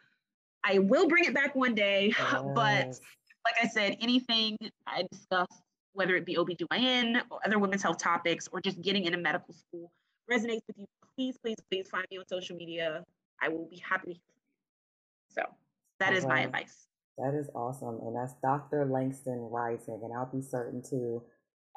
I 0.63 0.79
will 0.79 1.07
bring 1.07 1.25
it 1.25 1.33
back 1.33 1.55
one 1.55 1.75
day, 1.75 2.13
yes. 2.19 2.43
but 2.53 2.99
like 3.45 3.55
I 3.61 3.67
said, 3.67 3.97
anything 4.01 4.57
I 4.87 5.03
discuss, 5.11 5.47
whether 5.93 6.15
it 6.15 6.25
be 6.25 6.35
OBGYN 6.35 7.21
or 7.29 7.39
other 7.45 7.59
women's 7.59 7.83
health 7.83 7.99
topics 7.99 8.49
or 8.51 8.59
just 8.59 8.81
getting 8.81 9.05
into 9.05 9.17
medical 9.17 9.53
school, 9.53 9.91
resonates 10.29 10.61
with 10.67 10.77
you, 10.77 10.85
please, 11.15 11.37
please, 11.41 11.55
please 11.69 11.87
find 11.87 12.05
me 12.11 12.17
on 12.17 12.27
social 12.27 12.55
media. 12.55 13.03
I 13.41 13.49
will 13.49 13.67
be 13.69 13.77
happy 13.77 14.07
to 14.07 14.13
hear 14.13 14.21
from 14.33 15.43
you. 15.43 15.43
So 15.43 15.64
that 15.99 16.13
is 16.13 16.25
my 16.25 16.41
advice. 16.41 16.87
That 17.17 17.33
is 17.33 17.49
awesome. 17.55 17.99
And 18.01 18.15
that's 18.15 18.33
Dr. 18.41 18.85
Langston 18.85 19.39
Rising. 19.51 20.01
And 20.03 20.13
I'll 20.13 20.29
be 20.31 20.41
certain 20.41 20.81
to 20.89 21.23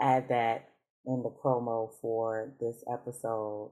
add 0.00 0.28
that 0.28 0.70
in 1.06 1.22
the 1.22 1.30
promo 1.30 1.90
for 2.00 2.52
this 2.60 2.82
episode. 2.92 3.70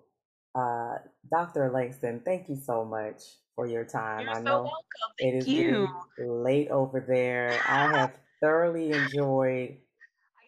Uh, 0.54 0.98
Dr. 1.30 1.70
Langston, 1.70 2.22
thank 2.24 2.48
you 2.48 2.56
so 2.56 2.84
much 2.84 3.22
for 3.54 3.66
your 3.66 3.84
time. 3.84 4.22
You're 4.22 4.30
I 4.30 4.34
so 4.34 4.40
know 4.42 4.62
welcome. 4.62 4.72
Thank 5.20 5.34
is 5.34 5.48
you. 5.48 5.88
late 6.18 6.68
over 6.68 7.00
there. 7.00 7.58
I 7.66 7.98
have 7.98 8.12
thoroughly 8.40 8.92
enjoyed. 8.92 9.76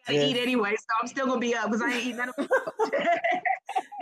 I 0.07 0.13
gotta 0.13 0.29
eat 0.29 0.37
anyway, 0.37 0.71
so 0.71 0.85
I'm 1.01 1.07
still 1.07 1.27
gonna 1.27 1.39
be 1.39 1.53
up 1.53 1.65
because 1.65 1.81
I 1.81 1.91
ain't 1.91 2.05
eating 2.05 2.17
none 2.17 2.29
of 2.29 2.35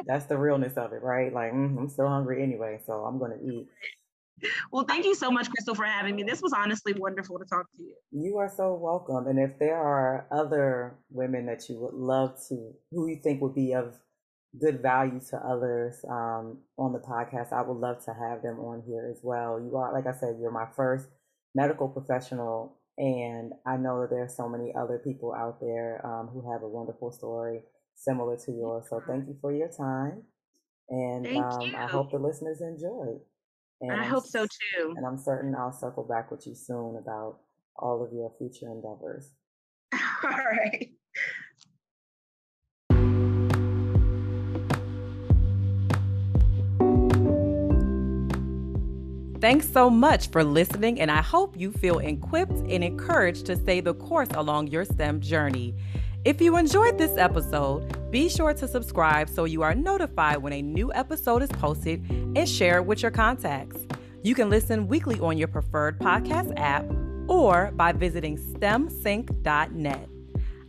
That's 0.08 0.26
the 0.26 0.38
realness 0.38 0.78
of 0.78 0.94
it, 0.94 1.02
right? 1.02 1.34
Like 1.34 1.52
mm, 1.52 1.78
I'm 1.78 1.90
still 1.90 2.08
hungry 2.08 2.42
anyway, 2.44 2.80
so 2.86 3.04
I'm 3.04 3.18
gonna 3.20 3.38
eat. 3.44 3.68
Well, 4.72 4.86
thank 4.86 5.06
you 5.06 5.16
so 5.16 5.32
much, 5.32 5.50
Crystal, 5.50 5.76
for 5.76 5.86
having 5.86 6.16
me. 6.16 6.24
This 6.24 6.42
was 6.42 6.54
honestly 6.54 6.94
wonderful 6.94 7.40
to 7.40 7.46
talk 7.46 7.66
to 7.76 7.84
you. 7.84 7.96
You 8.12 8.38
are 8.38 8.52
so 8.56 8.74
welcome. 8.74 9.28
And 9.28 9.40
if 9.40 9.58
there 9.60 9.78
are 9.78 10.28
other 10.32 10.98
women 11.10 11.46
that 11.48 11.68
you 11.70 11.80
would 11.80 11.94
love 11.94 12.38
to, 12.50 12.74
who 12.92 13.08
you 13.08 13.20
think 13.24 13.42
would 13.42 13.56
be 13.56 13.74
of 13.74 13.96
good 14.60 14.82
value 14.82 15.20
to 15.30 15.38
others 15.38 16.04
um, 16.10 16.60
on 16.78 16.94
the 16.94 17.00
podcast, 17.00 17.52
I 17.52 17.62
would 17.62 17.78
love 17.78 18.04
to 18.06 18.14
have 18.14 18.42
them 18.42 18.60
on 18.60 18.84
here 18.88 19.10
as 19.12 19.20
well. 19.24 19.60
You 19.60 19.76
are, 19.78 19.94
like 19.94 20.08
I 20.08 20.18
said, 20.18 20.38
you're 20.40 20.52
my 20.52 20.68
first 20.76 21.08
medical 21.56 21.88
professional, 21.88 22.78
and 22.98 23.54
I 23.66 23.78
know 23.78 24.02
that 24.02 24.10
there 24.10 24.24
are 24.24 24.30
so 24.30 24.48
many 24.48 24.74
other 24.76 25.00
people 25.00 25.34
out 25.34 25.60
there 25.60 26.06
um, 26.06 26.28
who 26.28 26.52
have 26.52 26.62
a 26.62 26.68
wonderful 26.68 27.12
story 27.12 27.62
similar 27.96 28.38
to 28.46 28.52
yours. 28.52 28.86
So 28.90 29.02
thank 29.08 29.28
you 29.28 29.38
for 29.42 29.52
your 29.52 29.70
time, 29.70 30.24
and 30.90 31.28
um, 31.28 31.76
I 31.76 31.88
hope 31.88 32.12
the 32.12 32.20
listeners 32.20 32.62
enjoyed. 32.62 33.22
And 33.82 33.92
I 33.92 34.04
I'm 34.04 34.10
hope 34.10 34.26
so 34.26 34.46
too. 34.46 34.94
and 34.98 35.06
I'm 35.06 35.18
certain 35.18 35.54
I'll 35.56 35.72
circle 35.72 36.04
back 36.04 36.32
with 36.32 36.48
you 36.48 36.56
soon 36.56 36.96
about 36.98 37.40
all 37.76 38.04
of 38.04 38.12
your 38.12 38.32
future 38.38 38.68
endeavors. 38.68 39.32
All 40.24 40.30
right. 40.32 40.92
Thanks 49.40 49.72
so 49.72 49.92
much 49.92 50.30
for 50.30 50.44
listening, 50.44 51.00
and 51.00 51.12
I 51.12 51.22
hope 51.22 51.56
you 51.56 51.72
feel 51.72 52.00
equipped 52.00 52.58
and 52.58 52.84
encouraged 52.84 53.46
to 53.46 53.56
stay 53.56 53.82
the 53.82 53.94
course 53.94 54.30
along 54.34 54.68
your 54.68 54.84
STEM 54.84 55.22
journey. 55.22 55.76
If 56.28 56.42
you 56.42 56.58
enjoyed 56.58 56.98
this 56.98 57.16
episode, 57.16 58.12
be 58.12 58.28
sure 58.28 58.54
to 58.54 58.68
subscribe 58.68 59.30
so 59.30 59.46
you 59.46 59.62
are 59.62 59.74
notified 59.74 60.40
when 60.40 60.52
a 60.52 60.62
new 60.62 60.92
episode 60.92 61.42
is 61.42 61.50
posted 61.52 62.04
and 62.10 62.50
share 62.50 62.80
it 62.80 62.86
with 62.86 63.02
your 63.02 63.12
contacts. 63.12 63.88
You 64.24 64.36
can 64.36 64.50
listen 64.50 64.90
weekly 64.90 65.18
on 65.22 65.38
your 65.38 65.48
preferred 65.48 66.00
podcast 66.00 66.52
app 66.58 66.84
or 67.30 67.72
by 67.76 67.94
visiting 67.94 68.38
stemsync.net. 68.38 70.10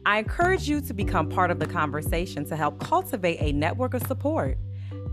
I 0.06 0.18
encourage 0.20 0.68
you 0.68 0.80
to 0.80 0.94
become 0.94 1.28
part 1.28 1.50
of 1.50 1.58
the 1.58 1.66
conversation 1.66 2.44
to 2.44 2.54
help 2.54 2.78
cultivate 2.78 3.38
a 3.40 3.50
network 3.50 3.94
of 3.94 4.06
support. 4.06 4.58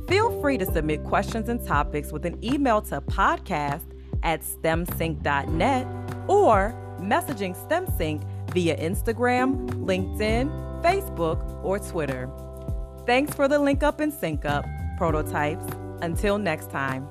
Feel 0.08 0.40
free 0.42 0.60
to 0.60 0.66
submit 0.68 1.04
questions 1.06 1.50
and 1.50 1.66
topics 1.66 2.12
with 2.12 2.24
an 2.24 2.38
email 2.46 2.84
to 2.84 3.02
podcast 3.02 3.86
at 4.22 4.42
stemsync.net 4.42 5.88
or 6.28 6.76
messaging 7.00 7.56
StemSync 7.68 8.24
via 8.56 8.76
Instagram, 8.78 9.70
LinkedIn, 9.86 10.50
Facebook, 10.82 11.64
or 11.64 11.78
Twitter. 11.78 12.30
Thanks 13.06 13.36
for 13.36 13.48
the 13.48 13.60
link 13.60 13.84
up 13.84 14.00
and 14.00 14.12
sync 14.12 14.46
up 14.46 14.66
prototypes. 14.98 15.66
Until 16.02 16.38
next 16.38 16.72
time. 16.72 17.08